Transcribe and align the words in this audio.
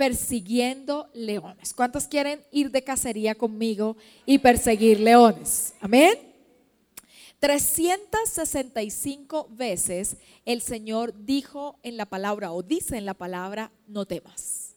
persiguiendo 0.00 1.10
leones. 1.12 1.74
¿Cuántos 1.74 2.08
quieren 2.08 2.42
ir 2.50 2.70
de 2.70 2.82
cacería 2.82 3.34
conmigo 3.34 3.98
y 4.24 4.38
perseguir 4.38 4.98
leones? 4.98 5.74
Amén. 5.78 6.18
365 7.38 9.48
veces 9.50 10.16
el 10.46 10.62
Señor 10.62 11.12
dijo 11.26 11.78
en 11.82 11.98
la 11.98 12.06
palabra 12.06 12.50
o 12.50 12.62
dice 12.62 12.96
en 12.96 13.04
la 13.04 13.12
palabra, 13.12 13.72
no 13.86 14.06
temas. 14.06 14.70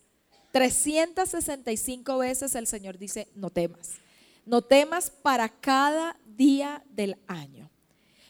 365 0.52 2.18
veces 2.18 2.54
el 2.56 2.68
Señor 2.68 2.98
dice, 2.98 3.30
no 3.34 3.50
temas. 3.50 3.92
No 4.46 4.62
temas 4.62 5.10
para 5.10 5.48
cada 5.48 6.18
día 6.36 6.84
del 6.90 7.16
año. 7.28 7.70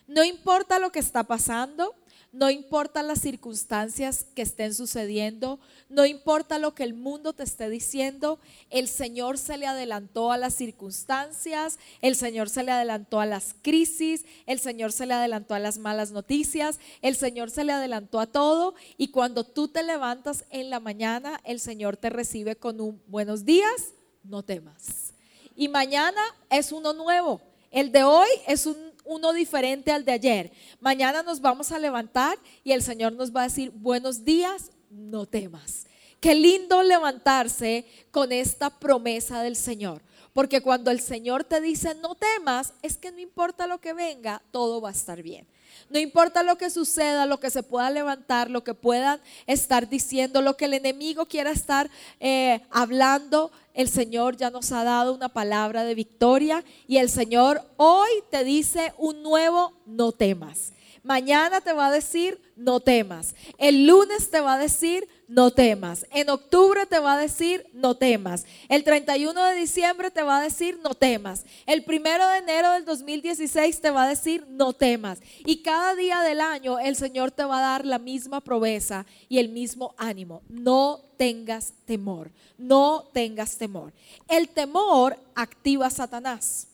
No 0.05 0.23
importa 0.23 0.77
lo 0.77 0.91
que 0.91 0.99
está 0.99 1.23
pasando, 1.23 1.95
no 2.33 2.49
importa 2.49 3.03
las 3.03 3.21
circunstancias 3.21 4.25
que 4.35 4.41
estén 4.41 4.73
sucediendo, 4.73 5.59
no 5.87 6.03
importa 6.03 6.57
lo 6.57 6.73
que 6.73 6.83
el 6.83 6.95
mundo 6.95 7.33
te 7.33 7.43
esté 7.43 7.69
diciendo, 7.69 8.39
el 8.71 8.87
Señor 8.87 9.37
se 9.37 9.55
le 9.55 9.67
adelantó 9.67 10.31
a 10.31 10.39
las 10.39 10.55
circunstancias, 10.55 11.77
el 12.01 12.15
Señor 12.15 12.49
se 12.49 12.63
le 12.63 12.71
adelantó 12.71 13.19
a 13.19 13.27
las 13.27 13.53
crisis, 13.61 14.25
el 14.47 14.59
Señor 14.59 14.91
se 14.91 15.05
le 15.05 15.13
adelantó 15.13 15.53
a 15.53 15.59
las 15.59 15.77
malas 15.77 16.09
noticias, 16.09 16.79
el 17.03 17.15
Señor 17.15 17.51
se 17.51 17.63
le 17.63 17.71
adelantó 17.71 18.19
a 18.19 18.25
todo 18.25 18.73
y 18.97 19.09
cuando 19.09 19.43
tú 19.43 19.67
te 19.67 19.83
levantas 19.83 20.45
en 20.49 20.71
la 20.71 20.79
mañana, 20.79 21.39
el 21.43 21.59
Señor 21.59 21.97
te 21.97 22.09
recibe 22.09 22.55
con 22.55 22.81
un 22.81 22.99
buenos 23.05 23.45
días, 23.45 23.93
no 24.23 24.41
temas. 24.41 25.13
Y 25.55 25.67
mañana 25.67 26.21
es 26.49 26.71
uno 26.71 26.93
nuevo. 26.93 27.41
El 27.69 27.91
de 27.91 28.03
hoy 28.03 28.29
es 28.47 28.65
un 28.65 28.92
uno 29.05 29.33
diferente 29.33 29.91
al 29.91 30.05
de 30.05 30.11
ayer. 30.11 30.51
Mañana 30.79 31.23
nos 31.23 31.41
vamos 31.41 31.71
a 31.71 31.79
levantar 31.79 32.37
y 32.63 32.71
el 32.71 32.81
Señor 32.81 33.13
nos 33.13 33.35
va 33.35 33.41
a 33.41 33.47
decir, 33.47 33.71
buenos 33.71 34.23
días, 34.23 34.71
no 34.89 35.25
temas. 35.25 35.87
Qué 36.19 36.35
lindo 36.35 36.81
levantarse 36.83 37.85
con 38.11 38.31
esta 38.31 38.69
promesa 38.69 39.43
del 39.43 39.55
Señor. 39.55 40.01
Porque 40.33 40.61
cuando 40.61 40.89
el 40.89 40.99
Señor 40.99 41.43
te 41.43 41.61
dice 41.61 41.95
no 41.95 42.15
temas, 42.15 42.73
es 42.81 42.97
que 42.97 43.11
no 43.11 43.19
importa 43.19 43.67
lo 43.67 43.79
que 43.79 43.93
venga, 43.93 44.41
todo 44.51 44.81
va 44.81 44.89
a 44.89 44.93
estar 44.93 45.21
bien. 45.21 45.47
No 45.89 45.99
importa 45.99 46.43
lo 46.43 46.57
que 46.57 46.69
suceda, 46.69 47.25
lo 47.25 47.39
que 47.39 47.49
se 47.49 47.63
pueda 47.63 47.89
levantar, 47.89 48.49
lo 48.49 48.63
que 48.63 48.73
puedan 48.73 49.19
estar 49.47 49.89
diciendo, 49.89 50.41
lo 50.41 50.57
que 50.57 50.65
el 50.65 50.73
enemigo 50.73 51.25
quiera 51.25 51.51
estar 51.51 51.89
eh, 52.19 52.61
hablando, 52.69 53.51
el 53.73 53.89
Señor 53.89 54.37
ya 54.37 54.49
nos 54.49 54.71
ha 54.71 54.83
dado 54.83 55.13
una 55.13 55.29
palabra 55.29 55.83
de 55.83 55.95
victoria 55.95 56.63
y 56.87 56.97
el 56.97 57.09
Señor 57.09 57.63
hoy 57.77 58.09
te 58.29 58.43
dice 58.43 58.93
un 58.97 59.23
nuevo 59.23 59.73
no 59.85 60.11
temas. 60.11 60.73
Mañana 61.03 61.59
te 61.59 61.73
va 61.73 61.87
a 61.87 61.91
decir, 61.91 62.39
no 62.55 62.79
temas. 62.79 63.35
El 63.57 63.85
lunes 63.85 64.29
te 64.29 64.39
va 64.39 64.53
a 64.53 64.57
decir, 64.57 65.07
no 65.27 65.51
temas. 65.51 66.05
En 66.11 66.29
octubre 66.29 66.85
te 66.85 66.99
va 66.99 67.13
a 67.13 67.17
decir, 67.17 67.65
no 67.73 67.95
temas. 67.95 68.45
El 68.69 68.83
31 68.83 69.43
de 69.43 69.55
diciembre 69.55 70.11
te 70.11 70.23
va 70.23 70.39
a 70.39 70.43
decir, 70.43 70.79
no 70.83 70.93
temas. 70.93 71.45
El 71.65 71.83
primero 71.83 72.27
de 72.27 72.37
enero 72.37 72.71
del 72.71 72.85
2016 72.85 73.81
te 73.81 73.89
va 73.89 74.03
a 74.03 74.09
decir, 74.09 74.45
no 74.49 74.73
temas. 74.73 75.19
Y 75.45 75.61
cada 75.61 75.95
día 75.95 76.21
del 76.21 76.41
año 76.41 76.79
el 76.79 76.95
Señor 76.95 77.31
te 77.31 77.43
va 77.43 77.59
a 77.59 77.61
dar 77.61 77.85
la 77.85 77.99
misma 77.99 78.41
promesa 78.41 79.05
y 79.29 79.39
el 79.39 79.49
mismo 79.49 79.95
ánimo. 79.97 80.41
No 80.49 81.01
tengas 81.17 81.73
temor. 81.85 82.31
No 82.57 83.09
tengas 83.13 83.57
temor. 83.57 83.93
El 84.27 84.49
temor 84.49 85.17
activa 85.35 85.87
a 85.87 85.91
Satanás. 85.91 86.67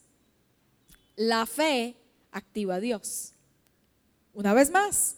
La 1.15 1.45
fe 1.45 1.95
activa 2.31 2.75
a 2.75 2.79
Dios. 2.79 3.33
Una 4.33 4.53
vez 4.53 4.71
más, 4.71 5.15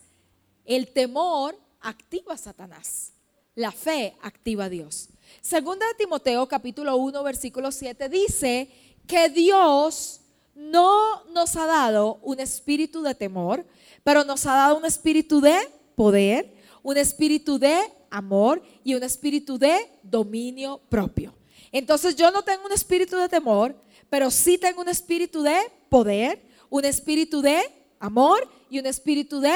el 0.66 0.88
temor 0.88 1.58
activa 1.82 2.34
a 2.34 2.38
Satanás. 2.38 3.14
La 3.62 3.72
fe 3.72 4.16
activa 4.24 4.64
a 4.66 4.70
Dios. 4.70 5.10
Segunda 5.40 5.86
de 5.86 5.94
Timoteo 5.94 6.48
capítulo 6.48 6.96
1 6.96 7.22
versículo 7.22 7.72
7 7.72 8.10
dice 8.10 8.68
que 9.06 9.30
Dios 9.30 10.22
no 10.56 11.26
nos 11.26 11.56
ha 11.56 11.68
dado 11.68 12.18
un 12.24 12.40
espíritu 12.40 13.04
de 13.04 13.14
temor, 13.14 13.64
pero 14.04 14.24
nos 14.24 14.48
ha 14.48 14.56
dado 14.56 14.80
un 14.80 14.86
espíritu 14.86 15.42
de 15.42 15.56
poder, 15.94 16.52
un 16.82 16.98
espíritu 16.98 17.60
de 17.60 17.78
amor 18.10 18.64
y 18.84 18.96
un 18.96 19.04
espíritu 19.04 19.60
de 19.60 19.78
dominio 20.02 20.82
propio. 20.90 21.32
Entonces 21.72 22.16
yo 22.16 22.32
no 22.32 22.42
tengo 22.42 22.66
un 22.66 22.74
espíritu 22.74 23.16
de 23.16 23.30
temor, 23.30 23.76
pero 24.10 24.32
sí 24.32 24.58
tengo 24.58 24.82
un 24.82 24.90
espíritu 24.90 25.44
de 25.44 25.60
poder, 25.88 26.42
un 26.68 26.84
espíritu 26.84 27.44
de 27.44 27.62
amor 28.00 28.50
y 28.72 28.80
un 28.80 28.88
espíritu 28.88 29.40
de... 29.40 29.54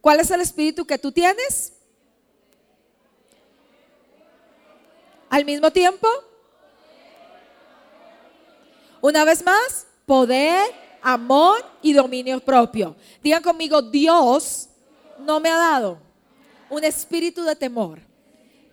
¿Cuál 0.00 0.20
es 0.20 0.30
el 0.30 0.40
espíritu 0.40 0.86
que 0.86 0.96
tú 0.96 1.12
tienes? 1.12 1.74
Al 5.34 5.44
mismo 5.44 5.68
tiempo. 5.72 6.06
Una 9.00 9.24
vez 9.24 9.44
más, 9.44 9.84
poder, 10.06 10.64
amor 11.02 11.56
y 11.82 11.92
dominio 11.92 12.38
propio. 12.38 12.94
Digan 13.20 13.42
conmigo, 13.42 13.82
Dios 13.82 14.68
no 15.18 15.40
me 15.40 15.48
ha 15.48 15.56
dado 15.56 15.98
un 16.70 16.84
espíritu 16.84 17.42
de 17.42 17.56
temor, 17.56 17.98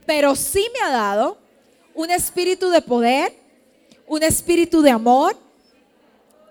pero 0.05 0.35
sí 0.35 0.69
me 0.71 0.87
ha 0.87 0.91
dado 0.91 1.39
un 1.95 2.11
espíritu 2.11 2.69
de 2.69 2.83
poder, 2.83 3.35
un 4.05 4.21
espíritu 4.21 4.83
de 4.83 4.91
amor 4.91 5.35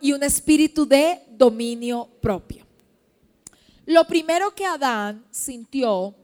y 0.01 0.13
un 0.13 0.25
espíritu 0.25 0.85
de 0.89 1.23
dominio 1.29 2.09
propio. 2.21 2.67
Lo 3.87 4.05
primero 4.09 4.53
que 4.57 4.65
Adán 4.65 5.25
sintió 5.31 6.17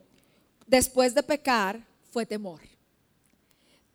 después 0.66 1.14
de 1.14 1.22
pecar 1.22 1.86
fue 2.10 2.26
temor. 2.26 2.75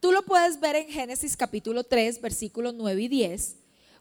Tú 0.01 0.11
lo 0.11 0.23
puedes 0.23 0.59
ver 0.59 0.75
en 0.75 0.87
Génesis 0.89 1.37
capítulo 1.37 1.83
3, 1.83 2.21
versículos 2.21 2.73
9 2.73 3.03
y 3.03 3.07
10, 3.07 3.57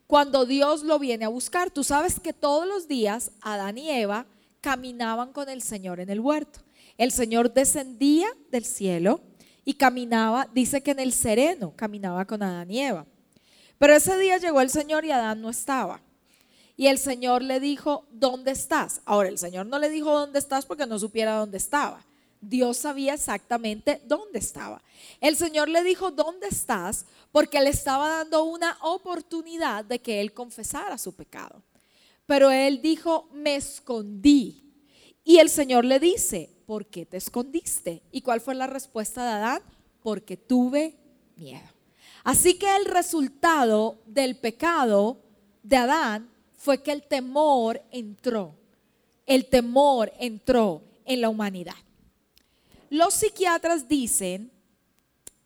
cuando 0.07 0.47
Dios 0.47 0.83
lo 0.83 0.99
viene 0.99 1.27
a 1.27 1.29
buscar. 1.29 1.71
Tú 1.71 1.85
sabes 1.85 2.19
que 2.19 2.33
todos 2.33 2.67
los 2.67 2.89
días 2.89 3.33
Adán 3.43 3.77
y 3.77 3.91
Eva 3.91 4.25
caminaban 4.63 5.35
con 5.35 5.51
el 5.51 5.61
Señor 5.61 6.01
en 6.01 6.09
el 6.09 6.21
huerto. 6.21 6.61
El 6.97 7.13
Señor 7.13 7.53
descendía 7.53 8.29
del 8.51 8.65
cielo 8.65 9.21
y 9.63 9.75
caminaba, 9.75 10.49
dice 10.55 10.83
que 10.83 10.93
en 10.93 11.01
el 11.01 11.13
sereno 11.13 11.75
caminaba 11.77 12.25
con 12.25 12.43
Adán 12.43 12.71
y 12.71 12.81
Eva. 12.81 13.05
Pero 13.77 13.95
ese 13.95 14.17
día 14.17 14.39
llegó 14.39 14.63
el 14.63 14.71
Señor 14.71 15.05
y 15.05 15.11
Adán 15.11 15.43
no 15.43 15.51
estaba. 15.51 16.01
Y 16.79 16.87
el 16.87 16.97
Señor 16.97 17.43
le 17.43 17.61
dijo, 17.61 18.07
¿dónde 18.11 18.53
estás? 18.53 19.03
Ahora, 19.05 19.29
el 19.29 19.37
Señor 19.37 19.67
no 19.67 19.79
le 19.79 19.91
dijo 19.91 20.19
dónde 20.19 20.39
estás 20.39 20.65
porque 20.65 20.87
no 20.87 20.99
supiera 20.99 21.37
dónde 21.37 21.59
estaba. 21.59 22.07
Dios 22.41 22.79
sabía 22.79 23.15
exactamente 23.15 24.01
dónde 24.07 24.39
estaba. 24.39 24.83
El 25.21 25.37
Señor 25.37 25.69
le 25.69 25.83
dijo, 25.83 26.11
¿dónde 26.11 26.49
estás? 26.49 27.05
Porque 27.33 27.61
le 27.61 27.71
estaba 27.71 28.09
dando 28.09 28.45
una 28.45 28.79
oportunidad 28.83 29.85
de 29.85 30.01
que 30.01 30.21
él 30.21 30.33
confesara 30.33 30.97
su 30.97 31.15
pecado. 31.15 31.63
Pero 32.27 32.51
él 32.51 32.81
dijo, 32.81 33.29
me 33.33 33.57
escondí. 33.57 34.65
Y 35.25 35.39
el 35.39 35.51
Señor 35.51 35.85
le 35.85 36.01
dice, 36.01 36.51
¿por 36.65 36.87
qué 36.87 37.05
te 37.05 37.19
escondiste? 37.19 38.03
¿Y 38.11 38.23
cuál 38.23 38.41
fue 38.41 38.55
la 38.55 38.67
respuesta 38.67 39.25
de 39.25 39.31
Adán? 39.31 39.63
Porque 40.03 40.37
tuve 40.37 40.97
miedo. 41.37 41.69
Así 42.25 42.59
que 42.59 42.75
el 42.77 42.87
resultado 42.87 43.99
del 44.07 44.37
pecado 44.37 45.19
de 45.63 45.77
Adán 45.77 46.31
fue 46.57 46.83
que 46.83 46.93
el 46.93 47.03
temor 47.03 47.83
entró. 47.91 48.55
El 49.27 49.47
temor 49.47 50.13
entró 50.19 50.83
en 51.05 51.21
la 51.21 51.29
humanidad. 51.29 51.75
Los 52.91 53.15
psiquiatras 53.15 53.89
dicen 53.89 54.51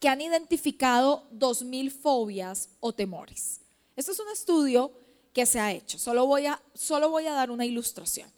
que 0.00 0.08
han 0.08 0.22
identificado 0.22 1.28
2.000 1.30 1.90
fobias 1.90 2.70
o 2.80 2.92
temores. 2.94 3.60
Esto 3.96 4.12
es 4.12 4.18
un 4.18 4.30
estudio 4.32 4.90
que 5.34 5.44
se 5.44 5.60
ha 5.60 5.70
hecho. 5.70 5.98
Solo 5.98 6.26
voy 6.26 6.46
a, 6.46 6.60
solo 6.72 7.10
voy 7.10 7.26
a 7.26 7.34
dar 7.34 7.50
una 7.50 7.66
ilustración. 7.66 8.30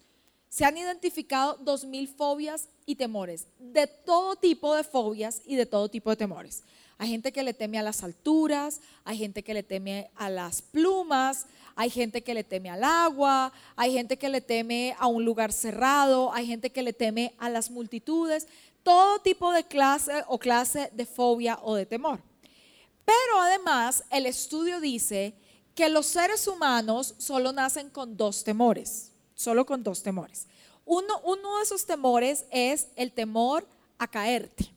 Se 0.49 0.65
han 0.65 0.77
identificado 0.77 1.57
2.000 1.59 2.07
fobias 2.07 2.67
y 2.85 2.95
temores, 2.95 3.47
de 3.59 3.87
todo 3.87 4.35
tipo 4.35 4.75
de 4.75 4.83
fobias 4.83 5.41
y 5.45 5.55
de 5.55 5.65
todo 5.65 5.89
tipo 5.89 6.09
de 6.09 6.15
temores. 6.15 6.63
Hay 6.97 7.09
gente 7.09 7.31
que 7.31 7.43
le 7.43 7.53
teme 7.53 7.77
a 7.77 7.83
las 7.83 8.03
alturas, 8.03 8.81
hay 9.03 9.17
gente 9.17 9.43
que 9.43 9.53
le 9.53 9.61
teme 9.61 10.09
a 10.15 10.29
las 10.29 10.61
plumas, 10.61 11.45
hay 11.75 11.91
gente 11.91 12.23
que 12.23 12.33
le 12.33 12.43
teme 12.43 12.71
al 12.71 12.83
agua, 12.83 13.53
hay 13.75 13.93
gente 13.93 14.17
que 14.17 14.29
le 14.29 14.41
teme 14.41 14.95
a 14.97 15.05
un 15.05 15.23
lugar 15.23 15.53
cerrado, 15.53 16.33
hay 16.33 16.47
gente 16.47 16.71
que 16.71 16.81
le 16.81 16.91
teme 16.91 17.35
a 17.37 17.49
las 17.49 17.69
multitudes, 17.69 18.47
todo 18.87 19.19
tipo 19.19 19.51
de 19.51 19.65
clase 19.65 20.23
o 20.29 20.39
clase 20.39 20.89
de 20.93 21.05
fobia 21.05 21.59
o 21.61 21.75
de 21.75 21.85
temor. 21.85 22.21
Pero 23.03 23.41
además 23.41 24.01
el 24.09 24.25
estudio 24.25 24.79
dice 24.79 25.33
que 25.75 25.89
los 25.89 26.05
seres 26.05 26.47
humanos 26.47 27.13
solo 27.17 27.51
nacen 27.51 27.89
con 27.89 28.15
dos 28.15 28.45
temores, 28.45 29.11
solo 29.35 29.65
con 29.65 29.83
dos 29.83 30.01
temores. 30.01 30.47
Uno, 30.85 31.19
de 31.19 31.63
esos 31.63 31.85
temores 31.85 32.45
es 32.49 32.87
el 32.95 33.11
temor 33.11 33.67
a 33.97 34.07
caerte. 34.07 34.73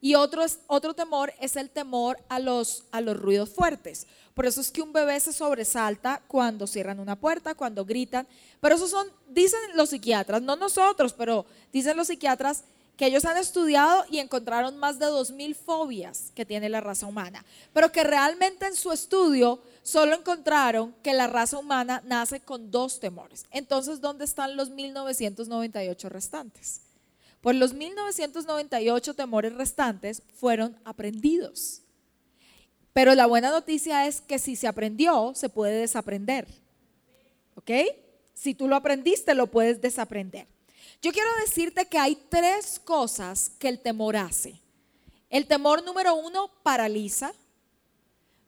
Y 0.00 0.14
otro, 0.14 0.44
otro 0.68 0.94
temor 0.94 1.32
es 1.40 1.56
el 1.56 1.70
temor 1.70 2.18
a 2.28 2.38
los, 2.38 2.84
a 2.92 3.00
los 3.00 3.16
ruidos 3.16 3.50
fuertes. 3.50 4.06
Por 4.32 4.46
eso 4.46 4.60
es 4.60 4.70
que 4.70 4.80
un 4.80 4.92
bebé 4.92 5.18
se 5.18 5.32
sobresalta 5.32 6.22
cuando 6.28 6.68
cierran 6.68 7.00
una 7.00 7.18
puerta, 7.18 7.56
cuando 7.56 7.84
gritan. 7.84 8.28
Pero 8.60 8.76
eso 8.76 8.86
son, 8.86 9.08
dicen 9.28 9.58
los 9.74 9.90
psiquiatras, 9.90 10.40
no 10.40 10.54
nosotros, 10.54 11.12
pero 11.12 11.46
dicen 11.72 11.96
los 11.96 12.06
psiquiatras 12.06 12.62
que 13.02 13.08
ellos 13.08 13.24
han 13.24 13.36
estudiado 13.36 14.04
y 14.12 14.20
encontraron 14.20 14.76
más 14.76 15.00
de 15.00 15.06
2.000 15.06 15.56
fobias 15.56 16.30
que 16.36 16.46
tiene 16.46 16.68
la 16.68 16.80
raza 16.80 17.08
humana, 17.08 17.44
pero 17.72 17.90
que 17.90 18.04
realmente 18.04 18.64
en 18.64 18.76
su 18.76 18.92
estudio 18.92 19.60
solo 19.82 20.14
encontraron 20.14 20.94
que 21.02 21.12
la 21.12 21.26
raza 21.26 21.58
humana 21.58 22.00
nace 22.04 22.38
con 22.38 22.70
dos 22.70 23.00
temores. 23.00 23.44
Entonces, 23.50 24.00
¿dónde 24.00 24.24
están 24.24 24.56
los 24.56 24.70
1998 24.70 26.08
restantes? 26.10 26.82
Pues 27.40 27.56
los 27.56 27.74
1998 27.74 29.14
temores 29.14 29.52
restantes 29.52 30.22
fueron 30.36 30.78
aprendidos. 30.84 31.82
Pero 32.92 33.16
la 33.16 33.26
buena 33.26 33.50
noticia 33.50 34.06
es 34.06 34.20
que 34.20 34.38
si 34.38 34.54
se 34.54 34.68
aprendió, 34.68 35.32
se 35.34 35.48
puede 35.48 35.80
desaprender. 35.80 36.46
¿Ok? 37.56 37.72
Si 38.32 38.54
tú 38.54 38.68
lo 38.68 38.76
aprendiste, 38.76 39.34
lo 39.34 39.48
puedes 39.48 39.80
desaprender. 39.80 40.46
Yo 41.02 41.10
quiero 41.10 41.30
decirte 41.44 41.86
que 41.86 41.98
hay 41.98 42.14
tres 42.28 42.78
cosas 42.78 43.50
que 43.58 43.68
el 43.68 43.80
temor 43.80 44.16
hace. 44.16 44.60
El 45.28 45.48
temor 45.48 45.84
número 45.84 46.14
uno 46.14 46.48
paraliza. 46.62 47.34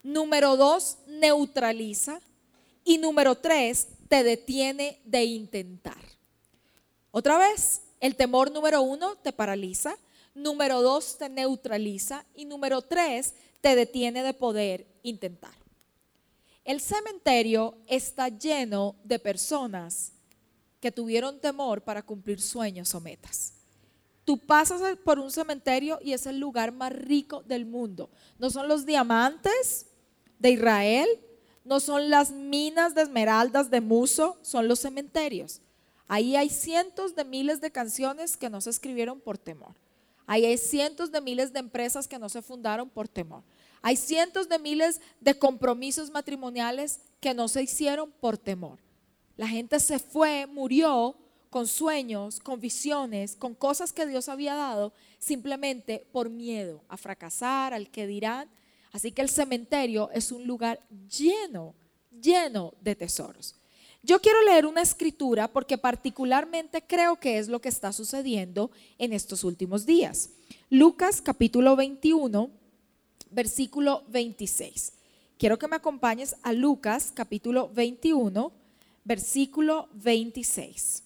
Número 0.05 0.57
dos, 0.57 0.99
neutraliza. 1.09 2.21
Y 2.85 2.99
número 2.99 3.35
tres, 3.35 3.89
te 4.09 4.23
detiene 4.23 5.01
de 5.05 5.25
intentar. 5.25 5.99
Otra 7.11 7.39
vez, 7.39 7.83
el 7.99 8.15
temor 8.15 8.53
número 8.53 8.83
uno 8.83 9.17
te 9.17 9.33
paraliza. 9.33 9.97
Número 10.33 10.81
dos, 10.81 11.19
te 11.19 11.29
neutraliza. 11.29 12.25
Y 12.37 12.45
número 12.45 12.83
tres, 12.83 13.35
te 13.63 13.75
detiene 13.75 14.23
de 14.23 14.33
poder 14.33 14.87
intentar. 15.03 15.55
El 16.65 16.81
cementerio 16.81 17.77
está 17.89 18.29
lleno 18.29 18.95
de 19.03 19.19
personas 19.19 20.14
que 20.85 20.93
tuvieron 20.93 21.41
temor 21.41 21.81
para 21.81 22.03
cumplir 22.03 22.43
sueños 22.43 22.95
o 22.95 23.01
metas. 23.01 23.55
Tú 24.23 24.37
pasas 24.37 24.83
por 24.99 25.19
un 25.19 25.31
cementerio 25.31 25.99
y 26.03 26.13
es 26.13 26.27
el 26.27 26.39
lugar 26.39 26.73
más 26.73 26.93
rico 26.93 27.43
del 27.43 27.65
mundo. 27.65 28.11
No 28.39 28.51
son 28.51 28.69
los 28.69 28.85
diamantes 28.85 29.87
de 30.39 30.51
Israel, 30.51 31.09
no 31.65 31.81
son 31.81 32.11
las 32.11 32.33
minas 32.33 32.95
de 32.95 33.01
esmeraldas 33.01 33.71
de 33.71 33.81
Muso, 33.81 34.37
son 34.43 34.69
los 34.69 34.81
cementerios. 34.81 35.63
Ahí 36.07 36.37
hay 36.37 36.51
cientos 36.51 37.15
de 37.15 37.25
miles 37.25 37.63
de 37.63 37.71
canciones 37.71 38.37
que 38.37 38.51
no 38.51 38.61
se 38.61 38.69
escribieron 38.69 39.23
por 39.23 39.39
temor. 39.39 39.75
Ahí 40.27 40.45
hay 40.45 40.59
cientos 40.59 41.11
de 41.11 41.23
miles 41.23 41.55
de 41.55 41.61
empresas 41.61 42.07
que 42.07 42.19
no 42.19 42.29
se 42.29 42.43
fundaron 42.43 42.91
por 42.91 43.09
temor. 43.09 43.43
Hay 43.81 43.97
cientos 43.97 44.51
de 44.51 44.59
miles 44.59 45.01
de 45.19 45.39
compromisos 45.39 46.11
matrimoniales 46.11 47.01
que 47.21 47.33
no 47.33 47.49
se 47.49 47.63
hicieron 47.63 48.13
por 48.21 48.37
temor. 48.37 48.84
La 49.37 49.49
gente 49.49 49.81
se 49.81 49.99
fue, 49.99 50.47
murió 50.47 51.17
con 51.51 51.67
sueños, 51.67 52.41
con 52.41 52.61
visiones, 52.61 53.37
con 53.37 53.55
cosas 53.55 53.93
que 53.93 54.07
Dios 54.07 54.29
había 54.29 54.55
dado, 54.55 54.93
simplemente 55.19 56.07
por 56.13 56.29
miedo 56.29 56.83
a 56.89 56.97
fracasar, 56.97 57.73
al 57.75 57.91
que 57.91 58.07
dirán. 58.07 58.49
Así 58.93 59.13
que 59.13 59.23
el 59.23 59.29
cementerio 59.29 60.11
es 60.13 60.33
un 60.33 60.47
lugar 60.47 60.81
lleno, 61.09 61.75
lleno 62.11 62.75
de 62.81 62.95
tesoros. 62.95 63.57
Yo 64.03 64.21
quiero 64.21 64.43
leer 64.43 64.67
una 64.67 64.83
escritura 64.83 65.49
porque 65.49 65.79
particularmente 65.79 66.83
creo 66.87 67.17
que 67.19 67.39
es 67.39 67.49
lo 67.49 67.61
que 67.61 67.71
está 67.71 67.93
sucediendo 67.93 68.71
en 68.99 69.13
estos 69.13 69.45
últimos 69.45 69.87
días. 69.87 70.31
Lucas 70.71 71.23
capítulo 71.23 71.75
21, 71.75 72.51
versículo 73.31 74.05
26. 74.09 74.93
Quiero 75.39 75.59
que 75.59 75.69
me 75.69 75.77
acompañes 75.77 76.37
a 76.43 76.53
Lucas 76.53 77.13
capítulo 77.15 77.71
21 77.73 78.64
versículo 79.05 79.89
26. 79.93 81.03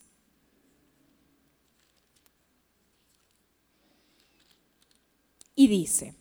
Y 5.55 5.67
dice, 5.67 6.15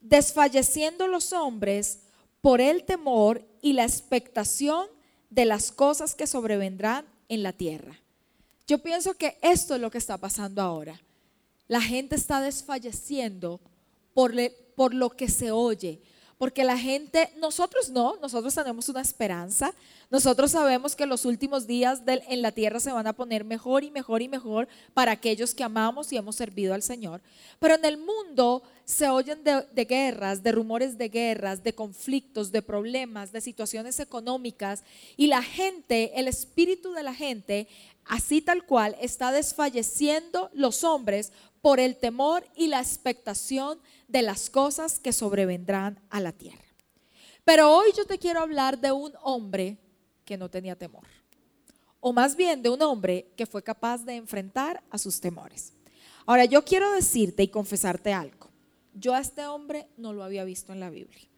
desfalleciendo 0.00 1.06
los 1.06 1.32
hombres 1.34 2.00
por 2.40 2.60
el 2.60 2.84
temor 2.84 3.46
y 3.60 3.74
la 3.74 3.84
expectación 3.84 4.86
de 5.28 5.44
las 5.44 5.70
cosas 5.70 6.14
que 6.14 6.26
sobrevendrán 6.26 7.06
en 7.28 7.42
la 7.42 7.52
tierra. 7.52 7.98
Yo 8.66 8.78
pienso 8.78 9.14
que 9.14 9.38
esto 9.42 9.74
es 9.74 9.80
lo 9.80 9.90
que 9.90 9.98
está 9.98 10.16
pasando 10.16 10.62
ahora. 10.62 11.00
La 11.68 11.80
gente 11.80 12.16
está 12.16 12.40
desfalleciendo 12.40 13.60
por, 14.14 14.34
por 14.74 14.94
lo 14.94 15.10
que 15.10 15.28
se 15.28 15.50
oye, 15.50 16.00
porque 16.42 16.64
la 16.64 16.76
gente, 16.76 17.30
nosotros 17.38 17.88
no, 17.88 18.16
nosotros 18.20 18.52
tenemos 18.52 18.88
una 18.88 19.00
esperanza, 19.00 19.72
nosotros 20.10 20.50
sabemos 20.50 20.96
que 20.96 21.06
los 21.06 21.24
últimos 21.24 21.68
días 21.68 22.02
en 22.04 22.42
la 22.42 22.50
tierra 22.50 22.80
se 22.80 22.90
van 22.90 23.06
a 23.06 23.12
poner 23.12 23.44
mejor 23.44 23.84
y 23.84 23.92
mejor 23.92 24.22
y 24.22 24.28
mejor 24.28 24.66
para 24.92 25.12
aquellos 25.12 25.54
que 25.54 25.62
amamos 25.62 26.12
y 26.12 26.16
hemos 26.16 26.34
servido 26.34 26.74
al 26.74 26.82
Señor, 26.82 27.20
pero 27.60 27.76
en 27.76 27.84
el 27.84 27.96
mundo 27.96 28.64
se 28.84 29.08
oyen 29.08 29.44
de, 29.44 29.84
guerras, 29.84 30.42
de 30.42 30.50
rumores 30.50 30.98
de 30.98 31.10
guerras, 31.10 31.62
de 31.62 31.76
conflictos, 31.76 32.50
de 32.50 32.60
problemas, 32.60 33.30
de 33.30 33.40
situaciones 33.40 34.00
económicas 34.00 34.82
y 35.16 35.28
la 35.28 35.42
gente, 35.42 36.10
el 36.18 36.26
espíritu 36.26 36.92
de 36.92 37.04
la 37.04 37.14
gente, 37.14 37.68
así 38.04 38.42
tal 38.42 38.66
cual, 38.66 38.96
está 39.00 39.30
desfalleciendo 39.30 40.50
los 40.54 40.82
hombres 40.82 41.32
por 41.62 41.80
el 41.80 41.96
temor 41.96 42.44
y 42.56 42.66
la 42.66 42.80
expectación 42.80 43.78
de 44.08 44.22
las 44.22 44.50
cosas 44.50 44.98
que 44.98 45.12
sobrevendrán 45.12 46.00
a 46.10 46.20
la 46.20 46.32
tierra. 46.32 46.64
Pero 47.44 47.74
hoy 47.74 47.92
yo 47.96 48.04
te 48.04 48.18
quiero 48.18 48.40
hablar 48.40 48.78
de 48.80 48.92
un 48.92 49.12
hombre 49.22 49.78
que 50.24 50.36
no 50.36 50.50
tenía 50.50 50.76
temor. 50.76 51.06
O 52.00 52.12
más 52.12 52.36
bien 52.36 52.62
de 52.62 52.68
un 52.68 52.82
hombre 52.82 53.32
que 53.36 53.46
fue 53.46 53.62
capaz 53.62 54.04
de 54.04 54.16
enfrentar 54.16 54.82
a 54.90 54.98
sus 54.98 55.20
temores. 55.20 55.72
Ahora 56.26 56.44
yo 56.44 56.64
quiero 56.64 56.92
decirte 56.92 57.44
y 57.44 57.48
confesarte 57.48 58.12
algo. 58.12 58.50
Yo 58.94 59.14
a 59.14 59.20
este 59.20 59.46
hombre 59.46 59.88
no 59.96 60.12
lo 60.12 60.24
había 60.24 60.44
visto 60.44 60.72
en 60.72 60.80
la 60.80 60.90
Biblia. 60.90 61.28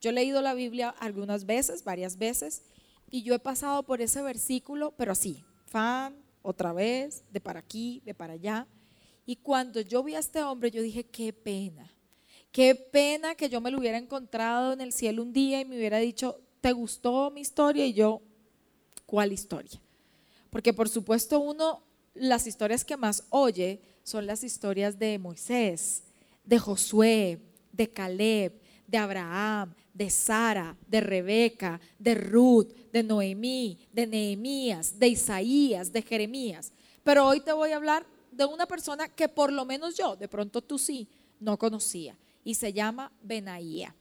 Yo 0.00 0.10
he 0.10 0.14
leído 0.14 0.42
la 0.42 0.54
Biblia 0.54 0.94
algunas 0.98 1.46
veces, 1.46 1.84
varias 1.84 2.18
veces, 2.18 2.62
y 3.10 3.22
yo 3.22 3.34
he 3.34 3.38
pasado 3.38 3.82
por 3.84 4.00
ese 4.00 4.22
versículo, 4.22 4.92
pero 4.96 5.12
así, 5.12 5.44
fan, 5.66 6.16
otra 6.42 6.72
vez, 6.72 7.22
de 7.30 7.40
para 7.40 7.60
aquí, 7.60 8.02
de 8.04 8.14
para 8.14 8.34
allá. 8.34 8.66
Y 9.26 9.36
cuando 9.36 9.80
yo 9.80 10.02
vi 10.02 10.14
a 10.14 10.18
este 10.18 10.42
hombre, 10.42 10.70
yo 10.70 10.82
dije, 10.82 11.04
qué 11.04 11.32
pena. 11.32 11.90
Qué 12.52 12.74
pena 12.74 13.34
que 13.34 13.48
yo 13.48 13.60
me 13.60 13.70
lo 13.70 13.78
hubiera 13.78 13.98
encontrado 13.98 14.72
en 14.72 14.80
el 14.80 14.92
cielo 14.92 15.22
un 15.22 15.32
día 15.32 15.60
y 15.60 15.64
me 15.64 15.76
hubiera 15.76 15.98
dicho, 15.98 16.40
¿te 16.60 16.72
gustó 16.72 17.30
mi 17.30 17.40
historia? 17.40 17.84
Y 17.84 17.94
yo, 17.94 18.22
¿cuál 19.06 19.32
historia? 19.32 19.80
Porque 20.50 20.72
por 20.72 20.88
supuesto 20.88 21.40
uno, 21.40 21.82
las 22.14 22.46
historias 22.46 22.84
que 22.84 22.96
más 22.96 23.24
oye 23.30 23.80
son 24.04 24.26
las 24.26 24.44
historias 24.44 24.98
de 24.98 25.18
Moisés, 25.18 26.04
de 26.44 26.58
Josué, 26.58 27.40
de 27.72 27.90
Caleb, 27.90 28.52
de 28.86 28.98
Abraham, 28.98 29.74
de 29.92 30.10
Sara, 30.10 30.76
de 30.86 31.00
Rebeca, 31.00 31.80
de 31.98 32.14
Ruth, 32.14 32.68
de 32.92 33.02
Noemí, 33.02 33.78
de 33.92 34.06
Nehemías, 34.06 34.98
de 34.98 35.08
Isaías, 35.08 35.92
de 35.92 36.02
Jeremías. 36.02 36.72
Pero 37.02 37.26
hoy 37.26 37.40
te 37.40 37.52
voy 37.52 37.70
a 37.70 37.76
hablar 37.76 38.06
de 38.36 38.44
una 38.44 38.66
persona 38.66 39.08
que 39.08 39.28
por 39.28 39.52
lo 39.52 39.64
menos 39.64 39.96
yo, 39.96 40.16
de 40.16 40.28
pronto 40.28 40.62
tú 40.62 40.78
sí, 40.78 41.08
no 41.40 41.58
conocía 41.58 42.16
y 42.44 42.54
se 42.54 42.72
llama 42.72 43.12
Benaía. 43.22 43.94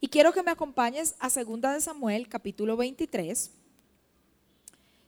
Y 0.00 0.08
quiero 0.08 0.32
que 0.32 0.42
me 0.42 0.50
acompañes 0.50 1.14
a 1.18 1.30
Segunda 1.30 1.72
de 1.72 1.80
Samuel, 1.80 2.28
capítulo 2.28 2.76
23. 2.76 3.50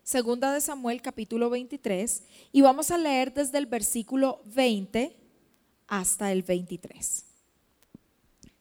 Segunda 0.02 0.52
de 0.52 0.61
Samuel, 0.61 1.02
capítulo 1.02 1.50
23, 1.50 2.23
y 2.52 2.61
vamos 2.61 2.92
a 2.92 2.97
leer 2.97 3.35
desde 3.35 3.59
el 3.59 3.66
versículo 3.66 4.40
20 4.45 5.16
hasta 5.88 6.30
el 6.30 6.45
23. 6.45 7.25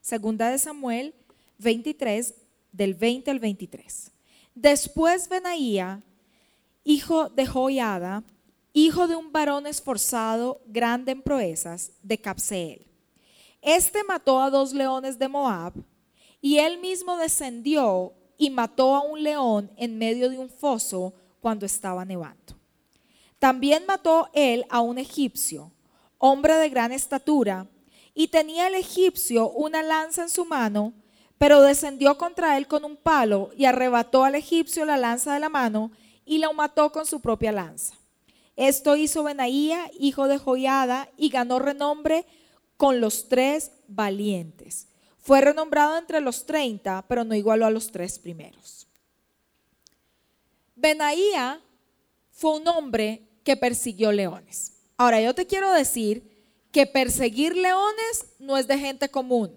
Segunda 0.01 0.50
de 0.50 0.57
Samuel 0.57 1.13
23, 1.60 2.34
del 2.72 2.95
20 2.95 3.29
al 3.29 3.39
23. 3.39 4.12
Después 4.55 5.29
Benaía, 5.29 6.01
hijo 6.84 7.29
de 7.29 7.45
Joiada, 7.45 8.24
hijo 8.75 9.08
de 9.08 9.15
un 9.15 9.32
varón 9.32 9.65
esforzado, 9.65 10.62
grande 10.67 11.13
en 11.13 11.24
proezas, 11.24 11.94
de 12.03 12.20
Capseel 12.20 12.86
este 13.65 14.03
mató 14.03 14.44
a 14.44 14.51
dos 14.51 14.74
leones 14.74 15.17
de 15.17 15.27
Moab 15.27 15.74
y 16.39 16.60
él 16.60 16.79
mismo 16.79 17.17
descendió 17.17 18.13
y 18.38 18.51
mató 18.51 18.96
a 18.96 19.01
un 19.01 19.24
león 19.24 19.72
en 19.75 19.98
medio 19.98 20.29
de 20.29 20.38
un 20.38 20.51
foso 20.51 21.15
cuando 21.41 21.65
estaba 21.65 22.05
nevando. 22.05 22.53
También 23.39 23.88
mató 23.88 24.29
él 24.34 24.67
a 24.70 24.82
un 24.82 25.00
egipcio, 25.00 25.72
hombre 26.20 26.53
de 26.58 26.70
gran 26.70 26.91
estatura, 26.91 27.67
y 28.13 28.27
tenía 28.27 28.67
el 28.67 28.75
egipcio 28.75 29.50
una 29.50 29.82
lanza 29.82 30.22
en 30.22 30.29
su 30.29 30.46
mano, 30.46 30.94
pero 31.39 31.62
descendió 31.62 32.20
contra 32.20 32.58
él 32.58 32.67
con 32.67 32.86
un 32.86 32.98
palo 32.98 33.50
y 33.58 33.65
arrebató 33.65 34.24
al 34.24 34.36
egipcio 34.36 34.86
la 34.86 34.98
lanza 34.98 35.34
de 35.34 35.39
la 35.39 35.50
mano 35.50 35.91
y 36.24 36.38
lo 36.38 36.53
mató 36.53 36.91
con 36.91 37.08
su 37.08 37.20
propia 37.20 37.51
lanza. 37.51 37.96
Esto 38.56 38.96
hizo 38.96 39.24
Benaía, 39.24 39.92
hijo 40.00 40.28
de 40.28 40.38
Joiada, 40.38 41.10
y 41.18 41.30
ganó 41.30 41.60
renombre 41.60 42.26
con 42.78 43.02
los 43.02 43.28
tres 43.28 43.72
valientes. 43.88 44.88
Fue 45.20 45.42
renombrado 45.42 45.98
entre 45.98 46.22
los 46.22 46.46
treinta, 46.46 47.04
pero 47.08 47.24
no 47.24 47.36
igualó 47.36 47.66
a 47.66 47.72
los 47.72 47.92
tres 47.92 48.20
primeros. 48.20 48.88
Benaía 50.76 51.62
fue 52.32 52.58
un 52.58 52.68
hombre 52.68 53.28
que 53.44 53.58
persiguió 53.58 54.12
leones. 54.12 54.74
Ahora, 54.98 55.22
yo 55.22 55.34
te 55.34 55.48
quiero 55.48 55.72
decir 55.72 56.36
que 56.72 56.86
perseguir 56.86 57.56
leones 57.56 58.26
no 58.40 58.58
es 58.58 58.68
de 58.68 58.78
gente 58.78 59.10
común. 59.10 59.52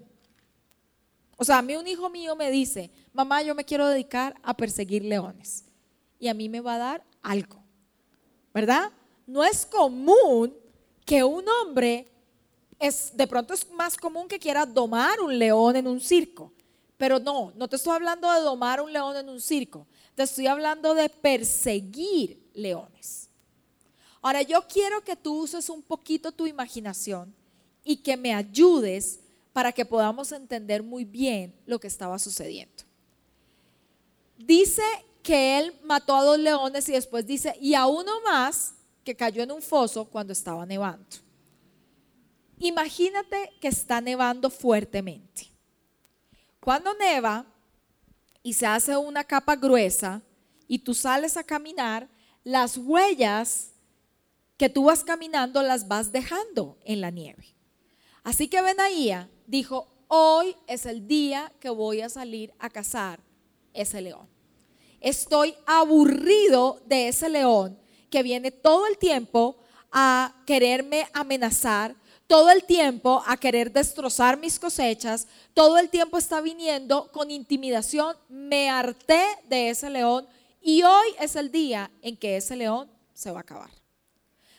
O 1.37 1.45
sea, 1.45 1.59
a 1.59 1.61
mí 1.61 1.75
un 1.75 1.87
hijo 1.87 2.09
mío 2.09 2.35
me 2.35 2.51
dice, 2.51 2.91
mamá, 3.13 3.41
yo 3.41 3.55
me 3.55 3.63
quiero 3.63 3.87
dedicar 3.87 4.35
a 4.43 4.55
perseguir 4.55 5.05
leones. 5.05 5.65
Y 6.19 6.27
a 6.27 6.33
mí 6.33 6.49
me 6.49 6.61
va 6.61 6.75
a 6.75 6.79
dar 6.79 7.03
algo. 7.21 7.58
¿Verdad? 8.53 8.91
No 9.27 9.43
es 9.43 9.65
común 9.65 10.53
que 11.05 11.23
un 11.23 11.45
hombre, 11.47 12.07
es, 12.79 13.15
de 13.15 13.27
pronto 13.27 13.53
es 13.53 13.69
más 13.71 13.97
común 13.97 14.27
que 14.27 14.39
quiera 14.39 14.65
domar 14.65 15.19
un 15.19 15.37
león 15.37 15.75
en 15.75 15.87
un 15.87 15.99
circo. 15.99 16.51
Pero 16.97 17.19
no, 17.19 17.53
no 17.55 17.67
te 17.67 17.77
estoy 17.77 17.93
hablando 17.93 18.31
de 18.31 18.41
domar 18.41 18.81
un 18.81 18.91
león 18.91 19.15
en 19.15 19.29
un 19.29 19.39
circo. 19.39 19.87
Te 20.15 20.23
estoy 20.23 20.47
hablando 20.47 20.93
de 20.93 21.09
perseguir 21.09 22.49
leones. 22.53 23.29
Ahora 24.21 24.41
yo 24.41 24.67
quiero 24.67 25.01
que 25.03 25.15
tú 25.15 25.43
uses 25.43 25.69
un 25.69 25.81
poquito 25.81 26.31
tu 26.31 26.45
imaginación 26.45 27.33
y 27.83 27.97
que 27.97 28.17
me 28.17 28.33
ayudes 28.33 29.19
para 29.53 29.71
que 29.71 29.85
podamos 29.85 30.31
entender 30.31 30.83
muy 30.83 31.05
bien 31.05 31.53
lo 31.65 31.79
que 31.79 31.87
estaba 31.87 32.19
sucediendo. 32.19 32.83
Dice 34.37 34.83
que 35.29 35.59
él 35.59 35.79
mató 35.83 36.15
a 36.15 36.23
dos 36.23 36.39
leones 36.39 36.89
y 36.89 36.93
después 36.93 37.23
dice, 37.23 37.55
y 37.61 37.75
a 37.75 37.85
uno 37.85 38.19
más 38.21 38.73
que 39.03 39.15
cayó 39.15 39.43
en 39.43 39.51
un 39.51 39.61
foso 39.61 40.05
cuando 40.05 40.33
estaba 40.33 40.65
nevando. 40.65 41.17
Imagínate 42.57 43.51
que 43.61 43.67
está 43.67 44.01
nevando 44.01 44.49
fuertemente. 44.49 45.51
Cuando 46.59 46.95
neva 46.95 47.45
y 48.41 48.53
se 48.53 48.65
hace 48.65 48.97
una 48.97 49.23
capa 49.23 49.55
gruesa 49.55 50.23
y 50.67 50.79
tú 50.79 50.95
sales 50.95 51.37
a 51.37 51.43
caminar, 51.43 52.09
las 52.43 52.75
huellas 52.77 53.73
que 54.57 54.67
tú 54.67 54.85
vas 54.85 55.03
caminando 55.03 55.61
las 55.61 55.87
vas 55.87 56.11
dejando 56.11 56.79
en 56.83 57.01
la 57.01 57.11
nieve. 57.11 57.55
Así 58.23 58.47
que 58.47 58.63
Benaía 58.63 59.29
dijo, 59.45 59.87
hoy 60.07 60.55
es 60.65 60.87
el 60.87 61.07
día 61.07 61.53
que 61.59 61.69
voy 61.69 62.01
a 62.01 62.09
salir 62.09 62.51
a 62.57 62.71
cazar 62.71 63.19
ese 63.75 64.01
león. 64.01 64.38
Estoy 65.01 65.55
aburrido 65.65 66.81
de 66.85 67.07
ese 67.07 67.29
león 67.29 67.79
que 68.09 68.23
viene 68.23 68.51
todo 68.51 68.87
el 68.87 68.97
tiempo 68.97 69.57
a 69.91 70.35
quererme 70.45 71.07
amenazar, 71.13 71.95
todo 72.27 72.51
el 72.51 72.63
tiempo 72.63 73.23
a 73.25 73.37
querer 73.37 73.71
destrozar 73.71 74.37
mis 74.37 74.59
cosechas, 74.59 75.27
todo 75.53 75.77
el 75.77 75.89
tiempo 75.89 76.17
está 76.17 76.41
viniendo 76.41 77.11
con 77.11 77.31
intimidación. 77.31 78.15
Me 78.27 78.69
harté 78.69 79.23
de 79.47 79.69
ese 79.69 79.89
león 79.89 80.27
y 80.61 80.83
hoy 80.83 81.07
es 81.19 81.35
el 81.35 81.51
día 81.51 81.89
en 82.01 82.17
que 82.17 82.37
ese 82.37 82.55
león 82.55 82.89
se 83.13 83.31
va 83.31 83.39
a 83.39 83.41
acabar. 83.41 83.71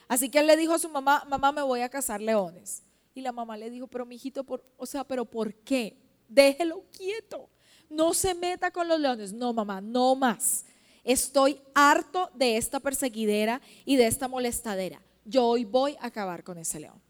Así 0.07 0.29
que 0.29 0.39
él 0.39 0.47
le 0.47 0.57
dijo 0.57 0.73
a 0.73 0.79
su 0.79 0.89
mamá, 0.89 1.23
mamá, 1.29 1.53
me 1.53 1.61
voy 1.61 1.81
a 1.81 1.89
cazar 1.89 2.19
leones. 2.19 2.83
Y 3.13 3.21
la 3.21 3.31
mamá 3.31 3.55
le 3.55 3.69
dijo, 3.69 3.87
pero 3.87 4.05
mi 4.05 4.15
hijito, 4.15 4.43
por, 4.43 4.63
o 4.77 4.85
sea, 4.85 5.05
pero 5.05 5.23
¿por 5.23 5.53
qué? 5.53 5.97
Déjelo 6.27 6.83
quieto. 6.91 7.49
No 7.91 8.13
se 8.13 8.33
meta 8.33 8.71
con 8.71 8.87
los 8.87 8.99
leones. 8.99 9.33
No, 9.33 9.53
mamá, 9.53 9.81
no 9.81 10.15
más. 10.15 10.65
Estoy 11.03 11.59
harto 11.73 12.29
de 12.33 12.57
esta 12.57 12.79
perseguidera 12.79 13.61
y 13.85 13.97
de 13.97 14.07
esta 14.07 14.27
molestadera. 14.27 15.01
Yo 15.25 15.45
hoy 15.45 15.65
voy 15.65 15.95
a 15.99 16.07
acabar 16.07 16.43
con 16.43 16.57
ese 16.57 16.79
león. 16.79 17.01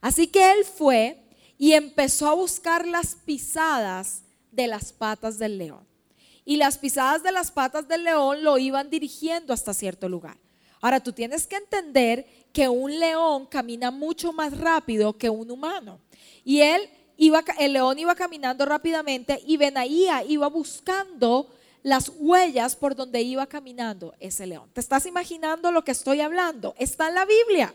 Así 0.00 0.26
que 0.26 0.52
él 0.52 0.64
fue 0.64 1.22
y 1.56 1.72
empezó 1.72 2.28
a 2.28 2.34
buscar 2.34 2.86
las 2.86 3.14
pisadas 3.14 4.22
de 4.50 4.66
las 4.66 4.92
patas 4.92 5.38
del 5.38 5.56
león. 5.56 5.86
Y 6.44 6.56
las 6.56 6.76
pisadas 6.76 7.22
de 7.22 7.32
las 7.32 7.50
patas 7.50 7.88
del 7.88 8.04
león 8.04 8.42
lo 8.42 8.58
iban 8.58 8.90
dirigiendo 8.90 9.54
hasta 9.54 9.72
cierto 9.72 10.08
lugar. 10.08 10.36
Ahora 10.80 11.00
tú 11.00 11.12
tienes 11.12 11.46
que 11.46 11.56
entender 11.56 12.26
que 12.52 12.68
un 12.68 12.98
león 12.98 13.46
camina 13.46 13.90
mucho 13.90 14.32
más 14.32 14.56
rápido 14.56 15.16
que 15.16 15.30
un 15.30 15.50
humano. 15.50 16.00
Y 16.44 16.60
él 16.60 16.82
iba, 17.16 17.44
el 17.58 17.72
león 17.72 17.98
iba 17.98 18.14
caminando 18.14 18.64
rápidamente 18.64 19.40
y 19.46 19.56
Benaía 19.56 20.24
iba 20.24 20.48
buscando 20.48 21.48
las 21.82 22.10
huellas 22.16 22.76
por 22.76 22.94
donde 22.94 23.22
iba 23.22 23.46
caminando 23.46 24.14
ese 24.20 24.46
león. 24.46 24.70
¿Te 24.72 24.80
estás 24.80 25.06
imaginando 25.06 25.70
lo 25.70 25.84
que 25.84 25.92
estoy 25.92 26.20
hablando? 26.20 26.74
Está 26.78 27.08
en 27.08 27.14
la 27.14 27.24
Biblia. 27.24 27.74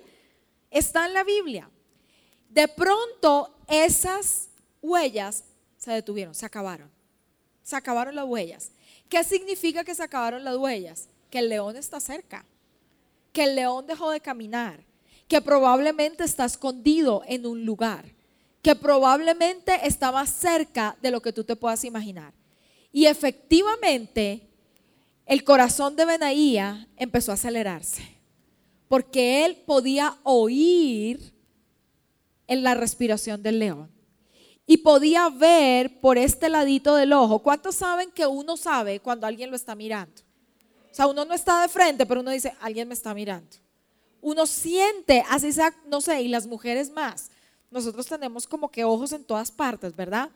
Está 0.72 1.06
en 1.06 1.14
la 1.14 1.24
Biblia. 1.24 1.70
De 2.50 2.68
pronto 2.68 3.56
esas 3.68 4.50
huellas 4.82 5.44
se 5.78 5.92
detuvieron, 5.92 6.34
se 6.34 6.46
acabaron. 6.46 6.90
Se 7.64 7.76
acabaron 7.76 8.16
las 8.16 8.26
huellas. 8.26 8.72
¿Qué 9.08 9.24
significa 9.24 9.84
que 9.84 9.94
se 9.94 10.04
acabaron 10.04 10.44
las 10.44 10.58
huellas? 10.58 11.08
Que 11.30 11.40
el 11.40 11.50
león 11.50 11.76
está 11.76 12.00
cerca 12.00 12.46
que 13.32 13.44
el 13.44 13.56
león 13.56 13.86
dejó 13.88 14.12
de 14.12 14.20
caminar, 14.20 14.84
que 15.28 15.42
probablemente 15.42 16.24
está 16.24 16.46
escondido 16.46 17.24
en 17.28 17.46
un 17.46 17.66
lugar, 17.66 18.06
que 18.62 18.76
probablemente 18.76 19.88
está 19.88 20.12
más 20.12 20.30
cerca 20.30 20.98
de 21.02 21.12
lo 21.12 21.22
que 21.22 21.34
tú 21.34 21.44
te 21.44 21.56
puedas 21.56 21.84
imaginar. 21.84 22.34
Y 22.92 23.06
efectivamente, 23.06 24.48
el 25.26 25.44
corazón 25.44 25.96
de 25.96 26.06
Benaía 26.06 26.88
empezó 26.98 27.32
a 27.32 27.36
acelerarse, 27.36 28.04
porque 28.88 29.46
él 29.46 29.58
podía 29.66 30.18
oír 30.24 31.34
en 32.48 32.64
la 32.64 32.74
respiración 32.74 33.44
del 33.44 33.60
león 33.60 33.92
y 34.66 34.78
podía 34.78 35.30
ver 35.30 36.00
por 36.00 36.18
este 36.18 36.50
ladito 36.50 36.96
del 36.96 37.14
ojo. 37.14 37.40
¿Cuántos 37.40 37.76
saben 37.76 38.12
que 38.12 38.28
uno 38.28 38.58
sabe 38.58 39.00
cuando 39.00 39.26
alguien 39.26 39.50
lo 39.50 39.56
está 39.56 39.76
mirando? 39.76 40.22
O 40.92 40.96
sea, 40.96 41.08
uno 41.08 41.26
no 41.26 41.34
está 41.34 41.62
de 41.62 41.70
frente, 41.70 42.06
pero 42.06 42.22
uno 42.22 42.32
dice, 42.32 42.54
alguien 42.60 42.88
me 42.88 42.94
está 42.94 43.14
mirando. 43.14 43.58
Uno 44.22 44.46
siente, 44.46 45.24
así 45.30 45.52
sea, 45.54 45.74
no 45.88 46.02
sé, 46.02 46.22
y 46.22 46.28
las 46.28 46.46
mujeres 46.46 46.92
más. 46.92 47.32
Nosotros 47.72 48.08
tenemos 48.08 48.48
como 48.48 48.70
que 48.70 48.84
ojos 48.84 49.12
en 49.12 49.24
todas 49.24 49.52
partes, 49.52 49.96
¿verdad? 49.96 50.30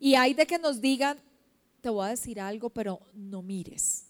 Y 0.00 0.14
hay 0.14 0.34
de 0.34 0.46
que 0.46 0.58
nos 0.58 0.80
digan, 0.80 1.18
te 1.80 1.90
voy 1.90 2.06
a 2.06 2.10
decir 2.10 2.40
algo, 2.40 2.70
pero 2.70 3.00
no 3.14 3.42
mires. 3.42 4.04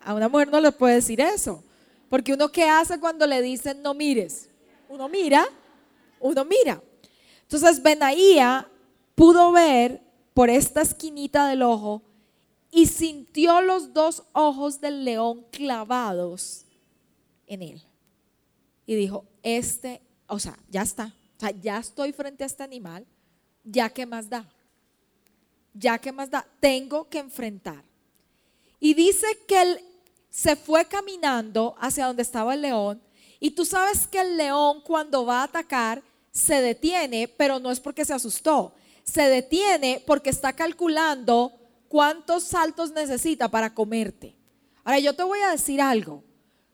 A 0.00 0.14
una 0.14 0.28
mujer 0.28 0.48
no 0.48 0.60
le 0.60 0.72
puede 0.72 0.96
decir 0.96 1.20
eso. 1.20 1.62
Porque 2.08 2.32
uno 2.32 2.50
qué 2.50 2.64
hace 2.64 3.00
cuando 3.00 3.26
le 3.26 3.42
dicen 3.42 3.82
no 3.82 3.94
mires? 3.94 4.48
Uno 4.88 5.08
mira, 5.08 5.44
uno 6.20 6.44
mira. 6.44 6.82
Entonces 7.42 7.82
Benaía 7.82 8.68
pudo 9.14 9.52
ver 9.52 10.00
por 10.34 10.50
esta 10.50 10.82
esquinita 10.82 11.48
del 11.48 11.62
ojo 11.62 12.02
y 12.70 12.86
sintió 12.86 13.60
los 13.60 13.94
dos 13.94 14.22
ojos 14.32 14.80
del 14.80 15.04
león 15.04 15.44
clavados 15.50 16.66
en 17.46 17.62
él. 17.62 17.82
Y 18.86 18.94
dijo, 18.94 19.24
este, 19.42 20.02
o 20.26 20.38
sea, 20.38 20.56
ya 20.68 20.82
está, 20.82 21.14
o 21.36 21.40
sea, 21.40 21.50
ya 21.50 21.78
estoy 21.78 22.12
frente 22.12 22.44
a 22.44 22.46
este 22.46 22.62
animal, 22.62 23.06
ya 23.62 23.90
que 23.90 24.06
más 24.06 24.28
da, 24.28 24.48
ya 25.74 25.98
que 25.98 26.12
más 26.12 26.30
da, 26.30 26.46
tengo 26.60 27.08
que 27.08 27.18
enfrentar. 27.18 27.84
Y 28.80 28.94
dice 28.94 29.26
que 29.46 29.60
él 29.60 29.80
se 30.30 30.56
fue 30.56 30.86
caminando 30.86 31.74
hacia 31.78 32.06
donde 32.06 32.22
estaba 32.22 32.54
el 32.54 32.62
león 32.62 33.02
y 33.38 33.50
tú 33.50 33.64
sabes 33.64 34.06
que 34.06 34.20
el 34.20 34.36
león 34.36 34.80
cuando 34.82 35.26
va 35.26 35.40
a 35.40 35.44
atacar 35.44 36.02
se 36.32 36.60
detiene, 36.60 37.28
pero 37.28 37.58
no 37.58 37.70
es 37.70 37.80
porque 37.80 38.04
se 38.04 38.14
asustó, 38.14 38.74
se 39.04 39.22
detiene 39.28 40.02
porque 40.06 40.30
está 40.30 40.52
calculando 40.52 41.52
cuántos 41.88 42.44
saltos 42.44 42.92
necesita 42.92 43.48
para 43.48 43.74
comerte. 43.74 44.36
Ahora 44.84 44.98
yo 44.98 45.14
te 45.14 45.22
voy 45.22 45.40
a 45.40 45.50
decir 45.50 45.80
algo. 45.80 46.22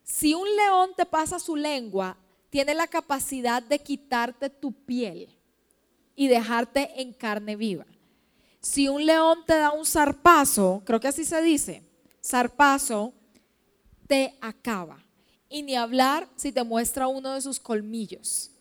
Si 0.03 0.33
un 0.33 0.47
león 0.55 0.91
te 0.95 1.05
pasa 1.05 1.39
su 1.39 1.55
lengua, 1.55 2.17
tiene 2.53 2.75
la 2.75 2.85
capacidad 2.85 3.63
de 3.63 3.79
quitarte 3.79 4.47
tu 4.47 4.73
piel 4.73 5.27
y 6.15 6.27
dejarte 6.27 7.01
en 7.01 7.11
carne 7.11 7.55
viva. 7.55 7.87
Si 8.61 8.87
un 8.87 9.07
león 9.07 9.39
te 9.47 9.55
da 9.55 9.71
un 9.71 9.87
zarpazo, 9.87 10.83
creo 10.85 10.99
que 10.99 11.07
así 11.07 11.25
se 11.25 11.41
dice, 11.41 11.81
zarpazo, 12.23 13.11
te 14.05 14.37
acaba. 14.39 15.03
Y 15.49 15.63
ni 15.63 15.75
hablar 15.75 16.29
si 16.35 16.51
te 16.51 16.63
muestra 16.63 17.07
uno 17.07 17.33
de 17.33 17.41
sus 17.41 17.59
colmillos. 17.59 18.51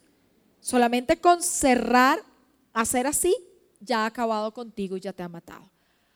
Solamente 0.60 1.18
con 1.18 1.42
cerrar, 1.42 2.24
hacer 2.72 3.06
así, 3.06 3.36
ya 3.78 4.04
ha 4.04 4.06
acabado 4.06 4.54
contigo 4.54 4.96
y 4.96 5.00
ya 5.00 5.12
te 5.12 5.22
ha 5.22 5.28
matado. 5.28 5.70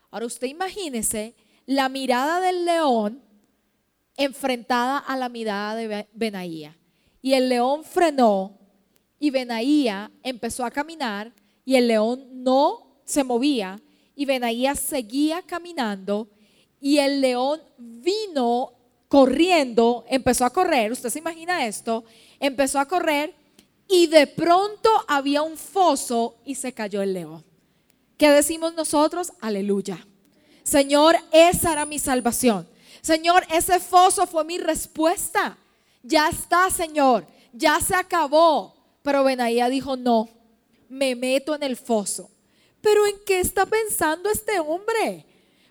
Ahora 0.09 0.25
usted 0.25 0.47
imagínese 0.47 1.35
la 1.67 1.89
mirada 1.89 2.41
del 2.41 2.65
león 2.65 3.21
enfrentada 4.15 4.97
a 4.97 5.15
la 5.15 5.29
mirada 5.29 5.75
de 5.75 6.07
Benaía. 6.13 6.75
Y 7.27 7.33
el 7.33 7.49
león 7.49 7.83
frenó 7.83 8.57
y 9.19 9.31
Benaía 9.31 10.09
empezó 10.23 10.63
a 10.63 10.71
caminar 10.71 11.33
y 11.65 11.75
el 11.75 11.89
león 11.89 12.25
no 12.31 13.01
se 13.03 13.21
movía 13.21 13.81
y 14.15 14.23
Benaía 14.23 14.75
seguía 14.75 15.41
caminando 15.41 16.29
y 16.79 16.99
el 16.99 17.19
león 17.19 17.59
vino 17.77 18.71
corriendo, 19.09 20.05
empezó 20.07 20.45
a 20.45 20.51
correr, 20.51 20.93
usted 20.93 21.09
se 21.09 21.19
imagina 21.19 21.67
esto, 21.67 22.05
empezó 22.39 22.79
a 22.79 22.85
correr 22.85 23.35
y 23.89 24.07
de 24.07 24.25
pronto 24.27 24.89
había 25.05 25.41
un 25.41 25.57
foso 25.57 26.37
y 26.45 26.55
se 26.55 26.71
cayó 26.71 27.01
el 27.01 27.13
león. 27.13 27.43
¿Qué 28.15 28.29
decimos 28.29 28.73
nosotros? 28.73 29.33
Aleluya. 29.41 29.99
Señor, 30.63 31.17
esa 31.33 31.73
era 31.73 31.85
mi 31.85 31.99
salvación. 31.99 32.69
Señor, 33.01 33.43
ese 33.51 33.81
foso 33.81 34.25
fue 34.27 34.45
mi 34.45 34.57
respuesta. 34.59 35.57
Ya 36.07 36.29
está, 36.29 36.69
Señor. 36.69 37.27
ya 37.51 37.79
se 37.81 37.95
acabó. 37.95 38.75
Pero 39.01 39.23
Benaía 39.23 39.67
dijo, 39.69 39.97
no, 39.97 40.29
me 40.89 41.15
meto 41.15 41.55
en 41.55 41.63
el 41.63 41.75
foso. 41.75 42.29
Pero 42.81 43.05
¿en 43.05 43.15
qué 43.25 43.39
está 43.39 43.65
pensando 43.65 44.29
este 44.29 44.59
hombre? 44.59 45.25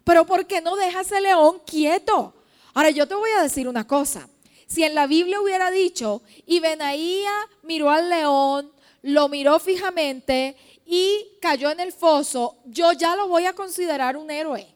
Pero 0.05 0.26
¿por 0.26 0.47
qué 0.47 0.61
no 0.61 0.76
deja 0.76 1.00
ese 1.00 1.21
león 1.21 1.62
quieto? 1.66 2.35
Ahora 2.75 2.90
yo 2.90 3.09
te 3.09 3.14
voy 3.14 3.31
a 3.31 3.43
decir 3.43 3.69
una 3.69 3.87
cosa. 3.87 4.28
Si 4.66 4.85
en 4.85 4.95
la 4.95 5.07
Biblia 5.07 5.40
hubiera 5.40 5.71
dicho, 5.71 6.23
y 6.45 6.61
Benaía 6.61 7.33
miró 7.62 7.90
al 7.90 8.11
león, 8.11 8.73
lo 9.02 9.28
miró 9.28 9.59
fijamente 9.59 10.57
y 10.85 11.38
cayó 11.40 11.71
en 11.71 11.81
el 11.81 11.93
foso, 11.93 12.59
yo 12.66 12.93
ya 12.93 13.16
lo 13.16 13.28
voy 13.28 13.47
a 13.47 13.55
considerar 13.55 14.16
un 14.16 14.31
héroe. 14.31 14.66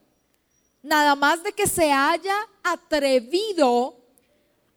Nada 0.81 1.15
más 1.15 1.43
de 1.43 1.51
que 1.51 1.67
se 1.67 1.91
haya 1.91 2.35
atrevido 2.63 4.00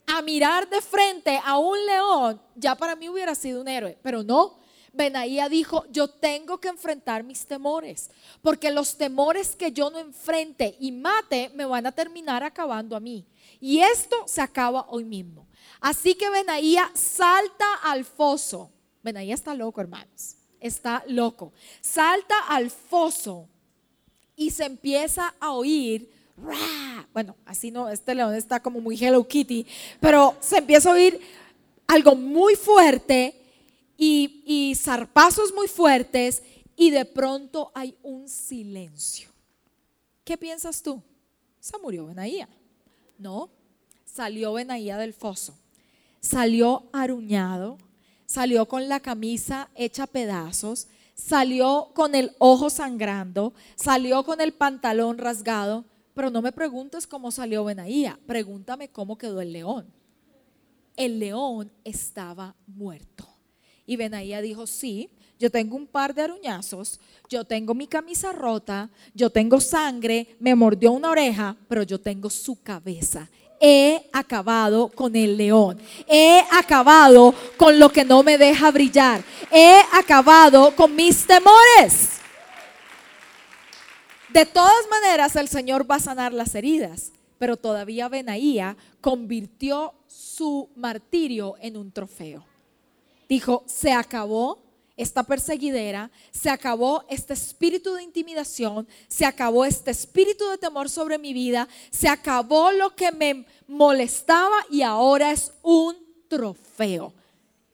a 0.06 0.22
mirar 0.22 0.68
de 0.68 0.80
frente 0.80 1.40
a 1.44 1.58
un 1.58 1.84
león, 1.86 2.40
ya 2.54 2.74
para 2.74 2.96
mí 2.96 3.08
hubiera 3.08 3.34
sido 3.34 3.60
un 3.60 3.68
héroe, 3.68 3.98
pero 4.02 4.22
no. 4.22 4.58
Benaía 4.92 5.48
dijo, 5.48 5.84
yo 5.90 6.08
tengo 6.08 6.58
que 6.60 6.68
enfrentar 6.68 7.24
mis 7.24 7.46
temores, 7.46 8.10
porque 8.42 8.70
los 8.70 8.96
temores 8.96 9.56
que 9.56 9.72
yo 9.72 9.90
no 9.90 9.98
enfrente 9.98 10.76
y 10.78 10.92
mate 10.92 11.50
me 11.54 11.64
van 11.64 11.86
a 11.86 11.92
terminar 11.92 12.44
acabando 12.44 12.94
a 12.94 13.00
mí. 13.00 13.26
Y 13.60 13.80
esto 13.80 14.16
se 14.26 14.40
acaba 14.40 14.86
hoy 14.88 15.04
mismo. 15.04 15.48
Así 15.80 16.14
que 16.14 16.30
Benaía 16.30 16.90
salta 16.94 17.74
al 17.82 18.04
foso. 18.04 18.70
Benaía 19.02 19.34
está 19.34 19.54
loco, 19.54 19.80
hermanos. 19.80 20.36
Está 20.60 21.02
loco. 21.08 21.52
Salta 21.80 22.38
al 22.48 22.70
foso 22.70 23.48
y 24.36 24.50
se 24.50 24.64
empieza 24.64 25.34
a 25.40 25.52
oír. 25.52 26.10
Bueno, 27.12 27.36
así 27.44 27.70
no, 27.70 27.88
este 27.88 28.14
león 28.14 28.34
está 28.34 28.60
como 28.60 28.80
muy 28.80 29.02
Hello 29.02 29.26
Kitty, 29.26 29.66
pero 30.00 30.36
se 30.40 30.58
empieza 30.58 30.90
a 30.90 30.94
oír 30.94 31.20
algo 31.86 32.16
muy 32.16 32.56
fuerte 32.56 33.40
y, 33.96 34.42
y 34.44 34.74
zarpazos 34.74 35.54
muy 35.54 35.68
fuertes 35.68 36.42
y 36.76 36.90
de 36.90 37.04
pronto 37.04 37.70
hay 37.74 37.96
un 38.02 38.28
silencio. 38.28 39.28
¿Qué 40.24 40.36
piensas 40.36 40.82
tú? 40.82 41.02
Se 41.60 41.78
murió 41.78 42.06
Benaía. 42.06 42.48
No, 43.18 43.48
salió 44.04 44.54
Benaía 44.54 44.98
del 44.98 45.12
foso. 45.12 45.54
Salió 46.20 46.88
aruñado, 46.92 47.78
salió 48.26 48.66
con 48.66 48.88
la 48.88 49.00
camisa 49.00 49.68
hecha 49.74 50.06
pedazos, 50.06 50.88
salió 51.14 51.90
con 51.94 52.14
el 52.14 52.34
ojo 52.38 52.70
sangrando, 52.70 53.52
salió 53.76 54.24
con 54.24 54.40
el 54.40 54.52
pantalón 54.52 55.18
rasgado, 55.18 55.84
pero 56.14 56.30
no 56.30 56.40
me 56.40 56.52
preguntes 56.52 57.06
cómo 57.06 57.30
salió 57.30 57.64
Benaía, 57.64 58.18
pregúntame 58.26 58.88
cómo 58.88 59.18
quedó 59.18 59.40
el 59.40 59.52
león. 59.52 59.92
El 60.96 61.18
león 61.18 61.70
estaba 61.82 62.54
muerto. 62.66 63.28
Y 63.84 63.96
Benaía 63.96 64.40
dijo, 64.40 64.66
sí, 64.66 65.10
yo 65.38 65.50
tengo 65.50 65.76
un 65.76 65.86
par 65.86 66.14
de 66.14 66.22
aruñazos, 66.22 67.00
yo 67.28 67.44
tengo 67.44 67.74
mi 67.74 67.86
camisa 67.86 68.32
rota, 68.32 68.88
yo 69.12 69.28
tengo 69.28 69.60
sangre, 69.60 70.36
me 70.38 70.54
mordió 70.54 70.92
una 70.92 71.10
oreja, 71.10 71.56
pero 71.68 71.82
yo 71.82 72.00
tengo 72.00 72.30
su 72.30 72.62
cabeza. 72.62 73.28
He 73.60 74.08
acabado 74.12 74.88
con 74.88 75.16
el 75.16 75.36
león. 75.36 75.80
He 76.06 76.42
acabado 76.50 77.34
con 77.56 77.78
lo 77.78 77.88
que 77.88 78.04
no 78.04 78.22
me 78.22 78.36
deja 78.36 78.70
brillar. 78.70 79.24
He 79.50 79.80
acabado 79.92 80.74
con 80.76 80.94
mis 80.94 81.26
temores. 81.26 82.20
De 84.34 84.44
todas 84.44 84.88
maneras, 84.90 85.36
el 85.36 85.46
Señor 85.46 85.88
va 85.88 85.94
a 85.94 86.00
sanar 86.00 86.32
las 86.32 86.56
heridas, 86.56 87.12
pero 87.38 87.56
todavía 87.56 88.08
Benaía 88.08 88.76
convirtió 89.00 89.94
su 90.08 90.70
martirio 90.74 91.54
en 91.60 91.76
un 91.76 91.92
trofeo. 91.92 92.44
Dijo, 93.28 93.62
se 93.68 93.92
acabó 93.92 94.58
esta 94.96 95.22
perseguidera, 95.22 96.10
se 96.32 96.50
acabó 96.50 97.04
este 97.08 97.32
espíritu 97.32 97.94
de 97.94 98.02
intimidación, 98.02 98.88
se 99.06 99.24
acabó 99.24 99.64
este 99.64 99.92
espíritu 99.92 100.48
de 100.48 100.58
temor 100.58 100.90
sobre 100.90 101.16
mi 101.16 101.32
vida, 101.32 101.68
se 101.92 102.08
acabó 102.08 102.72
lo 102.72 102.92
que 102.96 103.12
me 103.12 103.46
molestaba 103.68 104.66
y 104.68 104.82
ahora 104.82 105.30
es 105.30 105.52
un 105.62 105.94
trofeo. 106.26 107.14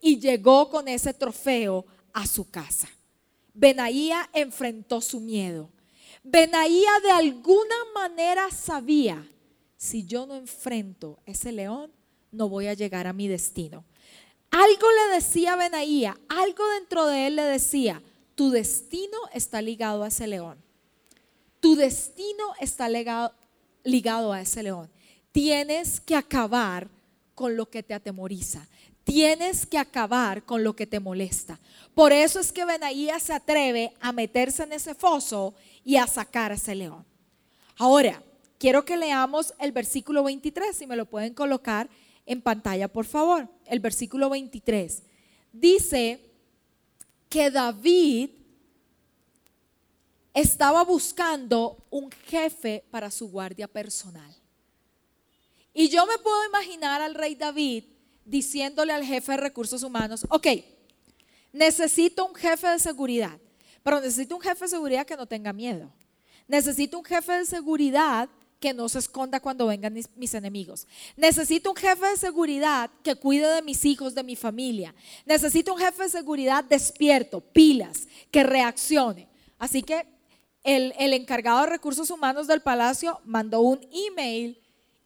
Y 0.02 0.20
llegó 0.20 0.68
con 0.68 0.88
ese 0.88 1.14
trofeo 1.14 1.86
a 2.12 2.26
su 2.26 2.50
casa. 2.50 2.90
Benaía 3.54 4.28
enfrentó 4.34 5.00
su 5.00 5.20
miedo. 5.20 5.70
Benaía 6.22 6.90
de 7.02 7.10
alguna 7.10 7.76
manera 7.94 8.50
sabía, 8.50 9.26
si 9.76 10.04
yo 10.04 10.26
no 10.26 10.36
enfrento 10.36 11.18
ese 11.24 11.52
león, 11.52 11.90
no 12.30 12.48
voy 12.48 12.66
a 12.66 12.74
llegar 12.74 13.06
a 13.06 13.12
mi 13.12 13.26
destino. 13.28 13.84
Algo 14.50 14.86
le 14.90 15.14
decía 15.14 15.56
Benaía, 15.56 16.18
algo 16.28 16.66
dentro 16.74 17.06
de 17.06 17.26
él 17.26 17.36
le 17.36 17.42
decía, 17.42 18.02
tu 18.34 18.50
destino 18.50 19.18
está 19.32 19.62
ligado 19.62 20.02
a 20.02 20.08
ese 20.08 20.26
león. 20.26 20.58
Tu 21.60 21.76
destino 21.76 22.54
está 22.60 22.88
ligado 22.88 24.32
a 24.32 24.40
ese 24.40 24.62
león. 24.62 24.90
Tienes 25.32 26.00
que 26.00 26.16
acabar 26.16 26.88
con 27.34 27.56
lo 27.56 27.70
que 27.70 27.82
te 27.82 27.94
atemoriza. 27.94 28.66
Tienes 29.10 29.66
que 29.66 29.76
acabar 29.76 30.44
con 30.44 30.62
lo 30.62 30.76
que 30.76 30.86
te 30.86 31.00
molesta. 31.00 31.58
Por 31.96 32.12
eso 32.12 32.38
es 32.38 32.52
que 32.52 32.64
Benaía 32.64 33.18
se 33.18 33.32
atreve 33.32 33.92
a 33.98 34.12
meterse 34.12 34.62
en 34.62 34.72
ese 34.72 34.94
foso 34.94 35.52
y 35.84 35.96
a 35.96 36.06
sacar 36.06 36.52
a 36.52 36.54
ese 36.54 36.76
león. 36.76 37.04
Ahora, 37.76 38.22
quiero 38.56 38.84
que 38.84 38.96
leamos 38.96 39.52
el 39.58 39.72
versículo 39.72 40.22
23, 40.22 40.76
si 40.76 40.86
me 40.86 40.94
lo 40.94 41.06
pueden 41.06 41.34
colocar 41.34 41.90
en 42.24 42.40
pantalla, 42.40 42.86
por 42.86 43.04
favor. 43.04 43.48
El 43.66 43.80
versículo 43.80 44.30
23. 44.30 45.02
Dice 45.52 46.30
que 47.28 47.50
David 47.50 48.30
estaba 50.32 50.84
buscando 50.84 51.84
un 51.90 52.12
jefe 52.12 52.84
para 52.92 53.10
su 53.10 53.28
guardia 53.28 53.66
personal. 53.66 54.32
Y 55.74 55.88
yo 55.88 56.06
me 56.06 56.16
puedo 56.18 56.46
imaginar 56.46 57.02
al 57.02 57.16
rey 57.16 57.34
David 57.34 57.89
diciéndole 58.30 58.92
al 58.92 59.04
jefe 59.04 59.32
de 59.32 59.38
recursos 59.38 59.82
humanos, 59.82 60.24
ok, 60.30 60.46
necesito 61.52 62.26
un 62.26 62.34
jefe 62.34 62.68
de 62.68 62.78
seguridad, 62.78 63.38
pero 63.82 64.00
necesito 64.00 64.36
un 64.36 64.40
jefe 64.40 64.64
de 64.64 64.68
seguridad 64.68 65.04
que 65.04 65.16
no 65.16 65.26
tenga 65.26 65.52
miedo. 65.52 65.92
Necesito 66.46 66.98
un 66.98 67.04
jefe 67.04 67.32
de 67.32 67.46
seguridad 67.46 68.28
que 68.60 68.74
no 68.74 68.88
se 68.88 68.98
esconda 68.98 69.40
cuando 69.40 69.66
vengan 69.66 69.92
mis, 69.92 70.34
enemigos. 70.34 70.86
Necesito 71.16 71.70
un 71.70 71.76
jefe 71.76 72.06
de 72.06 72.16
seguridad 72.16 72.90
que 73.02 73.16
cuide 73.16 73.48
de 73.48 73.62
mis 73.62 73.84
hijos, 73.84 74.14
de 74.14 74.22
mi 74.22 74.36
familia. 74.36 74.94
Necesito 75.24 75.72
un 75.72 75.80
jefe 75.80 76.04
de 76.04 76.08
seguridad 76.10 76.62
despierto, 76.62 77.40
pilas, 77.40 78.06
que 78.30 78.42
reaccione. 78.42 79.28
Así 79.58 79.82
que 79.82 80.06
el, 80.62 80.92
el 80.98 81.14
encargado 81.14 81.62
de 81.62 81.70
recursos 81.70 82.10
humanos 82.10 82.46
del 82.46 82.60
palacio 82.60 83.20
mandó 83.24 83.62
un 83.62 83.80
email 83.92 84.60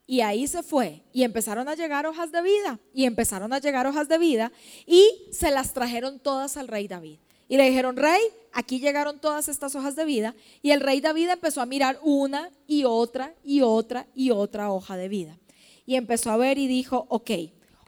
y 0.07 0.21
ahí 0.21 0.47
se 0.47 0.63
fue 0.63 1.03
y 1.13 1.23
empezaron 1.23 1.69
a 1.69 1.75
llegar 1.75 2.07
hojas 2.07 2.31
de 2.31 2.43
vida 2.43 2.79
y 2.93 3.05
empezaron 3.05 3.53
a 3.53 3.59
llegar 3.59 3.87
hojas 3.87 4.09
de 4.09 4.19
vida 4.19 4.53
y 4.87 5.09
se 5.33 5.51
las 5.51 5.73
trajeron 5.73 6.19
todas 6.19 6.57
al 6.57 6.69
rey 6.69 6.89
David. 6.89 7.19
Y 7.49 7.57
le 7.57 7.69
dijeron, 7.69 7.97
rey, 7.97 8.23
aquí 8.53 8.81
llegaron 8.81 9.21
todas 9.21 9.49
estas 9.49 9.75
hojas 9.75 9.97
de 9.97 10.05
vida. 10.05 10.35
Y 10.63 10.71
el 10.71 10.81
rey 10.81 11.01
David 11.01 11.29
empezó 11.29 11.61
a 11.61 11.67
mirar 11.67 11.99
una 12.03 12.51
y 12.67 12.85
otra 12.85 13.35
y 13.45 13.61
otra 13.61 14.07
y 14.15 14.31
otra 14.31 14.73
hoja 14.73 14.97
de 14.97 15.09
vida. 15.09 15.39
Y 15.87 15.97
empezó 15.97 16.31
a 16.31 16.37
ver 16.37 16.57
y 16.59 16.67
dijo, 16.67 17.07
ok, 17.11 17.31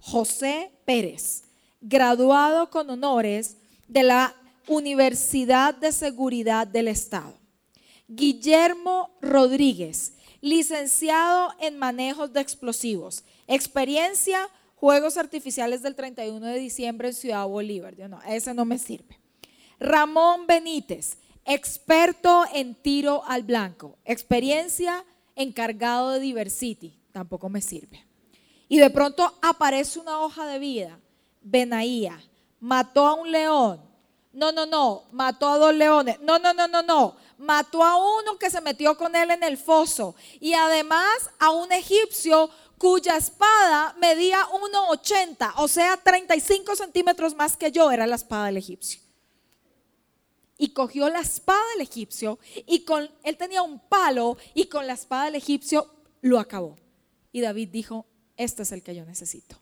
José 0.02 0.70
Pérez, 0.84 1.44
graduado 1.80 2.70
con 2.70 2.90
honores 2.90 3.56
de 3.88 4.02
la 4.02 4.34
Universidad 4.68 5.74
de 5.74 5.92
Seguridad 5.92 6.66
del 6.66 6.88
Estado. 6.88 7.34
Guillermo 8.08 9.10
Rodríguez, 9.20 10.12
licenciado 10.40 11.52
en 11.60 11.78
manejos 11.78 12.32
de 12.32 12.40
explosivos. 12.40 13.24
Experiencia, 13.46 14.48
Juegos 14.76 15.16
Artificiales 15.16 15.82
del 15.82 15.94
31 15.94 16.46
de 16.46 16.58
diciembre 16.58 17.08
en 17.08 17.14
Ciudad 17.14 17.46
Bolívar. 17.46 17.94
no, 18.08 18.20
ese 18.22 18.54
no 18.54 18.64
me 18.64 18.78
sirve. 18.78 19.18
Ramón 19.78 20.46
Benítez, 20.46 21.18
experto 21.44 22.44
en 22.52 22.74
tiro 22.74 23.22
al 23.26 23.42
blanco, 23.42 23.96
experiencia 24.04 25.04
encargado 25.34 26.10
de 26.10 26.20
Diversity, 26.20 26.98
tampoco 27.12 27.48
me 27.48 27.60
sirve. 27.60 28.04
Y 28.68 28.78
de 28.78 28.90
pronto 28.90 29.32
aparece 29.42 29.98
una 29.98 30.20
hoja 30.20 30.46
de 30.46 30.58
vida, 30.58 30.98
Benaía, 31.42 32.20
mató 32.58 33.06
a 33.06 33.14
un 33.14 33.30
león, 33.30 33.80
no, 34.32 34.50
no, 34.50 34.66
no, 34.66 35.04
mató 35.12 35.48
a 35.48 35.58
dos 35.58 35.74
leones, 35.74 36.20
no, 36.20 36.38
no, 36.38 36.52
no, 36.52 36.66
no, 36.66 36.82
no, 36.82 37.16
mató 37.38 37.82
a 37.82 37.96
uno 37.96 38.38
que 38.38 38.50
se 38.50 38.60
metió 38.60 38.96
con 38.96 39.14
él 39.14 39.30
en 39.30 39.42
el 39.42 39.58
foso 39.58 40.14
y 40.40 40.54
además 40.54 41.30
a 41.38 41.50
un 41.50 41.70
egipcio 41.72 42.50
cuya 42.78 43.16
espada 43.16 43.94
medía 43.98 44.46
1,80, 44.48 45.54
o 45.56 45.68
sea, 45.68 45.96
35 45.96 46.76
centímetros 46.76 47.34
más 47.34 47.56
que 47.56 47.70
yo, 47.70 47.90
era 47.90 48.06
la 48.06 48.16
espada 48.16 48.46
del 48.46 48.58
egipcio 48.58 49.06
y 50.58 50.68
cogió 50.68 51.08
la 51.08 51.20
espada 51.20 51.62
del 51.72 51.82
egipcio 51.82 52.38
y 52.66 52.80
con 52.80 53.08
él 53.22 53.36
tenía 53.36 53.62
un 53.62 53.78
palo 53.78 54.36
y 54.54 54.66
con 54.66 54.86
la 54.86 54.94
espada 54.94 55.26
del 55.26 55.36
egipcio 55.36 55.90
lo 56.22 56.38
acabó. 56.38 56.76
Y 57.32 57.40
David 57.40 57.68
dijo, 57.68 58.06
este 58.36 58.62
es 58.62 58.72
el 58.72 58.82
que 58.82 58.94
yo 58.94 59.04
necesito. 59.04 59.56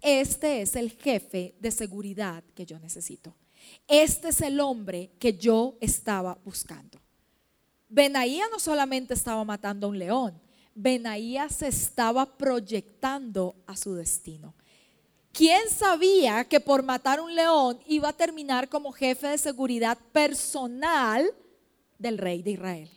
este 0.00 0.60
es 0.60 0.76
el 0.76 0.92
jefe 0.92 1.54
de 1.60 1.70
seguridad 1.70 2.44
que 2.54 2.66
yo 2.66 2.78
necesito. 2.78 3.34
Este 3.88 4.28
es 4.28 4.42
el 4.42 4.60
hombre 4.60 5.12
que 5.18 5.38
yo 5.38 5.78
estaba 5.80 6.38
buscando. 6.44 7.00
Benaía 7.94 8.48
no 8.50 8.58
solamente 8.58 9.14
estaba 9.14 9.44
matando 9.44 9.86
a 9.86 9.90
un 9.90 9.98
león, 10.00 10.40
Benaía 10.74 11.48
se 11.48 11.68
estaba 11.68 12.26
proyectando 12.26 13.54
a 13.68 13.76
su 13.76 13.94
destino. 13.94 14.52
¿Quién 15.32 15.70
sabía 15.70 16.44
que 16.44 16.58
por 16.58 16.82
matar 16.82 17.20
un 17.20 17.32
león 17.32 17.78
iba 17.86 18.08
a 18.08 18.12
terminar 18.12 18.68
como 18.68 18.90
jefe 18.90 19.28
de 19.28 19.38
seguridad 19.38 19.96
personal 20.10 21.24
del 21.96 22.18
rey 22.18 22.42
de 22.42 22.50
Israel? 22.50 22.90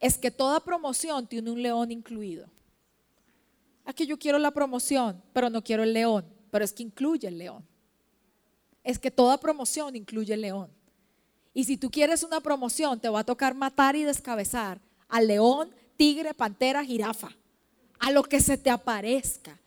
Es 0.00 0.18
que 0.18 0.32
toda 0.32 0.58
promoción 0.58 1.28
tiene 1.28 1.52
un 1.52 1.62
león 1.62 1.92
incluido. 1.92 2.48
Aquí 3.84 4.04
yo 4.04 4.18
quiero 4.18 4.38
la 4.40 4.50
promoción, 4.50 5.22
pero 5.32 5.48
no 5.48 5.62
quiero 5.62 5.84
el 5.84 5.92
león, 5.92 6.26
pero 6.50 6.64
es 6.64 6.72
que 6.72 6.82
incluye 6.82 7.28
el 7.28 7.38
león. 7.38 7.64
Es 8.82 8.98
que 8.98 9.12
toda 9.12 9.38
promoción 9.38 9.94
incluye 9.94 10.34
el 10.34 10.40
león. 10.40 10.79
Y 11.52 11.64
si 11.64 11.76
tú 11.76 11.90
quieres 11.90 12.22
una 12.22 12.40
promoción, 12.40 13.00
te 13.00 13.08
va 13.08 13.20
a 13.20 13.24
tocar 13.24 13.54
matar 13.54 13.96
y 13.96 14.04
descabezar 14.04 14.80
al 15.08 15.26
león, 15.26 15.70
tigre, 15.96 16.34
pantera, 16.34 16.84
jirafa, 16.84 17.30
a 17.98 18.10
lo 18.10 18.22
que 18.22 18.40
se 18.40 18.56
te 18.56 18.70
aparezca 18.70 19.60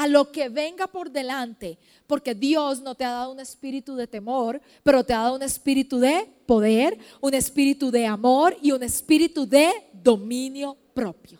a 0.00 0.06
lo 0.06 0.32
que 0.32 0.48
venga 0.48 0.86
por 0.86 1.10
delante, 1.10 1.78
porque 2.06 2.34
Dios 2.34 2.80
no 2.80 2.94
te 2.94 3.04
ha 3.04 3.10
dado 3.10 3.32
un 3.32 3.40
espíritu 3.40 3.96
de 3.96 4.06
temor, 4.06 4.60
pero 4.82 5.04
te 5.04 5.12
ha 5.12 5.18
dado 5.18 5.36
un 5.36 5.42
espíritu 5.42 5.98
de 5.98 6.26
poder, 6.46 6.98
un 7.20 7.34
espíritu 7.34 7.90
de 7.90 8.06
amor 8.06 8.56
y 8.62 8.72
un 8.72 8.82
espíritu 8.82 9.46
de 9.46 9.70
dominio 9.92 10.76
propio. 10.94 11.38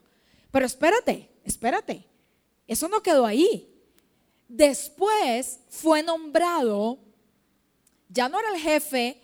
Pero 0.50 0.66
espérate, 0.66 1.30
espérate, 1.44 2.04
eso 2.66 2.88
no 2.88 3.02
quedó 3.02 3.24
ahí. 3.24 3.66
Después 4.46 5.60
fue 5.68 6.02
nombrado, 6.02 6.98
ya 8.08 8.28
no 8.28 8.38
era 8.38 8.52
el 8.52 8.60
jefe 8.60 9.20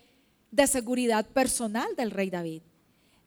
de 0.50 0.66
seguridad 0.66 1.26
personal 1.26 1.94
del 1.96 2.10
rey 2.10 2.30
David, 2.30 2.62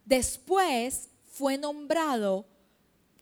después 0.05 1.09
fue 1.31 1.57
nombrado 1.57 2.45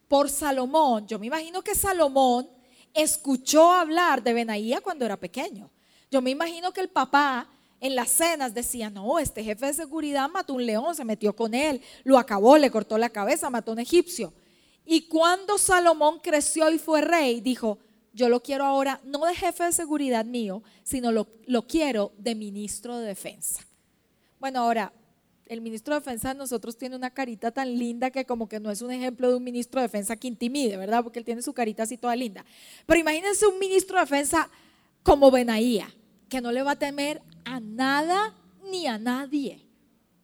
por 0.07 0.29
Salomón. 0.29 1.07
Yo 1.07 1.19
me 1.19 1.27
imagino 1.27 1.61
que 1.61 1.75
Salomón 1.75 2.49
escuchó 2.93 3.71
hablar 3.71 4.23
de 4.23 4.33
Benaía 4.33 4.81
cuando 4.81 5.05
era 5.05 5.17
pequeño. 5.17 5.69
Yo 6.09 6.21
me 6.21 6.31
imagino 6.31 6.71
que 6.71 6.81
el 6.81 6.89
papá 6.89 7.49
en 7.79 7.95
las 7.95 8.09
cenas 8.09 8.53
decía, 8.53 8.89
no, 8.89 9.19
este 9.19 9.43
jefe 9.43 9.67
de 9.67 9.73
seguridad 9.73 10.29
mató 10.29 10.53
un 10.53 10.65
león, 10.65 10.95
se 10.95 11.05
metió 11.05 11.35
con 11.35 11.53
él, 11.53 11.81
lo 12.03 12.17
acabó, 12.17 12.57
le 12.57 12.71
cortó 12.71 12.97
la 12.97 13.09
cabeza, 13.09 13.49
mató 13.49 13.71
a 13.71 13.73
un 13.73 13.79
egipcio. 13.79 14.33
Y 14.85 15.01
cuando 15.01 15.57
Salomón 15.57 16.19
creció 16.23 16.71
y 16.71 16.79
fue 16.79 17.01
rey, 17.01 17.41
dijo, 17.41 17.77
yo 18.13 18.29
lo 18.29 18.41
quiero 18.41 18.63
ahora 18.63 18.99
no 19.03 19.25
de 19.25 19.35
jefe 19.35 19.65
de 19.65 19.71
seguridad 19.73 20.25
mío, 20.25 20.63
sino 20.83 21.11
lo, 21.11 21.27
lo 21.45 21.67
quiero 21.67 22.13
de 22.17 22.33
ministro 22.33 22.97
de 22.97 23.07
defensa. 23.07 23.66
Bueno, 24.39 24.59
ahora, 24.59 24.93
el 25.47 25.61
ministro 25.61 25.93
de 25.93 26.01
Defensa 26.01 26.29
de 26.29 26.35
nosotros 26.35 26.77
tiene 26.77 26.95
una 26.95 27.09
carita 27.09 27.51
tan 27.51 27.77
linda 27.77 28.11
que 28.11 28.25
como 28.25 28.47
que 28.47 28.59
no 28.59 28.69
es 28.69 28.81
un 28.81 28.91
ejemplo 28.91 29.29
de 29.29 29.35
un 29.35 29.43
ministro 29.43 29.81
de 29.81 29.87
Defensa 29.87 30.15
que 30.15 30.27
intimide, 30.27 30.77
¿verdad? 30.77 31.03
Porque 31.03 31.19
él 31.19 31.25
tiene 31.25 31.41
su 31.41 31.53
carita 31.53 31.83
así 31.83 31.97
toda 31.97 32.15
linda. 32.15 32.45
Pero 32.85 32.99
imagínense 32.99 33.47
un 33.47 33.59
ministro 33.59 33.97
de 33.97 34.01
Defensa 34.03 34.49
como 35.03 35.31
Benaía, 35.31 35.87
que 36.29 36.41
no 36.41 36.51
le 36.51 36.61
va 36.61 36.71
a 36.71 36.79
temer 36.79 37.21
a 37.45 37.59
nada 37.59 38.35
ni 38.69 38.87
a 38.87 38.97
nadie. 38.97 39.66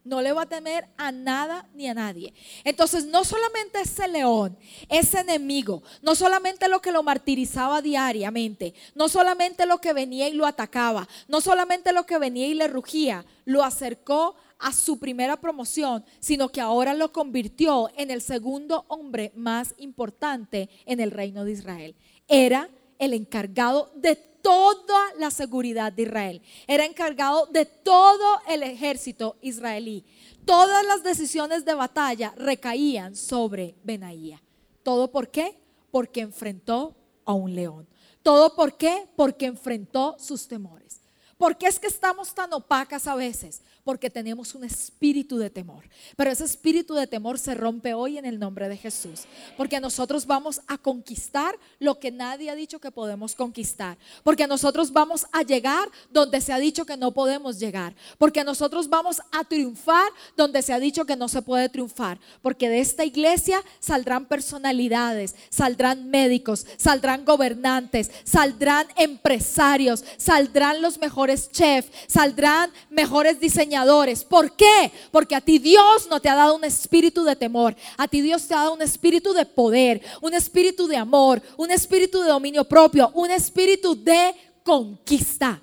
No 0.04 0.20
le 0.20 0.32
va 0.32 0.42
a 0.42 0.46
temer 0.46 0.86
a 0.98 1.10
nada 1.10 1.68
ni 1.74 1.88
a 1.88 1.94
nadie. 1.94 2.34
Entonces, 2.62 3.06
no 3.06 3.24
solamente 3.24 3.80
ese 3.80 4.06
león, 4.06 4.56
ese 4.88 5.20
enemigo, 5.20 5.82
no 6.02 6.14
solamente 6.14 6.68
lo 6.68 6.80
que 6.80 6.92
lo 6.92 7.02
martirizaba 7.02 7.80
diariamente, 7.80 8.74
no 8.94 9.08
solamente 9.08 9.64
lo 9.64 9.78
que 9.80 9.94
venía 9.94 10.28
y 10.28 10.34
lo 10.34 10.46
atacaba, 10.46 11.08
no 11.26 11.40
solamente 11.40 11.92
lo 11.92 12.04
que 12.04 12.18
venía 12.18 12.46
y 12.46 12.54
le 12.54 12.68
rugía, 12.68 13.24
lo 13.46 13.64
acercó 13.64 14.36
a 14.58 14.72
su 14.72 14.98
primera 14.98 15.40
promoción, 15.40 16.04
sino 16.20 16.48
que 16.48 16.60
ahora 16.60 16.94
lo 16.94 17.12
convirtió 17.12 17.90
en 17.96 18.10
el 18.10 18.20
segundo 18.20 18.84
hombre 18.88 19.32
más 19.34 19.74
importante 19.78 20.68
en 20.86 21.00
el 21.00 21.10
reino 21.10 21.44
de 21.44 21.52
Israel. 21.52 21.96
Era 22.28 22.68
el 22.98 23.12
encargado 23.12 23.90
de 23.94 24.33
toda 24.44 25.14
la 25.16 25.30
seguridad 25.30 25.90
de 25.90 26.02
Israel. 26.02 26.42
Era 26.66 26.84
encargado 26.84 27.46
de 27.46 27.64
todo 27.64 28.40
el 28.46 28.62
ejército 28.62 29.36
israelí. 29.40 30.04
Todas 30.44 30.84
las 30.84 31.02
decisiones 31.02 31.64
de 31.64 31.72
batalla 31.72 32.34
recaían 32.36 33.16
sobre 33.16 33.74
Benaía. 33.82 34.42
¿Todo 34.82 35.10
por 35.10 35.30
qué? 35.30 35.58
Porque 35.90 36.20
enfrentó 36.20 36.94
a 37.24 37.32
un 37.32 37.54
león. 37.54 37.88
¿Todo 38.22 38.54
por 38.54 38.76
qué? 38.76 39.08
Porque 39.16 39.46
enfrentó 39.46 40.14
sus 40.18 40.46
temores. 40.46 41.00
¿Por 41.44 41.58
qué 41.58 41.66
es 41.66 41.78
que 41.78 41.88
estamos 41.88 42.34
tan 42.34 42.50
opacas 42.54 43.06
a 43.06 43.14
veces? 43.14 43.60
porque 43.84 44.08
tenemos 44.08 44.54
un 44.54 44.64
espíritu 44.64 45.36
de 45.36 45.50
temor. 45.50 45.84
Pero 46.16 46.30
ese 46.30 46.44
espíritu 46.44 46.94
de 46.94 47.06
temor 47.06 47.38
se 47.38 47.54
rompe 47.54 47.92
hoy 47.92 48.16
en 48.16 48.24
el 48.24 48.38
nombre 48.38 48.68
de 48.68 48.78
Jesús, 48.78 49.24
porque 49.58 49.78
nosotros 49.78 50.26
vamos 50.26 50.62
a 50.66 50.78
conquistar 50.78 51.54
lo 51.78 52.00
que 52.00 52.10
nadie 52.10 52.50
ha 52.50 52.54
dicho 52.54 52.80
que 52.80 52.90
podemos 52.90 53.34
conquistar, 53.34 53.98
porque 54.22 54.46
nosotros 54.46 54.90
vamos 54.90 55.26
a 55.32 55.42
llegar 55.42 55.88
donde 56.10 56.40
se 56.40 56.52
ha 56.52 56.58
dicho 56.58 56.86
que 56.86 56.96
no 56.96 57.12
podemos 57.12 57.58
llegar, 57.58 57.94
porque 58.16 58.42
nosotros 58.42 58.88
vamos 58.88 59.20
a 59.30 59.44
triunfar 59.44 60.10
donde 60.34 60.62
se 60.62 60.72
ha 60.72 60.80
dicho 60.80 61.04
que 61.04 61.16
no 61.16 61.28
se 61.28 61.42
puede 61.42 61.68
triunfar, 61.68 62.18
porque 62.40 62.70
de 62.70 62.80
esta 62.80 63.04
iglesia 63.04 63.62
saldrán 63.80 64.24
personalidades, 64.26 65.34
saldrán 65.50 66.08
médicos, 66.08 66.66
saldrán 66.78 67.26
gobernantes, 67.26 68.10
saldrán 68.24 68.86
empresarios, 68.96 70.04
saldrán 70.16 70.80
los 70.80 70.98
mejores 70.98 71.33
chefs, 71.36 71.90
saldrán 72.06 72.72
mejores 72.90 73.40
diseñadores 73.40 74.24
¿Por 74.28 74.52
qué? 74.56 74.92
Porque 75.10 75.34
a 75.34 75.40
ti 75.40 75.58
Dios 75.58 76.08
no 76.08 76.20
te 76.20 76.28
ha 76.28 76.34
dado 76.34 76.56
un 76.56 76.64
espíritu 76.64 77.24
de 77.24 77.36
temor. 77.36 77.74
A 77.96 78.08
ti 78.08 78.20
Dios 78.20 78.46
te 78.46 78.54
ha 78.54 78.58
dado 78.58 78.74
un 78.74 78.82
espíritu 78.82 79.32
de 79.32 79.46
poder, 79.46 80.02
un 80.20 80.34
espíritu 80.34 80.86
de 80.86 80.96
amor, 80.96 81.42
un 81.56 81.70
espíritu 81.70 82.20
de 82.20 82.28
dominio 82.28 82.64
propio, 82.64 83.10
un 83.14 83.30
espíritu 83.30 83.94
de 83.94 84.34
conquista. 84.62 85.60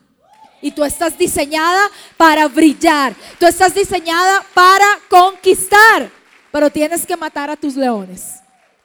Y 0.61 0.71
tú 0.71 0.83
estás 0.83 1.17
diseñada 1.17 1.89
para 2.17 2.47
brillar. 2.47 3.15
Tú 3.39 3.45
estás 3.47 3.73
diseñada 3.73 4.45
para 4.53 4.85
conquistar. 5.09 6.11
Pero 6.51 6.69
tienes 6.69 7.05
que 7.05 7.17
matar 7.17 7.49
a 7.49 7.57
tus 7.57 7.75
leones. 7.75 8.35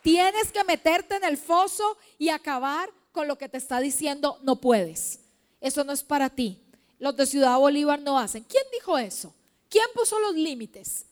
Tienes 0.02 0.50
que 0.52 0.64
meterte 0.64 1.16
en 1.16 1.24
el 1.24 1.36
foso 1.36 1.96
y 2.18 2.30
acabar 2.30 2.88
con 3.12 3.28
lo 3.28 3.36
que 3.36 3.48
te 3.48 3.58
está 3.58 3.80
diciendo 3.80 4.38
no 4.42 4.60
puedes. 4.60 5.20
Eso 5.60 5.84
no 5.84 5.92
es 5.92 6.02
para 6.02 6.30
ti 6.30 6.65
los 6.98 7.16
de 7.16 7.26
Ciudad 7.26 7.58
Bolívar 7.58 8.00
no 8.00 8.18
hacen. 8.18 8.44
¿Quién 8.44 8.64
dijo 8.72 8.96
eso? 8.98 9.34
¿Quién 9.68 9.86
puso 9.94 10.18
los 10.20 10.34
límites? 10.34 11.06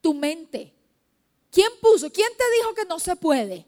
Tu 0.00 0.14
mente. 0.14 0.72
¿Quién 1.50 1.70
puso? 1.80 2.10
¿Quién 2.10 2.30
te 2.36 2.44
dijo 2.58 2.74
que 2.74 2.84
no 2.84 2.98
se 2.98 3.16
puede? 3.16 3.66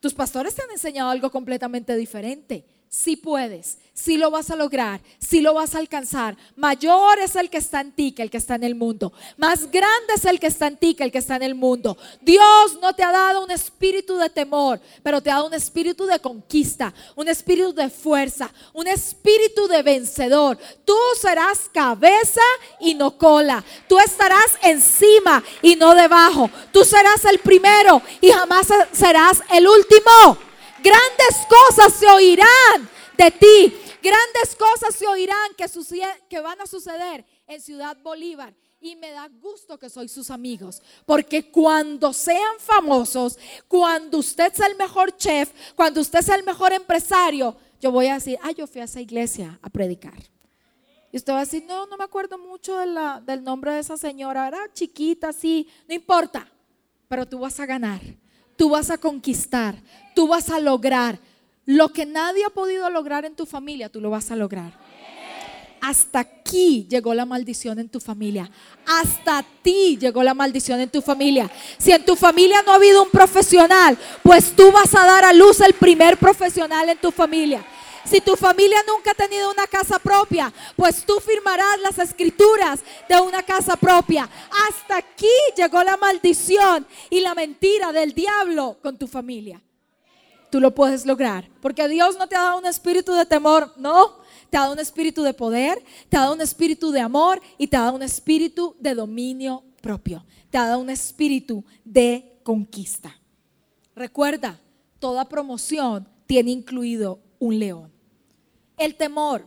Tus 0.00 0.14
pastores 0.14 0.54
te 0.54 0.62
han 0.62 0.70
enseñado 0.70 1.10
algo 1.10 1.30
completamente 1.30 1.96
diferente 1.96 2.64
si 2.88 3.16
puedes, 3.16 3.78
si 3.92 4.16
lo 4.16 4.30
vas 4.30 4.50
a 4.50 4.56
lograr, 4.56 5.00
si 5.18 5.40
lo 5.40 5.54
vas 5.54 5.74
a 5.74 5.78
alcanzar. 5.78 6.36
Mayor 6.54 7.18
es 7.18 7.34
el 7.34 7.50
que 7.50 7.58
está 7.58 7.80
en 7.80 7.92
ti 7.92 8.12
que 8.12 8.22
el 8.22 8.30
que 8.30 8.36
está 8.36 8.54
en 8.54 8.64
el 8.64 8.74
mundo. 8.74 9.12
Más 9.36 9.70
grande 9.70 10.14
es 10.14 10.24
el 10.24 10.38
que 10.38 10.46
está 10.46 10.66
en 10.66 10.76
ti 10.76 10.94
que 10.94 11.04
el 11.04 11.10
que 11.10 11.18
está 11.18 11.36
en 11.36 11.42
el 11.42 11.54
mundo. 11.54 11.96
Dios 12.20 12.78
no 12.80 12.94
te 12.94 13.02
ha 13.02 13.10
dado 13.10 13.42
un 13.42 13.50
espíritu 13.50 14.16
de 14.16 14.30
temor, 14.30 14.80
pero 15.02 15.20
te 15.20 15.30
ha 15.30 15.34
dado 15.34 15.46
un 15.46 15.54
espíritu 15.54 16.06
de 16.06 16.20
conquista, 16.20 16.92
un 17.14 17.28
espíritu 17.28 17.72
de 17.72 17.90
fuerza, 17.90 18.50
un 18.72 18.86
espíritu 18.86 19.66
de 19.66 19.82
vencedor. 19.82 20.58
Tú 20.84 20.96
serás 21.20 21.68
cabeza 21.72 22.42
y 22.80 22.94
no 22.94 23.16
cola. 23.16 23.64
Tú 23.88 23.98
estarás 23.98 24.58
encima 24.62 25.42
y 25.62 25.74
no 25.74 25.94
debajo. 25.94 26.50
Tú 26.72 26.84
serás 26.84 27.24
el 27.24 27.38
primero 27.38 28.00
y 28.20 28.30
jamás 28.30 28.68
serás 28.92 29.42
el 29.50 29.66
último. 29.66 30.45
Grandes 30.86 31.46
cosas 31.48 31.92
se 31.94 32.06
oirán 32.06 32.88
de 33.16 33.30
ti. 33.32 33.76
Grandes 34.00 34.54
cosas 34.54 34.94
se 34.94 35.04
oirán 35.04 35.50
que, 36.28 36.40
van 36.40 36.60
a 36.60 36.66
suceder 36.66 37.24
en 37.48 37.60
Ciudad 37.60 37.96
Bolívar 38.00 38.54
y 38.80 38.94
me 38.94 39.10
da 39.10 39.26
gusto 39.26 39.78
que 39.80 39.90
soy 39.90 40.08
sus 40.08 40.30
amigos, 40.30 40.80
porque 41.04 41.50
cuando 41.50 42.12
sean 42.12 42.60
famosos, 42.60 43.36
cuando 43.66 44.18
usted 44.18 44.52
sea 44.52 44.68
el 44.68 44.76
mejor 44.76 45.16
chef, 45.16 45.50
cuando 45.74 46.00
usted 46.00 46.20
sea 46.20 46.36
el 46.36 46.44
mejor 46.44 46.72
empresario, 46.72 47.56
yo 47.80 47.90
voy 47.90 48.06
a 48.06 48.14
decir, 48.14 48.38
ah, 48.42 48.52
yo 48.52 48.68
fui 48.68 48.80
a 48.80 48.84
esa 48.84 49.00
iglesia 49.00 49.58
a 49.62 49.70
predicar. 49.70 50.22
Y 51.10 51.16
usted 51.16 51.32
va 51.32 51.38
a 51.38 51.44
decir, 51.44 51.64
no, 51.66 51.86
no 51.86 51.96
me 51.96 52.04
acuerdo 52.04 52.38
mucho 52.38 52.78
del 52.78 53.42
nombre 53.42 53.72
de 53.72 53.80
esa 53.80 53.96
señora, 53.96 54.46
era 54.46 54.72
chiquita, 54.72 55.32
sí, 55.32 55.66
no 55.88 55.94
importa, 55.96 56.48
pero 57.08 57.26
tú 57.26 57.40
vas 57.40 57.58
a 57.58 57.66
ganar 57.66 58.00
tú 58.56 58.70
vas 58.70 58.90
a 58.90 58.98
conquistar, 58.98 59.76
tú 60.14 60.28
vas 60.28 60.50
a 60.50 60.60
lograr. 60.60 61.18
Lo 61.64 61.92
que 61.92 62.06
nadie 62.06 62.44
ha 62.44 62.50
podido 62.50 62.88
lograr 62.90 63.24
en 63.24 63.34
tu 63.34 63.44
familia, 63.44 63.88
tú 63.88 64.00
lo 64.00 64.10
vas 64.10 64.30
a 64.30 64.36
lograr. 64.36 64.72
hasta 65.80 66.20
aquí 66.20 66.86
llegó 66.88 67.14
la 67.14 67.26
maldición 67.26 67.78
en 67.78 67.88
tu 67.88 68.00
familia. 68.00 68.50
Hasta 68.86 69.44
ti 69.62 69.96
llegó 70.00 70.22
la 70.22 70.34
maldición 70.34 70.80
en 70.80 70.88
tu 70.88 71.00
familia. 71.00 71.50
Si 71.78 71.92
en 71.92 72.04
tu 72.04 72.16
familia 72.16 72.62
no 72.64 72.72
ha 72.72 72.76
habido 72.76 73.02
un 73.02 73.10
profesional, 73.10 73.96
pues 74.22 74.52
tú 74.56 74.72
vas 74.72 74.92
a 74.94 75.04
dar 75.04 75.24
a 75.24 75.32
luz 75.32 75.60
el 75.60 75.74
primer 75.74 76.16
profesional 76.16 76.88
en 76.88 76.98
tu 76.98 77.10
familia. 77.12 77.64
Si 78.06 78.20
tu 78.20 78.36
familia 78.36 78.78
nunca 78.86 79.10
ha 79.10 79.14
tenido 79.14 79.50
una 79.50 79.66
casa 79.66 79.98
propia, 79.98 80.52
pues 80.76 81.04
tú 81.04 81.18
firmarás 81.18 81.80
las 81.80 81.98
escrituras 81.98 82.80
de 83.08 83.20
una 83.20 83.42
casa 83.42 83.76
propia. 83.76 84.28
Hasta 84.68 84.98
aquí 84.98 85.26
llegó 85.56 85.82
la 85.82 85.96
maldición 85.96 86.86
y 87.10 87.20
la 87.20 87.34
mentira 87.34 87.90
del 87.90 88.12
diablo 88.12 88.78
con 88.80 88.96
tu 88.96 89.08
familia. 89.08 89.60
Tú 90.50 90.60
lo 90.60 90.72
puedes 90.72 91.04
lograr, 91.04 91.50
porque 91.60 91.88
Dios 91.88 92.16
no 92.16 92.28
te 92.28 92.36
ha 92.36 92.42
dado 92.42 92.58
un 92.58 92.66
espíritu 92.66 93.12
de 93.12 93.26
temor, 93.26 93.72
no. 93.76 94.24
Te 94.50 94.56
ha 94.56 94.60
dado 94.60 94.74
un 94.74 94.78
espíritu 94.78 95.24
de 95.24 95.34
poder, 95.34 95.82
te 96.08 96.16
ha 96.16 96.20
dado 96.20 96.34
un 96.34 96.40
espíritu 96.40 96.92
de 96.92 97.00
amor 97.00 97.42
y 97.58 97.66
te 97.66 97.76
ha 97.76 97.80
dado 97.80 97.96
un 97.96 98.02
espíritu 98.02 98.76
de 98.78 98.94
dominio 98.94 99.64
propio. 99.82 100.24
Te 100.50 100.58
ha 100.58 100.66
dado 100.66 100.78
un 100.78 100.90
espíritu 100.90 101.64
de 101.84 102.38
conquista. 102.44 103.20
Recuerda, 103.96 104.60
toda 105.00 105.28
promoción 105.28 106.08
tiene 106.26 106.52
incluido 106.52 107.18
un 107.40 107.58
león. 107.58 107.95
El 108.76 108.96
temor 108.96 109.44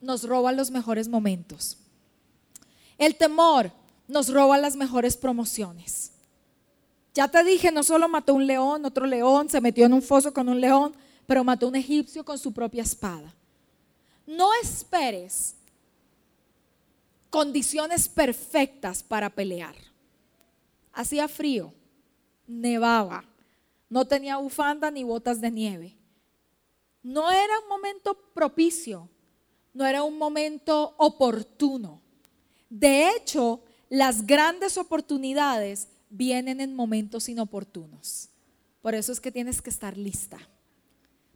nos 0.00 0.24
roba 0.24 0.52
los 0.52 0.70
mejores 0.70 1.08
momentos. 1.08 1.78
El 2.98 3.16
temor 3.16 3.72
nos 4.08 4.32
roba 4.32 4.58
las 4.58 4.76
mejores 4.76 5.16
promociones. 5.16 6.12
Ya 7.14 7.28
te 7.28 7.42
dije, 7.44 7.72
no 7.72 7.82
solo 7.82 8.08
mató 8.08 8.34
un 8.34 8.46
león, 8.46 8.84
otro 8.84 9.06
león, 9.06 9.48
se 9.48 9.60
metió 9.60 9.86
en 9.86 9.94
un 9.94 10.02
foso 10.02 10.34
con 10.34 10.48
un 10.48 10.60
león, 10.60 10.94
pero 11.26 11.44
mató 11.44 11.68
un 11.68 11.76
egipcio 11.76 12.24
con 12.24 12.38
su 12.38 12.52
propia 12.52 12.82
espada. 12.82 13.34
No 14.26 14.50
esperes 14.62 15.54
condiciones 17.30 18.08
perfectas 18.08 19.02
para 19.02 19.30
pelear. 19.30 19.74
Hacía 20.92 21.28
frío, 21.28 21.72
nevaba, 22.46 23.24
no 23.88 24.06
tenía 24.06 24.36
bufanda 24.36 24.90
ni 24.90 25.04
botas 25.04 25.40
de 25.40 25.50
nieve 25.50 25.95
no 27.06 27.30
era 27.30 27.60
un 27.60 27.68
momento 27.68 28.18
propicio, 28.34 29.08
no 29.72 29.86
era 29.86 30.02
un 30.02 30.18
momento 30.18 30.96
oportuno. 30.98 32.02
De 32.68 33.10
hecho, 33.10 33.62
las 33.88 34.26
grandes 34.26 34.76
oportunidades 34.76 35.86
vienen 36.10 36.60
en 36.60 36.74
momentos 36.74 37.28
inoportunos. 37.28 38.28
Por 38.82 38.96
eso 38.96 39.12
es 39.12 39.20
que 39.20 39.30
tienes 39.30 39.62
que 39.62 39.70
estar 39.70 39.96
lista. 39.96 40.38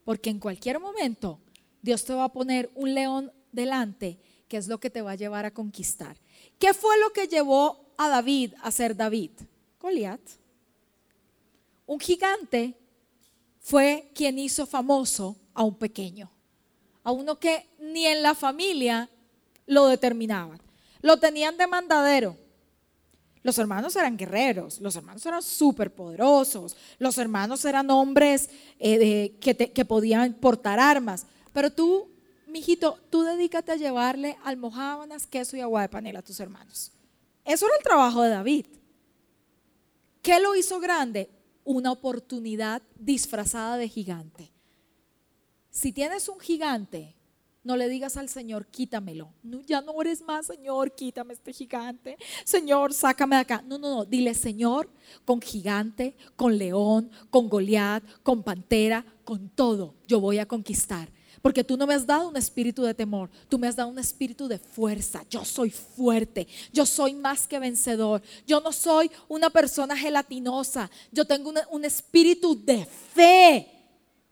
Porque 0.04 0.30
en 0.30 0.40
cualquier 0.40 0.80
momento 0.80 1.38
Dios 1.83 2.04
te 2.04 2.14
va 2.14 2.24
a 2.24 2.33
poner 2.33 2.68
un 2.74 2.92
león 2.92 3.33
delante, 3.52 4.18
que 4.48 4.56
es 4.56 4.66
lo 4.66 4.80
que 4.80 4.90
te 4.90 5.02
va 5.02 5.12
a 5.12 5.22
llevar 5.22 5.44
a 5.44 5.54
conquistar. 5.54 6.16
¿Qué 6.59 6.74
fue 6.74 6.98
lo 6.98 7.12
que 7.12 7.28
llevó 7.28 7.94
a 7.96 8.09
David 8.09 8.54
a 8.61 8.72
ser 8.72 8.96
David? 8.96 9.30
Goliat. 9.80 10.20
Un 11.87 12.00
gigante 12.00 12.74
fue 13.61 14.11
quien 14.16 14.37
hizo 14.40 14.66
famoso 14.66 15.37
a 15.60 15.62
un 15.62 15.74
pequeño, 15.74 16.30
a 17.04 17.12
uno 17.12 17.38
que 17.38 17.68
ni 17.78 18.06
en 18.06 18.22
la 18.22 18.34
familia 18.34 19.10
lo 19.66 19.88
determinaban. 19.88 20.58
Lo 21.02 21.18
tenían 21.18 21.58
de 21.58 21.66
mandadero. 21.66 22.34
Los 23.42 23.58
hermanos 23.58 23.94
eran 23.94 24.16
guerreros, 24.16 24.80
los 24.80 24.96
hermanos 24.96 25.26
eran 25.26 25.42
súper 25.42 25.94
poderosos, 25.94 26.74
los 26.98 27.18
hermanos 27.18 27.62
eran 27.66 27.90
hombres 27.90 28.48
eh, 28.78 29.36
que, 29.38 29.54
que 29.54 29.84
podían 29.84 30.32
portar 30.32 30.80
armas. 30.80 31.26
Pero 31.52 31.70
tú, 31.70 32.08
mijito, 32.46 32.98
tú 33.10 33.20
dedícate 33.22 33.72
a 33.72 33.76
llevarle 33.76 34.38
almohábanas, 34.42 35.26
queso 35.26 35.58
y 35.58 35.60
agua 35.60 35.82
de 35.82 35.90
panela 35.90 36.20
a 36.20 36.22
tus 36.22 36.40
hermanos. 36.40 36.90
Eso 37.44 37.66
era 37.66 37.76
el 37.76 37.82
trabajo 37.82 38.22
de 38.22 38.30
David. 38.30 38.66
¿Qué 40.22 40.40
lo 40.40 40.56
hizo 40.56 40.80
grande? 40.80 41.28
Una 41.64 41.92
oportunidad 41.92 42.80
disfrazada 42.98 43.76
de 43.76 43.90
gigante. 43.90 44.49
Si 45.70 45.92
tienes 45.92 46.28
un 46.28 46.40
gigante, 46.40 47.14
no 47.62 47.76
le 47.76 47.88
digas 47.88 48.16
al 48.16 48.28
Señor, 48.28 48.66
quítamelo. 48.66 49.33
ya 49.66 49.83
no 49.83 50.00
eres 50.00 50.22
más, 50.22 50.46
Señor, 50.46 50.92
quítame 50.92 51.35
este 51.35 51.52
gigante. 51.52 52.16
Señor, 52.44 52.94
sácame 52.94 53.37
de 53.37 53.42
acá. 53.42 53.62
No, 53.66 53.78
no, 53.78 53.96
no. 53.96 54.04
Dile, 54.04 54.33
Señor, 54.35 54.88
con 55.24 55.42
gigante, 55.42 56.16
con 56.37 56.56
león, 56.56 57.11
con 57.28 57.48
Goliat, 57.48 58.02
con 58.22 58.42
pantera, 58.42 59.04
con 59.24 59.50
todo, 59.50 59.94
yo 60.06 60.20
voy 60.20 60.38
a 60.38 60.46
conquistar. 60.46 61.09
Porque 61.42 61.64
tú 61.64 61.76
no 61.76 61.87
me 61.87 61.94
has 61.94 62.06
dado 62.06 62.28
un 62.28 62.37
espíritu 62.37 62.83
de 62.83 62.92
temor, 62.92 63.30
tú 63.48 63.59
me 63.59 63.66
has 63.66 63.76
dado 63.76 63.88
un 63.88 63.98
espíritu 63.98 64.48
de 64.48 64.59
fuerza. 64.59 65.24
Yo 65.30 65.44
soy 65.44 65.70
fuerte, 65.70 66.46
yo 66.72 66.85
soy 66.85 67.14
más 67.14 67.46
que 67.46 67.59
vencedor. 67.59 68.22
Yo 68.46 68.61
no 68.61 68.72
soy 68.72 69.11
una 69.28 69.48
persona 69.48 69.96
gelatinosa, 69.96 70.90
yo 71.12 71.24
tengo 71.26 71.52
un 71.70 71.85
espíritu 71.85 72.62
de 72.62 72.85
fe 72.85 73.79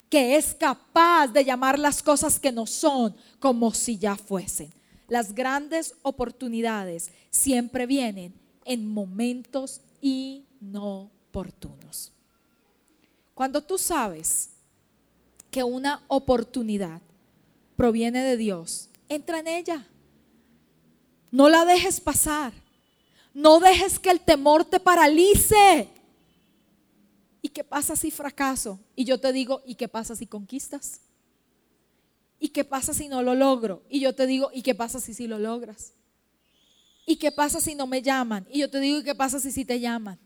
que 0.09 0.37
es 0.37 0.55
capaz 0.55 1.27
de 1.29 1.45
llamar 1.45 1.79
las 1.79 2.03
cosas 2.03 2.41
que 2.41 2.53
no 2.53 2.67
son 2.67 3.15
como 3.39 3.75
si 3.75 3.99
ya 3.99 4.17
fuesen. 4.17 4.73
Las 5.09 5.35
grandes 5.35 5.95
oportunidades 6.03 7.11
siempre 7.31 7.87
vienen 7.87 8.35
en 8.65 8.89
momentos 8.89 9.81
inoportunos. 10.01 12.13
Cuando 13.35 13.63
tú 13.63 13.77
sabes 13.79 14.51
que 15.51 15.63
una 15.63 16.03
oportunidad 16.09 17.01
proviene 17.77 18.23
de 18.23 18.37
Dios, 18.37 18.89
entra 19.09 19.39
en 19.39 19.49
ella. 19.49 19.87
No 21.31 21.49
la 21.49 21.65
dejes 21.65 22.01
pasar. 22.01 22.53
No 23.33 23.61
dejes 23.61 23.99
que 23.99 24.11
el 24.11 24.21
temor 24.21 24.65
te 24.65 24.81
paralice. 24.81 25.89
¿Y 27.41 27.49
qué 27.51 27.65
pasa 27.65 27.97
si 27.97 28.11
fracaso? 28.11 28.81
Y 28.97 29.05
yo 29.05 29.21
te 29.21 29.33
digo, 29.33 29.63
¿y 29.65 29.75
qué 29.75 29.89
pasa 29.89 30.17
si 30.17 30.27
conquistas? 30.27 31.01
¿Y 32.41 32.51
qué 32.51 32.65
pasa 32.65 32.95
si 32.95 33.09
no 33.09 33.23
lo 33.23 33.35
logro? 33.35 33.83
Y 33.89 34.01
yo 34.01 34.15
te 34.15 34.27
digo, 34.27 34.51
¿y 34.53 34.63
qué 34.63 34.75
pasa 34.75 35.01
si 35.01 35.15
sí 35.15 35.27
lo 35.27 35.39
logras? 35.39 35.93
¿Y 37.07 37.17
qué 37.17 37.33
pasa 37.33 37.61
si 37.61 37.75
no 37.75 37.87
me 37.87 38.03
llaman? 38.03 38.47
Y 38.51 38.61
yo 38.61 38.71
te 38.71 38.81
digo, 38.81 38.99
¿y 38.99 39.05
qué 39.05 39.15
pasa 39.15 39.41
si 39.41 39.51
sí 39.51 39.65
te 39.65 39.81
llaman? 39.81 40.19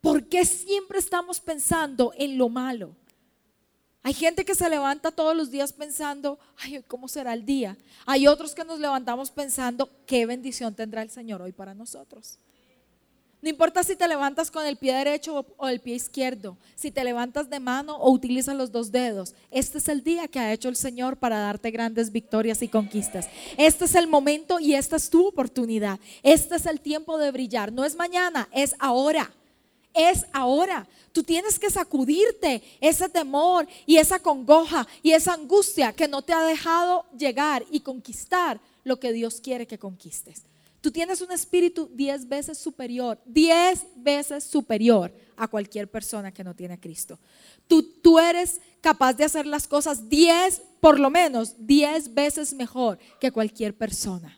¿Por 0.00 0.28
qué 0.28 0.44
siempre 0.44 0.98
estamos 0.98 1.40
pensando 1.40 2.12
en 2.16 2.38
lo 2.38 2.48
malo? 2.48 2.96
Hay 4.04 4.14
gente 4.14 4.44
que 4.44 4.54
se 4.54 4.68
levanta 4.68 5.12
todos 5.12 5.36
los 5.36 5.50
días 5.50 5.72
pensando, 5.72 6.38
ay, 6.58 6.82
¿cómo 6.88 7.06
será 7.06 7.34
el 7.34 7.44
día? 7.44 7.76
Hay 8.04 8.26
otros 8.26 8.54
que 8.54 8.64
nos 8.64 8.80
levantamos 8.80 9.30
pensando, 9.30 9.88
¿qué 10.06 10.26
bendición 10.26 10.74
tendrá 10.74 11.02
el 11.02 11.10
Señor 11.10 11.40
hoy 11.40 11.52
para 11.52 11.72
nosotros? 11.72 12.38
No 13.42 13.50
importa 13.50 13.82
si 13.82 13.96
te 13.96 14.06
levantas 14.06 14.52
con 14.52 14.64
el 14.64 14.76
pie 14.76 14.94
derecho 14.94 15.44
o 15.56 15.68
el 15.68 15.80
pie 15.80 15.96
izquierdo, 15.96 16.56
si 16.76 16.92
te 16.92 17.02
levantas 17.02 17.50
de 17.50 17.58
mano 17.58 17.96
o 17.96 18.12
utilizas 18.12 18.54
los 18.54 18.70
dos 18.70 18.92
dedos. 18.92 19.34
Este 19.50 19.78
es 19.78 19.88
el 19.88 20.04
día 20.04 20.28
que 20.28 20.38
ha 20.38 20.52
hecho 20.52 20.68
el 20.68 20.76
Señor 20.76 21.16
para 21.16 21.40
darte 21.40 21.72
grandes 21.72 22.12
victorias 22.12 22.62
y 22.62 22.68
conquistas. 22.68 23.28
Este 23.56 23.86
es 23.86 23.96
el 23.96 24.06
momento 24.06 24.60
y 24.60 24.76
esta 24.76 24.94
es 24.94 25.10
tu 25.10 25.26
oportunidad. 25.26 25.98
Este 26.22 26.54
es 26.54 26.66
el 26.66 26.80
tiempo 26.80 27.18
de 27.18 27.32
brillar. 27.32 27.72
No 27.72 27.84
es 27.84 27.96
mañana, 27.96 28.48
es 28.52 28.76
ahora. 28.78 29.32
Es 29.92 30.24
ahora. 30.32 30.86
Tú 31.10 31.24
tienes 31.24 31.58
que 31.58 31.68
sacudirte 31.68 32.62
ese 32.80 33.08
temor 33.08 33.66
y 33.86 33.96
esa 33.96 34.20
congoja 34.20 34.86
y 35.02 35.14
esa 35.14 35.34
angustia 35.34 35.92
que 35.92 36.06
no 36.06 36.22
te 36.22 36.32
ha 36.32 36.44
dejado 36.44 37.06
llegar 37.18 37.64
y 37.72 37.80
conquistar 37.80 38.60
lo 38.84 39.00
que 39.00 39.12
Dios 39.12 39.40
quiere 39.40 39.66
que 39.66 39.80
conquistes. 39.80 40.44
Tú 40.82 40.90
tienes 40.90 41.20
un 41.20 41.30
espíritu 41.30 41.88
diez 41.94 42.28
veces 42.28 42.58
superior, 42.58 43.20
diez 43.24 43.86
veces 43.94 44.42
superior 44.42 45.14
a 45.36 45.46
cualquier 45.46 45.88
persona 45.88 46.34
que 46.34 46.42
no 46.42 46.56
tiene 46.56 46.74
a 46.74 46.80
Cristo. 46.80 47.20
Tú, 47.68 47.84
tú 47.84 48.18
eres 48.18 48.60
capaz 48.80 49.14
de 49.14 49.22
hacer 49.22 49.46
las 49.46 49.68
cosas 49.68 50.08
diez, 50.08 50.60
por 50.80 50.98
lo 50.98 51.08
menos, 51.08 51.54
diez 51.56 52.12
veces 52.12 52.52
mejor 52.52 52.98
que 53.20 53.30
cualquier 53.30 53.76
persona. 53.76 54.36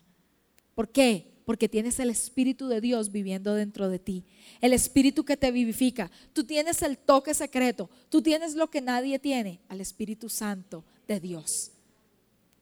¿Por 0.75 0.89
qué? 0.89 1.33
Porque 1.45 1.67
tienes 1.67 1.99
el 1.99 2.11
Espíritu 2.11 2.67
de 2.67 2.79
Dios 2.79 3.11
viviendo 3.11 3.55
dentro 3.55 3.89
de 3.89 3.97
ti. 3.97 4.23
El 4.61 4.73
Espíritu 4.73 5.25
que 5.25 5.37
te 5.37 5.49
vivifica. 5.49 6.11
Tú 6.31 6.43
tienes 6.43 6.83
el 6.83 6.99
toque 6.99 7.33
secreto. 7.33 7.89
Tú 8.09 8.21
tienes 8.21 8.53
lo 8.53 8.69
que 8.69 8.81
nadie 8.81 9.17
tiene, 9.17 9.61
al 9.67 9.81
Espíritu 9.81 10.29
Santo 10.29 10.85
de 11.07 11.19
Dios. 11.19 11.71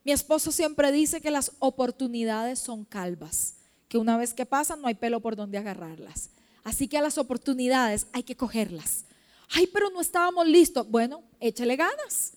Mi 0.05 0.13
esposo 0.13 0.53
siempre 0.53 0.93
dice 0.93 1.19
que 1.19 1.31
las 1.31 1.51
oportunidades 1.59 2.59
son 2.59 2.85
calvas 2.85 3.57
que 3.93 3.99
una 3.99 4.17
vez 4.17 4.33
que 4.33 4.47
pasan 4.47 4.81
no 4.81 4.87
hay 4.87 4.95
pelo 4.95 5.19
por 5.19 5.35
donde 5.35 5.59
agarrarlas. 5.59 6.31
Así 6.63 6.87
que 6.87 6.97
a 6.97 7.01
las 7.03 7.19
oportunidades 7.19 8.07
hay 8.11 8.23
que 8.23 8.35
cogerlas. 8.35 9.05
Ay, 9.51 9.67
pero 9.67 9.91
no 9.91 10.01
estábamos 10.01 10.47
listos. 10.47 10.89
Bueno, 10.89 11.21
échale 11.39 11.75
ganas 11.75 12.33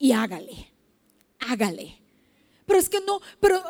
y 0.00 0.10
hágale, 0.10 0.66
hágale. 1.38 1.96
Pero 2.66 2.76
es 2.80 2.88
que 2.88 2.98
no, 3.06 3.20
pero, 3.38 3.62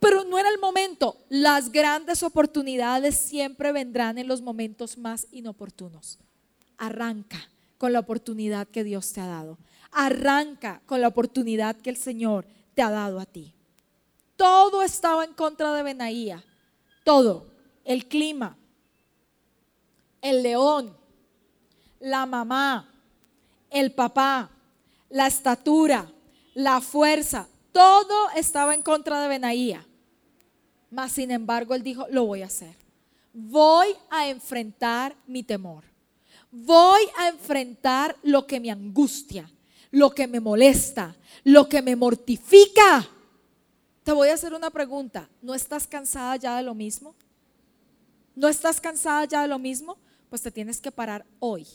pero 0.00 0.24
no 0.24 0.36
era 0.36 0.48
el 0.48 0.58
momento. 0.58 1.16
Las 1.28 1.70
grandes 1.70 2.24
oportunidades 2.24 3.14
siempre 3.20 3.70
vendrán 3.70 4.18
en 4.18 4.26
los 4.26 4.42
momentos 4.42 4.98
más 4.98 5.28
inoportunos. 5.30 6.18
Arranca 6.76 7.38
con 7.78 7.92
la 7.92 8.00
oportunidad 8.00 8.66
que 8.66 8.82
Dios 8.82 9.12
te 9.12 9.20
ha 9.20 9.28
dado. 9.28 9.58
Arranca 9.92 10.82
con 10.86 11.00
la 11.00 11.06
oportunidad 11.06 11.76
que 11.76 11.90
el 11.90 11.98
Señor 11.98 12.48
te 12.74 12.82
ha 12.82 12.90
dado 12.90 13.20
a 13.20 13.26
ti. 13.26 13.54
Todo 14.34 14.82
estaba 14.82 15.24
en 15.24 15.34
contra 15.34 15.72
de 15.72 15.84
Benaía. 15.84 16.42
Todo. 17.04 17.46
El 17.84 18.08
clima, 18.08 18.56
el 20.22 20.42
león, 20.42 20.96
la 22.00 22.24
mamá, 22.24 22.90
el 23.70 23.92
papá, 23.92 24.50
la 25.10 25.26
estatura, 25.26 26.10
la 26.54 26.80
fuerza, 26.80 27.46
todo 27.72 28.30
estaba 28.36 28.74
en 28.74 28.82
contra 28.82 29.20
de 29.20 29.28
Benaía. 29.28 29.86
Mas 30.90 31.12
sin 31.12 31.30
embargo, 31.30 31.74
él 31.74 31.82
dijo, 31.82 32.06
lo 32.10 32.24
voy 32.24 32.42
a 32.42 32.46
hacer. 32.46 32.74
Voy 33.32 33.88
a 34.10 34.28
enfrentar 34.28 35.14
mi 35.26 35.42
temor. 35.42 35.84
Voy 36.50 37.02
a 37.18 37.28
enfrentar 37.28 38.16
lo 38.22 38.46
que 38.46 38.60
me 38.60 38.70
angustia, 38.70 39.50
lo 39.90 40.14
que 40.14 40.28
me 40.28 40.38
molesta, 40.38 41.16
lo 41.42 41.68
que 41.68 41.82
me 41.82 41.96
mortifica. 41.96 43.08
Te 44.04 44.12
voy 44.12 44.28
a 44.28 44.34
hacer 44.34 44.52
una 44.52 44.68
pregunta. 44.68 45.30
¿No 45.40 45.54
estás 45.54 45.86
cansada 45.86 46.36
ya 46.36 46.58
de 46.58 46.62
lo 46.62 46.74
mismo? 46.74 47.14
¿No 48.36 48.48
estás 48.48 48.78
cansada 48.78 49.24
ya 49.24 49.40
de 49.40 49.48
lo 49.48 49.58
mismo? 49.58 49.96
Pues 50.28 50.42
te 50.42 50.50
tienes 50.50 50.78
que 50.78 50.92
parar 50.92 51.24
hoy. 51.38 51.66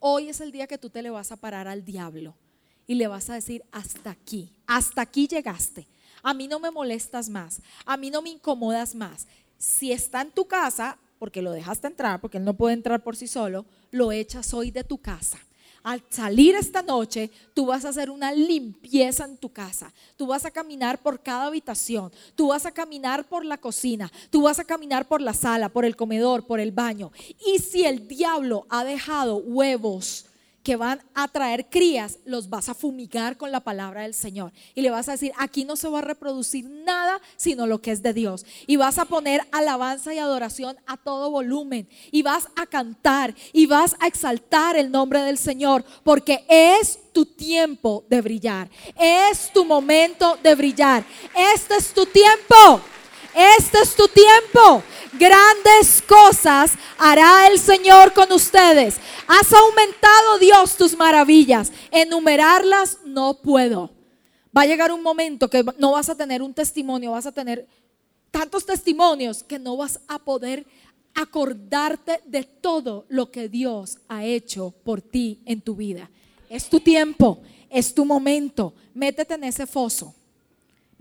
Hoy 0.00 0.28
es 0.28 0.40
el 0.40 0.50
día 0.50 0.66
que 0.66 0.76
tú 0.76 0.90
te 0.90 1.02
le 1.02 1.10
vas 1.10 1.30
a 1.30 1.36
parar 1.36 1.68
al 1.68 1.84
diablo 1.84 2.34
y 2.88 2.96
le 2.96 3.06
vas 3.06 3.30
a 3.30 3.34
decir, 3.34 3.62
hasta 3.70 4.10
aquí, 4.10 4.52
hasta 4.66 5.02
aquí 5.02 5.28
llegaste. 5.28 5.86
A 6.24 6.34
mí 6.34 6.48
no 6.48 6.58
me 6.58 6.72
molestas 6.72 7.28
más, 7.28 7.62
a 7.86 7.96
mí 7.96 8.10
no 8.10 8.22
me 8.22 8.30
incomodas 8.30 8.96
más. 8.96 9.28
Si 9.56 9.92
está 9.92 10.20
en 10.22 10.32
tu 10.32 10.46
casa, 10.46 10.98
porque 11.20 11.42
lo 11.42 11.52
dejaste 11.52 11.86
entrar, 11.86 12.20
porque 12.20 12.38
él 12.38 12.44
no 12.44 12.54
puede 12.54 12.74
entrar 12.74 13.04
por 13.04 13.14
sí 13.14 13.28
solo, 13.28 13.66
lo 13.92 14.10
echas 14.10 14.52
hoy 14.52 14.72
de 14.72 14.82
tu 14.82 14.98
casa 14.98 15.38
al 15.82 16.02
salir 16.08 16.54
esta 16.54 16.82
noche, 16.82 17.30
tú 17.54 17.66
vas 17.66 17.84
a 17.84 17.88
hacer 17.88 18.10
una 18.10 18.32
limpieza 18.32 19.24
en 19.24 19.36
tu 19.36 19.48
casa. 19.48 19.92
Tú 20.16 20.26
vas 20.26 20.44
a 20.44 20.50
caminar 20.50 21.02
por 21.02 21.20
cada 21.20 21.46
habitación. 21.46 22.12
Tú 22.34 22.48
vas 22.48 22.66
a 22.66 22.72
caminar 22.72 23.28
por 23.28 23.44
la 23.44 23.58
cocina. 23.58 24.10
Tú 24.30 24.42
vas 24.42 24.58
a 24.58 24.64
caminar 24.64 25.08
por 25.08 25.20
la 25.20 25.34
sala, 25.34 25.68
por 25.68 25.84
el 25.84 25.96
comedor, 25.96 26.46
por 26.46 26.60
el 26.60 26.72
baño. 26.72 27.12
Y 27.46 27.58
si 27.58 27.84
el 27.84 28.06
diablo 28.06 28.66
ha 28.68 28.84
dejado 28.84 29.36
huevos, 29.36 30.26
que 30.62 30.76
van 30.76 31.02
a 31.14 31.28
traer 31.28 31.68
crías, 31.68 32.18
los 32.24 32.48
vas 32.48 32.68
a 32.68 32.74
fumigar 32.74 33.36
con 33.36 33.50
la 33.50 33.60
palabra 33.60 34.02
del 34.02 34.14
Señor. 34.14 34.52
Y 34.74 34.82
le 34.82 34.90
vas 34.90 35.08
a 35.08 35.12
decir, 35.12 35.32
aquí 35.36 35.64
no 35.64 35.76
se 35.76 35.88
va 35.88 35.98
a 35.98 36.02
reproducir 36.02 36.64
nada 36.68 37.20
sino 37.36 37.66
lo 37.66 37.80
que 37.80 37.90
es 37.90 38.02
de 38.02 38.12
Dios. 38.12 38.46
Y 38.66 38.76
vas 38.76 38.98
a 38.98 39.04
poner 39.04 39.42
alabanza 39.50 40.14
y 40.14 40.18
adoración 40.18 40.76
a 40.86 40.96
todo 40.96 41.30
volumen. 41.30 41.88
Y 42.10 42.22
vas 42.22 42.48
a 42.56 42.66
cantar 42.66 43.34
y 43.52 43.66
vas 43.66 43.96
a 44.00 44.06
exaltar 44.06 44.76
el 44.76 44.90
nombre 44.90 45.20
del 45.20 45.38
Señor. 45.38 45.84
Porque 46.04 46.44
es 46.48 46.98
tu 47.12 47.26
tiempo 47.26 48.04
de 48.08 48.20
brillar. 48.20 48.70
Es 48.98 49.52
tu 49.52 49.64
momento 49.64 50.38
de 50.42 50.54
brillar. 50.54 51.04
Este 51.54 51.76
es 51.76 51.92
tu 51.92 52.06
tiempo. 52.06 52.82
Este 53.34 53.78
es 53.80 53.94
tu 53.94 54.06
tiempo. 54.08 54.82
Grandes 55.14 56.02
cosas 56.02 56.72
hará 56.98 57.48
el 57.48 57.58
Señor 57.58 58.12
con 58.12 58.30
ustedes. 58.32 58.98
Has 59.26 59.52
aumentado, 59.52 60.38
Dios, 60.38 60.76
tus 60.76 60.96
maravillas. 60.96 61.72
Enumerarlas 61.90 62.98
no 63.04 63.34
puedo. 63.34 63.90
Va 64.56 64.62
a 64.62 64.66
llegar 64.66 64.92
un 64.92 65.02
momento 65.02 65.48
que 65.48 65.64
no 65.78 65.92
vas 65.92 66.08
a 66.08 66.14
tener 66.14 66.42
un 66.42 66.52
testimonio, 66.52 67.12
vas 67.12 67.26
a 67.26 67.32
tener 67.32 67.66
tantos 68.30 68.66
testimonios 68.66 69.42
que 69.42 69.58
no 69.58 69.76
vas 69.76 70.00
a 70.08 70.18
poder 70.18 70.66
acordarte 71.14 72.20
de 72.26 72.44
todo 72.44 73.04
lo 73.08 73.30
que 73.30 73.48
Dios 73.48 73.98
ha 74.08 74.24
hecho 74.24 74.74
por 74.84 75.00
ti 75.00 75.40
en 75.46 75.60
tu 75.60 75.74
vida. 75.74 76.10
Es 76.48 76.68
tu 76.68 76.80
tiempo, 76.80 77.40
es 77.70 77.94
tu 77.94 78.04
momento. 78.04 78.74
Métete 78.94 79.34
en 79.34 79.44
ese 79.44 79.66
foso. 79.66 80.14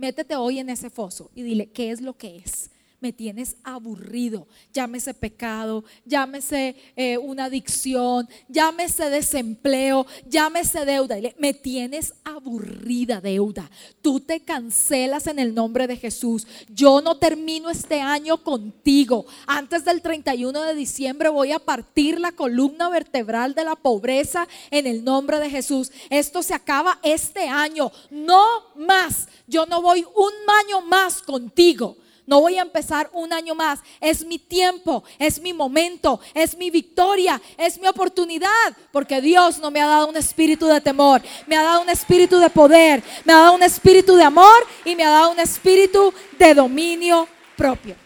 Métete 0.02 0.36
hoy 0.36 0.58
en 0.58 0.72
ese 0.72 0.90
foso 0.90 1.30
y 1.36 1.44
dile, 1.44 1.68
¿qué 1.68 1.92
es 1.92 2.02
lo 2.02 2.18
que 2.18 2.38
es? 2.38 2.72
Me 3.02 3.12
tienes 3.12 3.58
aburrido. 3.64 4.48
Llámese 4.72 5.14
pecado, 5.16 5.84
llámese 6.06 6.76
eh, 6.96 7.18
una 7.18 7.46
adicción, 7.46 8.30
llámese 8.48 9.10
desempleo, 9.10 10.06
llámese 10.30 10.86
deuda. 10.86 11.18
Me 11.40 11.56
tienes 11.56 12.14
aburrida 12.24 13.20
deuda. 13.20 13.70
Tú 14.04 14.20
te 14.20 14.40
cancelas 14.42 15.26
en 15.26 15.40
el 15.40 15.56
nombre 15.56 15.88
de 15.88 15.98
Jesús. 15.98 16.46
Yo 16.70 17.02
no 17.02 17.18
termino 17.18 17.72
este 17.72 18.00
año 18.00 18.44
contigo. 18.44 19.26
Antes 19.48 19.84
del 19.84 20.04
31 20.04 20.62
de 20.62 20.76
diciembre 20.76 21.30
voy 21.30 21.52
a 21.54 21.60
partir 21.60 22.20
la 22.20 22.32
columna 22.32 22.88
vertebral 22.90 23.56
de 23.56 23.66
la 23.66 23.76
pobreza 23.76 24.48
en 24.70 24.86
el 24.86 25.04
nombre 25.04 25.40
de 25.40 25.50
Jesús. 25.50 25.92
Esto 26.12 26.44
se 26.44 26.54
acaba 26.54 27.00
este 27.02 27.48
año. 27.48 27.92
No 28.12 28.46
más. 28.76 29.28
Yo 29.48 29.66
no 29.66 29.82
voy 29.82 30.06
un 30.16 30.34
año 30.64 30.82
más 30.82 31.24
contigo. 31.24 31.98
No 32.32 32.40
voy 32.40 32.58
a 32.58 32.62
empezar 32.62 33.10
un 33.12 33.34
año 33.34 33.54
más. 33.54 33.82
Es 34.00 34.26
mi 34.26 34.40
tiempo, 34.40 35.04
es 35.20 35.42
mi 35.42 35.52
momento, 35.52 36.22
es 36.34 36.56
mi 36.56 36.70
victoria, 36.70 37.42
es 37.58 37.78
mi 37.78 37.90
oportunidad. 37.90 38.50
Porque 38.94 39.20
Dios 39.20 39.60
no 39.60 39.70
me 39.70 39.82
ha 39.82 39.86
dado 39.86 40.08
un 40.08 40.16
espíritu 40.16 40.66
de 40.66 40.80
temor, 40.80 41.22
me 41.46 41.58
ha 41.58 41.64
dado 41.64 41.82
un 41.82 41.90
espíritu 41.90 42.38
de 42.38 42.50
poder, 42.50 43.04
me 43.26 43.34
ha 43.34 43.40
dado 43.40 43.56
un 43.56 43.64
espíritu 43.64 44.16
de 44.16 44.24
amor 44.24 44.66
y 44.86 44.96
me 44.96 45.04
ha 45.04 45.10
dado 45.10 45.32
un 45.32 45.42
espíritu 45.42 46.14
de 46.40 46.54
dominio 46.54 47.28
propio. 47.58 47.98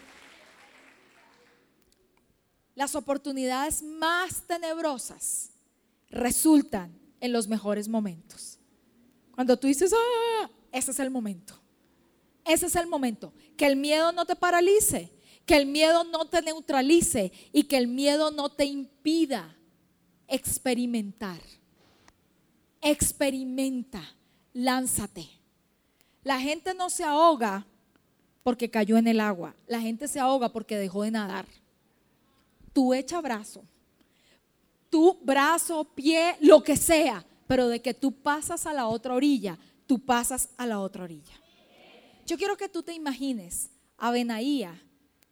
Las 2.74 2.96
oportunidades 2.96 3.84
más 3.84 4.42
tenebrosas 4.48 5.52
resultan 6.10 7.00
en 7.20 7.32
los 7.32 7.48
mejores 7.48 7.88
momentos. 7.88 8.58
Cuando 9.36 9.56
tú 9.56 9.68
dices, 9.68 9.94
ah, 9.94 10.50
ese 10.72 10.90
es 10.90 11.00
el 11.00 11.12
momento. 11.12 11.62
Ese 12.45 12.67
es 12.67 12.75
el 12.75 12.88
momento. 12.88 13.34
Que 13.58 13.65
el 13.65 13.75
miedo 13.75 14.12
no 14.12 14.25
te 14.25 14.36
paralice, 14.36 15.12
que 15.45 15.58
el 15.58 15.65
miedo 15.65 16.03
no 16.03 16.25
te 16.25 16.41
neutralice 16.41 17.31
y 17.51 17.63
que 17.63 17.77
el 17.77 17.88
miedo 17.88 18.31
no 18.31 18.49
te 18.49 18.65
impida 18.65 19.55
experimentar. 20.27 21.39
Experimenta, 22.81 24.01
lánzate. 24.53 25.27
La 26.23 26.39
gente 26.39 26.73
no 26.73 26.89
se 26.89 27.03
ahoga 27.03 27.65
porque 28.43 28.69
cayó 28.69 28.97
en 28.97 29.08
el 29.08 29.19
agua. 29.19 29.55
La 29.67 29.81
gente 29.81 30.08
se 30.08 30.19
ahoga 30.19 30.49
porque 30.49 30.77
dejó 30.77 31.03
de 31.03 31.12
nadar. 31.12 31.45
Tú 32.73 32.93
echa 32.93 33.21
brazo. 33.21 33.63
Tu 34.89 35.17
brazo, 35.23 35.84
pie, 35.84 36.36
lo 36.41 36.63
que 36.63 36.77
sea. 36.77 37.25
Pero 37.47 37.67
de 37.67 37.81
que 37.81 37.93
tú 37.93 38.12
pasas 38.12 38.65
a 38.65 38.73
la 38.73 38.88
otra 38.88 39.13
orilla, 39.13 39.58
tú 39.88 39.99
pasas 39.99 40.49
a 40.58 40.65
la 40.65 40.79
otra 40.79 41.03
orilla. 41.03 41.34
Yo 42.26 42.38
quiero 42.38 42.58
que 42.58 42.70
tú 42.70 42.82
te 42.84 42.94
imagines 42.94 43.70
a 43.98 44.12
Benaía 44.12 44.82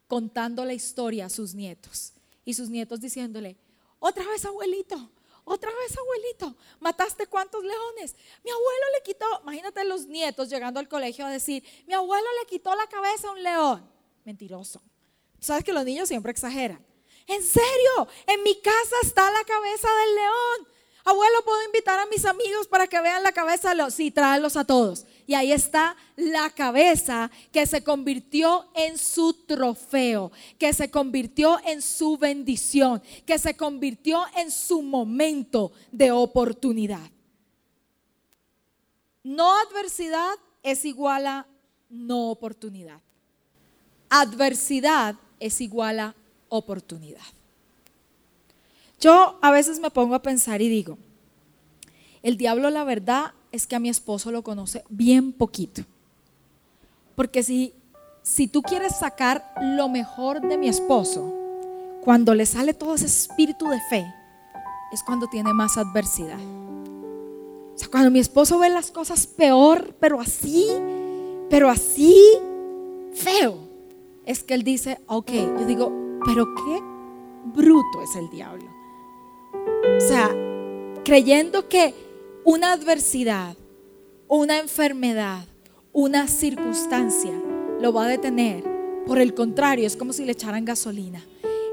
contando 0.08 0.64
la 0.64 0.74
historia 0.74 1.26
a 1.26 1.30
sus 1.30 1.56
nietos 1.56 2.14
y 2.46 2.54
sus 2.54 2.70
nietos 2.70 3.02
diciéndole, 3.02 3.58
otra 4.00 4.24
vez 4.28 4.46
abuelito, 4.46 5.10
otra 5.44 5.72
vez 5.72 5.98
abuelito, 5.98 6.56
mataste 6.80 7.28
cuántos 7.28 7.64
leones. 7.64 8.16
Mi 8.44 8.52
abuelo 8.52 8.86
le 8.96 9.04
quitó, 9.04 9.26
imagínate 9.42 9.84
los 9.86 10.06
nietos 10.06 10.50
llegando 10.50 10.80
al 10.80 10.88
colegio 10.88 11.26
a 11.26 11.30
decir, 11.30 11.64
mi 11.88 11.94
abuelo 11.94 12.28
le 12.42 12.48
quitó 12.48 12.76
la 12.76 12.88
cabeza 12.88 13.30
a 13.30 13.32
un 13.32 13.44
león. 13.44 13.90
Mentiroso. 14.24 14.82
Sabes 15.40 15.64
que 15.64 15.74
los 15.74 15.84
niños 15.84 16.08
siempre 16.08 16.32
exageran. 16.32 16.86
En 17.28 17.44
serio, 17.44 18.08
en 18.28 18.44
mi 18.44 18.56
casa 18.62 18.96
está 19.02 19.30
la 19.32 19.44
cabeza 19.44 19.88
del 19.88 20.16
león. 20.16 20.74
Abuelo, 21.06 21.44
¿puedo 21.44 21.64
invitar 21.66 22.00
a 22.00 22.06
mis 22.06 22.24
amigos 22.24 22.68
para 22.68 22.88
que 22.88 23.02
vean 23.02 23.24
la 23.24 23.34
cabeza 23.34 23.70
de 23.70 23.76
los? 23.76 23.94
Sí, 23.94 24.12
tráelos 24.12 24.56
a 24.56 24.64
todos. 24.64 25.06
Y 25.26 25.36
ahí 25.36 25.52
está 25.52 25.96
la 26.16 26.50
cabeza 26.50 27.32
que 27.52 27.66
se 27.66 27.84
convirtió 27.84 28.66
en 28.76 28.98
su 28.98 29.34
trofeo, 29.34 30.32
que 30.58 30.74
se 30.74 30.92
convirtió 30.92 31.60
en 31.66 31.82
su 31.82 32.18
bendición, 32.18 33.02
que 33.26 33.40
se 33.40 33.56
convirtió 33.56 34.24
en 34.36 34.52
su 34.52 34.82
momento 34.82 35.72
de 35.92 36.12
oportunidad. 36.12 37.10
No 39.24 39.58
adversidad 39.60 40.34
es 40.62 40.84
igual 40.84 41.28
a 41.28 41.48
no 41.90 42.30
oportunidad. 42.30 43.00
Adversidad 44.10 45.16
es 45.40 45.62
igual 45.62 46.00
a 46.00 46.16
oportunidad. 46.50 47.22
Yo 49.00 49.38
a 49.42 49.52
veces 49.52 49.80
me 49.80 49.92
pongo 49.92 50.16
a 50.16 50.22
pensar 50.22 50.62
y 50.62 50.70
digo, 50.70 50.98
el 52.22 52.38
diablo 52.38 52.70
la 52.70 52.84
verdad 52.84 53.34
es 53.54 53.68
que 53.68 53.76
a 53.76 53.80
mi 53.80 53.88
esposo 53.88 54.32
lo 54.32 54.42
conoce 54.42 54.84
bien 54.90 55.32
poquito. 55.32 55.84
Porque 57.16 57.44
si, 57.44 57.72
si 58.24 58.48
tú 58.48 58.64
quieres 58.64 58.96
sacar 58.96 59.54
lo 59.62 59.88
mejor 59.88 60.42
de 60.42 60.58
mi 60.58 60.68
esposo, 60.68 61.32
cuando 62.02 62.34
le 62.34 62.48
sale 62.48 62.74
todo 62.74 62.96
ese 62.96 63.06
espíritu 63.06 63.70
de 63.70 63.80
fe, 63.92 64.12
es 64.92 65.04
cuando 65.04 65.28
tiene 65.28 65.54
más 65.54 65.78
adversidad. 65.78 66.40
O 66.40 67.78
sea, 67.78 67.88
cuando 67.90 68.10
mi 68.10 68.20
esposo 68.20 68.58
ve 68.58 68.72
las 68.72 68.90
cosas 68.90 69.28
peor, 69.28 69.96
pero 70.00 70.20
así, 70.20 70.68
pero 71.48 71.70
así, 71.70 72.18
feo, 73.14 73.60
es 74.26 74.42
que 74.42 74.56
él 74.56 74.64
dice, 74.64 75.00
ok, 75.06 75.32
yo 75.32 75.66
digo, 75.68 75.92
pero 76.26 76.48
qué 76.56 76.82
bruto 77.54 78.02
es 78.02 78.16
el 78.16 78.32
diablo. 78.32 78.66
O 79.96 80.02
sea, 80.02 80.32
creyendo 81.04 81.70
que 81.70 81.94
una 82.46 82.74
adversidad, 82.74 83.56
una 84.28 84.60
enfermedad, 84.60 85.46
una 85.94 86.28
circunstancia 86.28 87.32
lo 87.80 87.94
va 87.94 88.06
a 88.06 88.10
detener. 88.10 88.64
Por 89.06 89.20
el 89.20 89.34
contrario, 89.34 89.88
es 89.88 89.96
como 89.96 90.14
si 90.14 90.26
le 90.26 90.34
echaran 90.34 90.66
gasolina. 90.66 91.24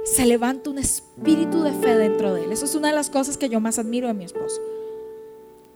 Se 0.04 0.26
levanta 0.26 0.70
un 0.70 0.78
espíritu 0.78 1.62
de 1.62 1.72
fe 1.72 1.96
dentro 1.96 2.34
de 2.34 2.44
él. 2.44 2.52
Eso 2.52 2.64
es 2.64 2.74
una 2.74 2.88
de 2.88 2.94
las 2.94 3.10
cosas 3.10 3.36
que 3.36 3.48
yo 3.48 3.60
más 3.60 3.78
admiro 3.78 4.08
de 4.08 4.14
mi 4.14 4.24
esposo. 4.24 4.60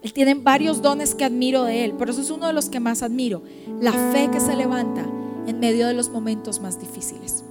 Él 0.03 0.13
tiene 0.13 0.35
varios 0.35 0.83
dones 0.83 1.15
que 1.15 1.25
admiro 1.25 1.65
de 1.65 1.85
él, 1.85 1.95
pero 1.99 2.13
eso 2.13 2.21
es 2.21 2.31
uno 2.31 2.47
de 2.47 2.53
los 2.53 2.69
que 2.69 2.81
más 2.81 3.03
admiro. 3.03 3.43
La 3.81 3.93
fe 4.13 4.29
que 4.31 4.41
se 4.41 4.55
levanta 4.55 5.07
en 5.47 5.61
medio 5.61 5.87
de 5.87 5.95
los 5.95 6.11
momentos 6.11 6.61
más 6.61 6.81
difíciles. 6.81 7.45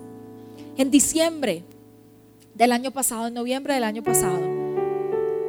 En 0.78 0.92
diciembre 0.92 1.64
del 2.54 2.72
año 2.72 2.92
pasado, 2.92 3.28
en 3.28 3.34
noviembre 3.34 3.74
del 3.74 3.84
año 3.84 4.04
pasado, 4.04 4.40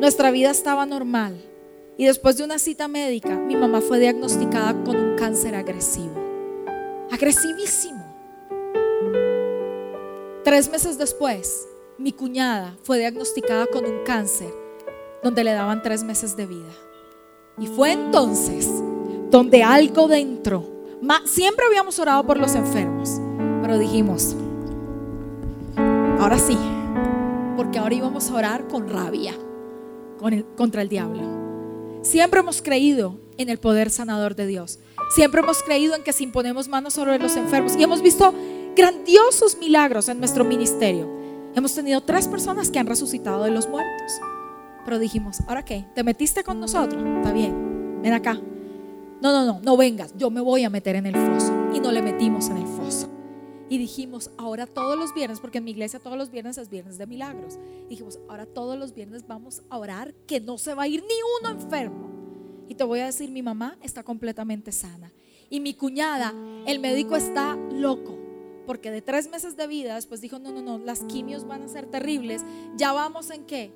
nuestra 0.00 0.30
vida 0.30 0.50
estaba 0.50 0.86
normal. 0.86 1.53
Y 1.96 2.06
después 2.06 2.36
de 2.36 2.44
una 2.44 2.58
cita 2.58 2.88
médica, 2.88 3.36
mi 3.36 3.54
mamá 3.54 3.80
fue 3.80 4.00
diagnosticada 4.00 4.82
con 4.84 4.96
un 4.96 5.16
cáncer 5.16 5.54
agresivo. 5.54 6.14
Agresivísimo. 7.12 8.02
Tres 10.42 10.68
meses 10.70 10.98
después, 10.98 11.68
mi 11.96 12.12
cuñada 12.12 12.76
fue 12.82 12.98
diagnosticada 12.98 13.66
con 13.66 13.84
un 13.84 14.02
cáncer 14.04 14.52
donde 15.22 15.44
le 15.44 15.52
daban 15.52 15.82
tres 15.82 16.02
meses 16.02 16.36
de 16.36 16.46
vida. 16.46 16.72
Y 17.58 17.68
fue 17.68 17.92
entonces 17.92 18.68
donde 19.30 19.62
algo 19.62 20.08
dentro, 20.08 20.64
siempre 21.24 21.64
habíamos 21.66 21.98
orado 22.00 22.26
por 22.26 22.38
los 22.38 22.56
enfermos, 22.56 23.20
pero 23.62 23.78
dijimos, 23.78 24.34
ahora 26.18 26.38
sí, 26.38 26.58
porque 27.56 27.78
ahora 27.78 27.94
íbamos 27.94 28.28
a 28.28 28.34
orar 28.34 28.66
con 28.66 28.88
rabia 28.88 29.34
contra 30.56 30.82
el 30.82 30.88
diablo. 30.88 31.43
Siempre 32.04 32.40
hemos 32.40 32.60
creído 32.60 33.18
en 33.38 33.48
el 33.48 33.58
poder 33.58 33.88
sanador 33.88 34.36
de 34.36 34.46
Dios. 34.46 34.78
Siempre 35.14 35.40
hemos 35.40 35.62
creído 35.62 35.96
en 35.96 36.04
que 36.04 36.12
si 36.12 36.24
imponemos 36.24 36.68
manos 36.68 36.92
sobre 36.92 37.18
los 37.18 37.34
enfermos 37.34 37.74
y 37.76 37.82
hemos 37.82 38.02
visto 38.02 38.34
grandiosos 38.76 39.56
milagros 39.56 40.10
en 40.10 40.18
nuestro 40.18 40.44
ministerio. 40.44 41.10
Hemos 41.54 41.74
tenido 41.74 42.02
tres 42.02 42.28
personas 42.28 42.70
que 42.70 42.78
han 42.78 42.86
resucitado 42.86 43.44
de 43.44 43.50
los 43.50 43.70
muertos. 43.70 44.12
Pero 44.84 44.98
dijimos, 44.98 45.38
¿ahora 45.46 45.64
qué? 45.64 45.86
¿Te 45.94 46.04
metiste 46.04 46.44
con 46.44 46.60
nosotros? 46.60 47.02
Está 47.16 47.32
bien, 47.32 48.02
ven 48.02 48.12
acá. 48.12 48.34
No, 49.22 49.32
no, 49.32 49.46
no, 49.46 49.60
no 49.60 49.76
vengas, 49.78 50.12
yo 50.14 50.28
me 50.28 50.42
voy 50.42 50.62
a 50.64 50.70
meter 50.70 50.96
en 50.96 51.06
el 51.06 51.16
foso. 51.16 51.54
Y 51.72 51.80
no 51.80 51.90
le 51.90 52.02
metimos 52.02 52.50
en 52.50 52.58
el 52.58 52.66
foso. 52.66 53.13
Y 53.68 53.78
dijimos, 53.78 54.30
ahora 54.36 54.66
todos 54.66 54.98
los 54.98 55.14
viernes, 55.14 55.40
porque 55.40 55.58
en 55.58 55.64
mi 55.64 55.70
iglesia 55.70 55.98
todos 55.98 56.18
los 56.18 56.30
viernes 56.30 56.58
es 56.58 56.68
viernes 56.68 56.98
de 56.98 57.06
milagros. 57.06 57.58
Dijimos, 57.88 58.18
ahora 58.28 58.46
todos 58.46 58.78
los 58.78 58.94
viernes 58.94 59.26
vamos 59.26 59.62
a 59.70 59.78
orar 59.78 60.14
que 60.26 60.40
no 60.40 60.58
se 60.58 60.74
va 60.74 60.82
a 60.82 60.88
ir 60.88 61.02
ni 61.02 61.14
uno 61.40 61.60
enfermo. 61.60 62.10
Y 62.68 62.74
te 62.74 62.84
voy 62.84 63.00
a 63.00 63.06
decir, 63.06 63.30
mi 63.30 63.42
mamá 63.42 63.78
está 63.82 64.02
completamente 64.02 64.72
sana. 64.72 65.12
Y 65.48 65.60
mi 65.60 65.74
cuñada, 65.74 66.34
el 66.66 66.78
médico 66.78 67.16
está 67.16 67.56
loco. 67.72 68.18
Porque 68.66 68.90
de 68.90 69.02
tres 69.02 69.28
meses 69.28 69.56
de 69.56 69.66
vida, 69.66 69.94
después 69.94 70.20
dijo, 70.20 70.38
no, 70.38 70.50
no, 70.50 70.62
no, 70.62 70.78
las 70.78 71.00
quimios 71.04 71.46
van 71.46 71.62
a 71.62 71.68
ser 71.68 71.86
terribles. 71.86 72.42
Ya 72.76 72.92
vamos 72.92 73.30
en 73.30 73.44
qué? 73.44 73.72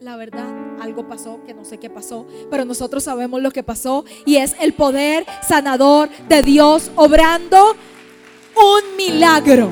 La 0.00 0.16
verdad, 0.16 0.80
algo 0.80 1.08
pasó 1.08 1.42
que 1.44 1.54
no 1.54 1.64
sé 1.64 1.78
qué 1.78 1.90
pasó, 1.90 2.24
pero 2.50 2.64
nosotros 2.64 3.02
sabemos 3.02 3.42
lo 3.42 3.50
que 3.50 3.64
pasó 3.64 4.04
y 4.24 4.36
es 4.36 4.54
el 4.60 4.72
poder 4.72 5.26
sanador 5.42 6.08
de 6.28 6.42
Dios 6.42 6.92
obrando 6.94 7.74
un 8.58 8.96
milagro. 8.96 9.70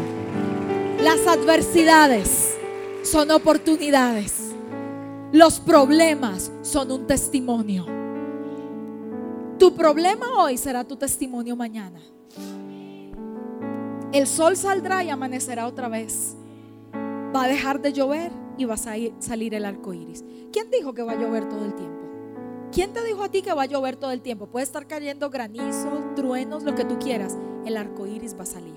Las 1.02 1.26
adversidades 1.26 2.56
son 3.02 3.30
oportunidades. 3.30 4.54
Los 5.32 5.60
problemas 5.60 6.50
son 6.62 6.90
un 6.92 7.06
testimonio. 7.06 7.86
Tu 9.58 9.74
problema 9.74 10.26
hoy 10.38 10.56
será 10.58 10.84
tu 10.84 10.96
testimonio 10.96 11.56
mañana. 11.56 12.00
El 14.12 14.26
sol 14.26 14.56
saldrá 14.56 15.02
y 15.02 15.10
amanecerá 15.10 15.66
otra 15.66 15.88
vez. 15.88 16.36
Va 17.34 17.44
a 17.44 17.48
dejar 17.48 17.80
de 17.80 17.92
llover 17.92 18.30
y 18.56 18.64
va 18.64 18.74
a 18.74 18.78
salir 19.18 19.54
el 19.54 19.64
arco 19.64 19.92
iris. 19.92 20.24
¿Quién 20.52 20.70
dijo 20.70 20.94
que 20.94 21.02
va 21.02 21.12
a 21.12 21.16
llover 21.16 21.48
todo 21.48 21.64
el 21.64 21.74
tiempo? 21.74 21.95
¿Quién 22.76 22.92
te 22.92 23.02
dijo 23.02 23.22
a 23.22 23.30
ti 23.30 23.40
que 23.40 23.54
va 23.54 23.62
a 23.62 23.64
llover 23.64 23.96
todo 23.96 24.10
el 24.10 24.20
tiempo? 24.20 24.48
Puede 24.48 24.64
estar 24.64 24.86
cayendo 24.86 25.30
granizo, 25.30 26.12
truenos, 26.14 26.62
lo 26.62 26.74
que 26.74 26.84
tú 26.84 26.98
quieras. 26.98 27.34
El 27.64 27.78
arco 27.78 28.06
iris 28.06 28.36
va 28.38 28.42
a 28.42 28.44
salir. 28.44 28.74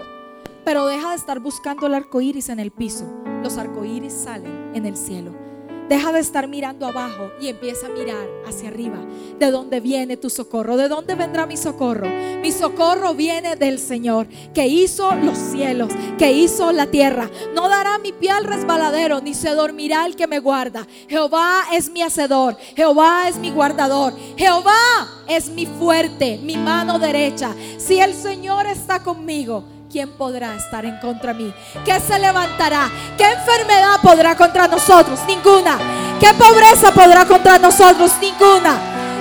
Pero 0.63 0.85
deja 0.85 1.09
de 1.09 1.17
estar 1.17 1.41
buscando 1.41 1.85
el 1.87 1.93
arco 1.93 2.21
iris 2.21 2.47
en 2.47 2.61
el 2.61 2.71
piso. 2.71 3.03
Los 3.43 3.57
arcoíris 3.57 4.13
salen 4.13 4.73
en 4.73 4.85
el 4.85 4.95
cielo. 4.95 5.48
Deja 5.89 6.11
de 6.11 6.19
estar 6.19 6.47
mirando 6.47 6.85
abajo 6.85 7.31
y 7.41 7.47
empieza 7.47 7.87
a 7.87 7.89
mirar 7.89 8.27
hacia 8.47 8.69
arriba. 8.69 8.99
¿De 9.39 9.49
dónde 9.49 9.79
viene 9.79 10.17
tu 10.17 10.29
socorro? 10.29 10.77
¿De 10.77 10.87
dónde 10.87 11.15
vendrá 11.15 11.47
mi 11.47 11.57
socorro? 11.57 12.07
Mi 12.41 12.51
socorro 12.51 13.15
viene 13.15 13.55
del 13.55 13.79
Señor, 13.79 14.27
que 14.53 14.67
hizo 14.67 15.15
los 15.15 15.35
cielos, 15.35 15.91
que 16.19 16.31
hizo 16.31 16.71
la 16.71 16.85
tierra. 16.85 17.31
No 17.55 17.69
dará 17.69 17.97
mi 17.97 18.11
pie 18.11 18.29
al 18.29 18.43
resbaladero, 18.43 19.19
ni 19.19 19.33
se 19.33 19.49
dormirá 19.49 20.05
el 20.05 20.15
que 20.15 20.27
me 20.27 20.37
guarda. 20.37 20.85
Jehová 21.07 21.63
es 21.73 21.89
mi 21.89 22.03
hacedor, 22.03 22.55
Jehová 22.75 23.27
es 23.27 23.37
mi 23.37 23.49
guardador, 23.49 24.13
Jehová 24.37 25.07
es 25.27 25.49
mi 25.49 25.65
fuerte, 25.65 26.39
mi 26.43 26.55
mano 26.55 26.99
derecha. 26.99 27.55
Si 27.79 27.99
el 27.99 28.13
Señor 28.13 28.67
está 28.67 29.01
conmigo, 29.01 29.63
¿quién 29.91 30.09
podrá 30.11 30.55
estar 30.55 30.85
en 30.85 30.97
contra 30.99 31.33
mí? 31.33 31.51
¿Qué 31.83 31.99
se 31.99 32.19
levantará? 32.19 32.89
¿Qué 33.17 33.23
enfermedad 33.25 33.99
podrá 34.01 34.35
contra 34.35 34.67
nosotros? 34.67 35.19
Ninguna. 35.27 35.77
¿Qué 36.19 36.31
pobreza 36.33 36.91
podrá 36.93 37.25
contra 37.25 37.57
nosotros? 37.57 38.11
Ninguna. 38.21 38.77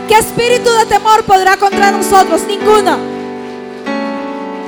¿Qué 0.07 0.15
espíritu 0.15 0.71
de 0.71 0.87
temor 0.87 1.25
podrá 1.25 1.57
contra 1.57 1.91
nosotros? 1.91 2.43
Ninguna. 2.47 2.99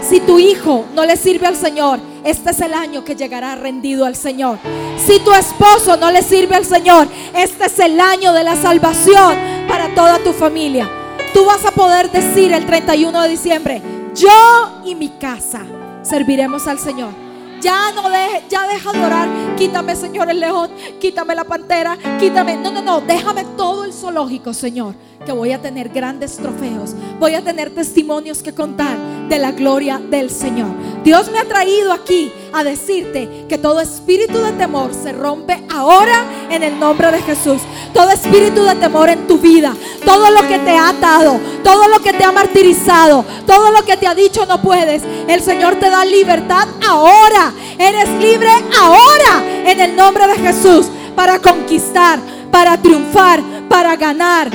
Si 0.08 0.20
tu 0.20 0.38
hijo 0.38 0.86
no 0.94 1.04
le 1.04 1.16
sirve 1.16 1.46
al 1.46 1.56
Señor, 1.56 2.00
este 2.24 2.50
es 2.50 2.60
el 2.60 2.74
año 2.74 3.04
que 3.04 3.14
llegará 3.14 3.54
rendido 3.54 4.06
al 4.06 4.16
Señor. 4.16 4.58
Si 4.96 5.20
tu 5.20 5.32
esposo 5.32 5.96
no 5.96 6.10
le 6.10 6.22
sirve 6.22 6.56
al 6.56 6.64
Señor, 6.64 7.08
este 7.34 7.66
es 7.66 7.78
el 7.78 8.00
año 8.00 8.32
de 8.32 8.42
la 8.42 8.56
salvación 8.56 9.36
para 9.68 9.94
toda 9.94 10.18
tu 10.18 10.32
familia. 10.32 10.88
Tú 11.34 11.44
vas 11.44 11.64
a 11.64 11.70
poder 11.70 12.10
decir 12.10 12.52
el 12.52 12.66
31 12.66 13.22
de 13.22 13.28
diciembre, 13.28 13.82
yo 14.14 14.80
y 14.84 14.94
mi 14.94 15.10
casa 15.10 15.64
serviremos 16.10 16.66
al 16.66 16.78
Señor. 16.78 17.12
Ya 17.60 17.92
no 17.92 18.10
deje, 18.10 18.42
ya 18.48 18.66
deja 18.66 18.92
de 18.92 19.04
orar. 19.04 19.28
Quítame, 19.56 19.94
Señor, 19.94 20.28
el 20.30 20.40
león. 20.40 20.70
Quítame 20.98 21.34
la 21.34 21.44
pantera. 21.44 21.96
Quítame. 22.18 22.56
No, 22.56 22.70
no, 22.70 22.82
no. 22.82 23.00
Déjame 23.00 23.44
todo 23.56 23.84
el 23.84 23.92
zoológico, 23.92 24.52
Señor. 24.52 24.94
Que 25.24 25.32
voy 25.32 25.52
a 25.52 25.60
tener 25.60 25.90
grandes 25.90 26.36
trofeos. 26.36 26.94
Voy 27.18 27.34
a 27.34 27.44
tener 27.44 27.74
testimonios 27.74 28.42
que 28.42 28.54
contar 28.54 28.96
de 29.28 29.38
la 29.38 29.52
gloria 29.52 29.98
del 29.98 30.30
Señor. 30.30 30.68
Dios 31.04 31.30
me 31.30 31.38
ha 31.38 31.44
traído 31.44 31.92
aquí 31.92 32.32
a 32.52 32.64
decirte 32.64 33.44
que 33.46 33.58
todo 33.58 33.80
espíritu 33.80 34.38
de 34.38 34.52
temor 34.52 34.94
se 34.94 35.12
rompe 35.12 35.62
ahora 35.70 36.24
en 36.50 36.62
el 36.62 36.78
nombre 36.80 37.12
de 37.12 37.20
Jesús. 37.20 37.60
Todo 37.92 38.10
espíritu 38.10 38.62
de 38.64 38.74
temor 38.76 39.10
en 39.10 39.26
tu 39.26 39.38
vida, 39.38 39.74
todo 40.06 40.30
lo 40.30 40.40
que 40.48 40.58
te 40.58 40.70
ha 40.70 40.88
atado, 40.88 41.38
todo 41.62 41.86
lo 41.88 42.00
que 42.00 42.14
te 42.14 42.24
ha 42.24 42.32
martirizado, 42.32 43.24
todo 43.46 43.70
lo 43.72 43.84
que 43.84 43.98
te 43.98 44.06
ha 44.06 44.14
dicho 44.14 44.46
no 44.46 44.62
puedes, 44.62 45.02
el 45.28 45.42
Señor 45.42 45.76
te 45.76 45.90
da 45.90 46.04
libertad 46.04 46.66
ahora. 46.86 47.52
Eres 47.78 48.08
libre 48.20 48.50
ahora 48.80 49.42
en 49.66 49.80
el 49.80 49.96
nombre 49.96 50.26
de 50.26 50.34
Jesús 50.36 50.86
para 51.14 51.38
conquistar, 51.38 52.18
para 52.50 52.80
triunfar, 52.80 53.42
para 53.68 53.96
ganar, 53.96 54.50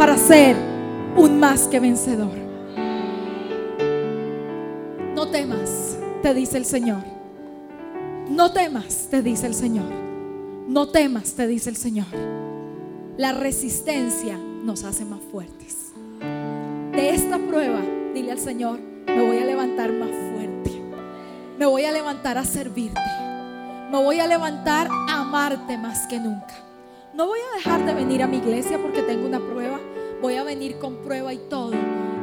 para 0.00 0.16
ser 0.16 0.56
un 1.14 1.38
más 1.38 1.68
que 1.68 1.78
vencedor. 1.78 2.32
No 5.14 5.28
temas, 5.28 5.98
te 6.22 6.32
dice 6.32 6.56
el 6.56 6.64
Señor. 6.64 7.04
No 8.30 8.50
temas, 8.50 9.08
te 9.10 9.20
dice 9.20 9.46
el 9.46 9.52
Señor. 9.52 9.92
No 10.66 10.88
temas, 10.88 11.34
te 11.34 11.46
dice 11.46 11.68
el 11.68 11.76
Señor. 11.76 12.06
La 13.18 13.32
resistencia 13.34 14.38
nos 14.38 14.84
hace 14.84 15.04
más 15.04 15.20
fuertes. 15.30 15.92
De 16.92 17.10
esta 17.10 17.36
prueba, 17.36 17.82
dile 18.14 18.32
al 18.32 18.38
Señor, 18.38 18.80
me 19.06 19.26
voy 19.26 19.36
a 19.36 19.44
levantar 19.44 19.92
más 19.92 20.08
fuerte. 20.32 20.80
Me 21.58 21.66
voy 21.66 21.84
a 21.84 21.92
levantar 21.92 22.38
a 22.38 22.46
servirte. 22.46 23.02
Me 23.90 23.98
voy 23.98 24.18
a 24.18 24.26
levantar 24.26 24.88
a 25.10 25.20
amarte 25.20 25.76
más 25.76 26.06
que 26.06 26.18
nunca. 26.18 26.69
No 27.20 27.26
voy 27.26 27.40
a 27.40 27.54
dejar 27.54 27.84
de 27.84 27.92
venir 27.92 28.22
a 28.22 28.26
mi 28.26 28.38
iglesia 28.38 28.78
porque 28.78 29.02
tengo 29.02 29.26
una 29.26 29.40
prueba. 29.40 29.78
Voy 30.22 30.36
a 30.36 30.42
venir 30.42 30.78
con 30.78 30.96
prueba 31.02 31.34
y 31.34 31.36
todo 31.36 31.72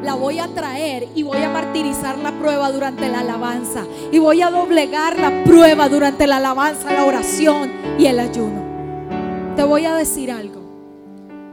la 0.02 0.16
voy 0.16 0.39
a 0.39 0.48
traer 0.48 1.08
y 1.14 1.22
voy 1.22 1.38
a 1.38 1.52
martirizar 1.52 2.18
la 2.18 2.32
prueba 2.32 2.72
durante 2.72 3.08
la 3.08 3.20
alabanza. 3.20 3.86
Y 4.12 4.18
voy 4.18 4.41
a 4.41 4.50
doblegar 4.50 5.20
la 5.20 5.43
prueba 5.43 5.88
durante 5.88 6.26
la 6.26 6.38
alabanza, 6.38 6.91
la 6.93 7.06
oración 7.06 7.70
y 8.00 8.08
el 8.08 8.20
ayuno. 8.20 9.56
Te 9.56 9.62
voy 9.62 9.86
a 9.86 9.93
decir 9.93 10.32
algo. 10.32 10.62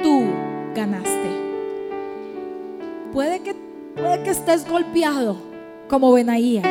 Tú 0.03 0.25
ganaste. 0.75 1.29
Puede 3.13 3.41
que, 3.41 3.55
puede 3.95 4.23
que 4.23 4.31
estés 4.31 4.67
golpeado 4.67 5.37
como 5.91 6.15
Benaía, 6.15 6.63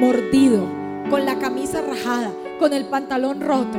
mordido, 0.00 0.64
con 1.08 1.24
la 1.24 1.38
camisa 1.38 1.82
rajada, 1.82 2.32
con 2.58 2.72
el 2.72 2.86
pantalón 2.86 3.42
roto, 3.42 3.78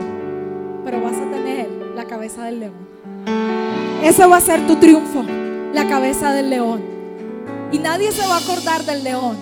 pero 0.85 1.01
vas 1.01 1.17
a 1.17 1.29
tener 1.29 1.76
la 1.97 2.05
cabeza 2.05 2.43
del 2.45 2.59
león. 2.59 2.87
Ese 4.03 4.25
va 4.27 4.37
a 4.37 4.41
ser 4.41 4.67
tu 4.67 4.75
triunfo, 4.75 5.23
la 5.73 5.87
cabeza 5.89 6.31
del 6.31 6.51
león. 6.51 6.79
Y 7.71 7.79
nadie 7.79 8.11
se 8.11 8.25
va 8.27 8.35
a 8.35 8.39
acordar 8.39 8.85
del 8.85 9.03
león, 9.03 9.35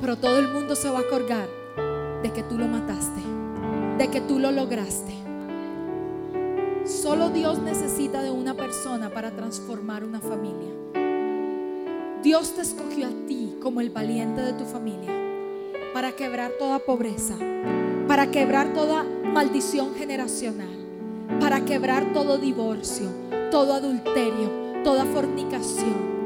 pero 0.00 0.16
todo 0.16 0.40
el 0.40 0.48
mundo 0.48 0.74
se 0.74 0.90
va 0.90 0.98
a 0.98 1.02
acordar 1.02 1.48
de 2.24 2.32
que 2.32 2.42
tú 2.42 2.58
lo 2.58 2.66
mataste, 2.66 3.20
de 3.98 4.08
que 4.08 4.20
tú 4.20 4.40
lo 4.40 4.50
lograste. 4.50 5.14
Solo 6.84 7.30
Dios 7.30 7.60
necesita 7.60 8.20
de 8.20 8.32
una 8.32 8.54
persona 8.54 9.10
para 9.10 9.30
transformar 9.30 10.02
una 10.02 10.20
familia. 10.20 10.72
Dios 12.20 12.56
te 12.56 12.62
escogió 12.62 13.06
a 13.06 13.26
ti 13.28 13.58
como 13.62 13.80
el 13.80 13.90
valiente 13.90 14.42
de 14.42 14.54
tu 14.54 14.64
familia 14.64 15.12
para 15.94 16.10
quebrar 16.10 16.50
toda 16.58 16.80
pobreza, 16.80 17.36
para 18.08 18.32
quebrar 18.32 18.72
toda 18.74 19.04
maldición 19.04 19.94
generacional, 19.94 20.75
para 21.40 21.64
quebrar 21.64 22.12
todo 22.12 22.38
divorcio, 22.38 23.06
todo 23.50 23.74
adulterio, 23.74 24.82
toda 24.84 25.04
fornicación. 25.04 26.16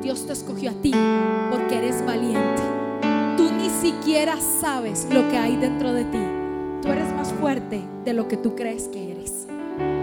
Dios 0.00 0.26
te 0.26 0.32
escogió 0.32 0.70
a 0.70 0.74
ti 0.74 0.92
porque 1.50 1.78
eres 1.78 2.04
valiente. 2.04 2.62
Tú 3.36 3.50
ni 3.52 3.70
siquiera 3.70 4.36
sabes 4.40 5.06
lo 5.10 5.28
que 5.28 5.38
hay 5.38 5.56
dentro 5.56 5.92
de 5.92 6.04
ti. 6.04 6.18
Tú 6.82 6.88
eres 6.88 7.12
más 7.14 7.32
fuerte 7.34 7.80
de 8.04 8.12
lo 8.12 8.28
que 8.28 8.36
tú 8.36 8.56
crees 8.56 8.88
que 8.88 9.12
eres. 9.12 9.46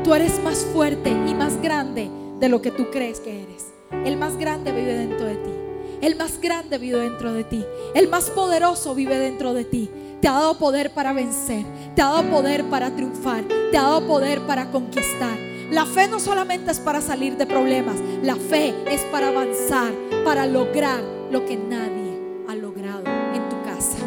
Tú 0.04 0.14
eres 0.14 0.42
más 0.44 0.66
fuerte 0.74 1.10
y 1.10 1.34
más 1.34 1.62
grande 1.62 2.10
de 2.40 2.50
lo 2.50 2.62
que 2.62 2.72
tú 2.72 2.90
crees 2.92 3.20
que 3.20 3.44
eres. 3.44 3.74
El 4.06 4.18
más 4.18 4.38
grande 4.38 4.72
vive 4.72 4.94
dentro 4.96 5.26
de 5.26 5.36
ti. 5.36 5.59
El 6.02 6.16
más 6.16 6.40
grande 6.40 6.78
vive 6.78 7.00
dentro 7.00 7.34
de 7.34 7.44
ti. 7.44 7.66
El 7.94 8.08
más 8.08 8.30
poderoso 8.30 8.96
vive 8.96 9.18
dentro 9.18 9.54
de 9.54 9.66
ti. 9.66 9.90
Te 10.22 10.28
ha 10.28 10.34
dado 10.34 10.58
poder 10.58 10.92
para 10.92 11.12
vencer. 11.12 11.66
Te 11.96 12.02
ha 12.02 12.06
dado 12.06 12.30
poder 12.30 12.64
para 12.66 12.92
triunfar. 12.92 13.44
Te 13.72 13.78
ha 13.78 13.84
dado 13.84 14.08
poder 14.08 14.40
para 14.42 14.72
conquistar. 14.72 15.38
La 15.72 15.86
fe 15.86 16.08
no 16.08 16.20
solamente 16.20 16.72
es 16.72 16.80
para 16.80 17.02
salir 17.02 17.36
de 17.38 17.46
problemas. 17.46 17.98
La 18.24 18.36
fe 18.36 18.74
es 18.90 19.02
para 19.12 19.28
avanzar, 19.28 19.92
para 20.24 20.46
lograr 20.46 21.02
lo 21.32 21.46
que 21.46 21.58
nadie 21.58 22.18
ha 22.48 22.56
logrado 22.56 23.04
en 23.34 23.48
tu 23.50 23.62
casa. 23.64 23.98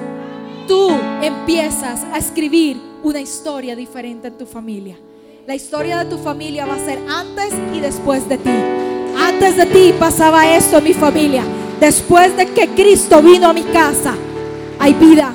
Tú 0.67 0.91
empiezas 1.23 2.05
a 2.05 2.19
escribir 2.19 2.81
una 3.03 3.21
historia 3.21 3.77
diferente 3.77 4.29
en 4.29 4.39
tu 4.39 4.47
familia. 4.47 4.97
La 5.47 5.55
historia 5.55 5.99
de 5.99 6.11
tu 6.11 6.19
familia 6.19 6.67
va 6.67 6.77
a 6.77 6.85
ser 6.85 6.99
antes 7.09 7.53
y 7.75 7.81
después 7.81 8.29
de 8.29 8.39
ti. 8.39 8.51
Antes 9.17 9.57
de 9.57 9.67
ti 9.67 9.95
pasaba 9.99 10.55
esto 10.55 10.79
en 10.79 10.85
mi 10.85 10.95
familia. 10.95 11.45
Después 11.83 12.37
de 12.37 12.47
que 12.47 12.69
Cristo 12.69 13.21
vino 13.21 13.49
a 13.49 13.53
mi 13.53 13.65
casa, 13.65 14.15
hay 14.79 14.95
vida, 14.95 15.35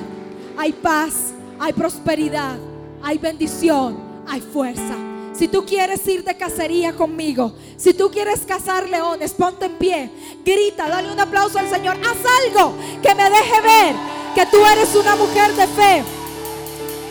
hay 0.56 0.72
paz, 0.72 1.34
hay 1.60 1.74
prosperidad, 1.74 2.56
hay 3.04 3.18
bendición, 3.18 3.98
hay 4.26 4.40
fuerza. 4.40 4.96
Si 5.34 5.50
tú 5.50 5.66
quieres 5.66 6.08
ir 6.08 6.24
de 6.24 6.38
cacería 6.38 6.94
conmigo, 6.94 7.52
si 7.76 7.94
tú 7.94 8.10
quieres 8.10 8.46
cazar 8.48 8.88
leones, 8.88 9.34
ponte 9.34 9.66
en 9.66 9.74
pie, 9.74 10.10
grita, 10.46 10.88
dale 10.88 11.12
un 11.12 11.20
aplauso 11.20 11.60
al 11.60 11.70
Señor, 11.70 11.98
haz 11.98 12.32
algo 12.46 12.76
que 13.04 13.14
me 13.14 13.30
deje 13.30 13.62
ver 13.62 13.96
que 14.34 14.46
tú 14.46 14.66
eres 14.66 14.96
una 14.96 15.18
mujer 15.18 15.52
de 15.52 15.68
fe, 15.68 16.04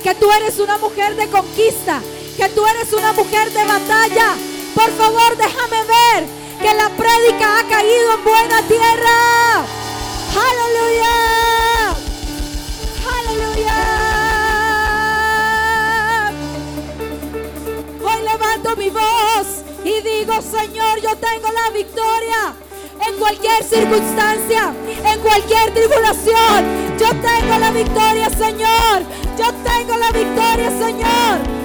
que 0.02 0.14
tú 0.14 0.32
eres 0.32 0.58
una 0.58 0.78
mujer 0.78 1.14
de 1.14 1.26
conquista, 1.26 2.00
que 2.38 2.48
tú 2.48 2.64
eres 2.64 2.90
una 2.90 3.12
mujer 3.12 3.52
de 3.52 3.64
batalla. 3.66 4.34
Por 4.74 4.90
favor, 4.92 5.36
déjame 5.36 5.84
ver 5.84 6.35
que 6.66 6.74
la 6.74 6.88
prédica 6.88 7.60
ha 7.60 7.64
caído 7.68 8.14
en 8.14 8.24
buena 8.24 8.60
tierra. 8.62 9.64
Aleluya. 10.48 11.14
Aleluya. 13.18 13.78
Hoy 18.02 18.22
levanto 18.24 18.76
mi 18.76 18.90
voz 18.90 19.46
y 19.84 20.00
digo, 20.00 20.42
Señor, 20.42 21.00
yo 21.00 21.16
tengo 21.18 21.52
la 21.52 21.70
victoria. 21.70 22.54
En 23.06 23.16
cualquier 23.16 23.62
circunstancia, 23.62 24.74
en 25.04 25.20
cualquier 25.20 25.72
tribulación, 25.72 26.98
yo 26.98 27.10
tengo 27.10 27.58
la 27.60 27.70
victoria, 27.70 28.28
Señor. 28.30 29.02
Yo 29.38 29.52
tengo 29.62 29.96
la 29.96 30.10
victoria, 30.10 30.70
Señor. 30.70 31.55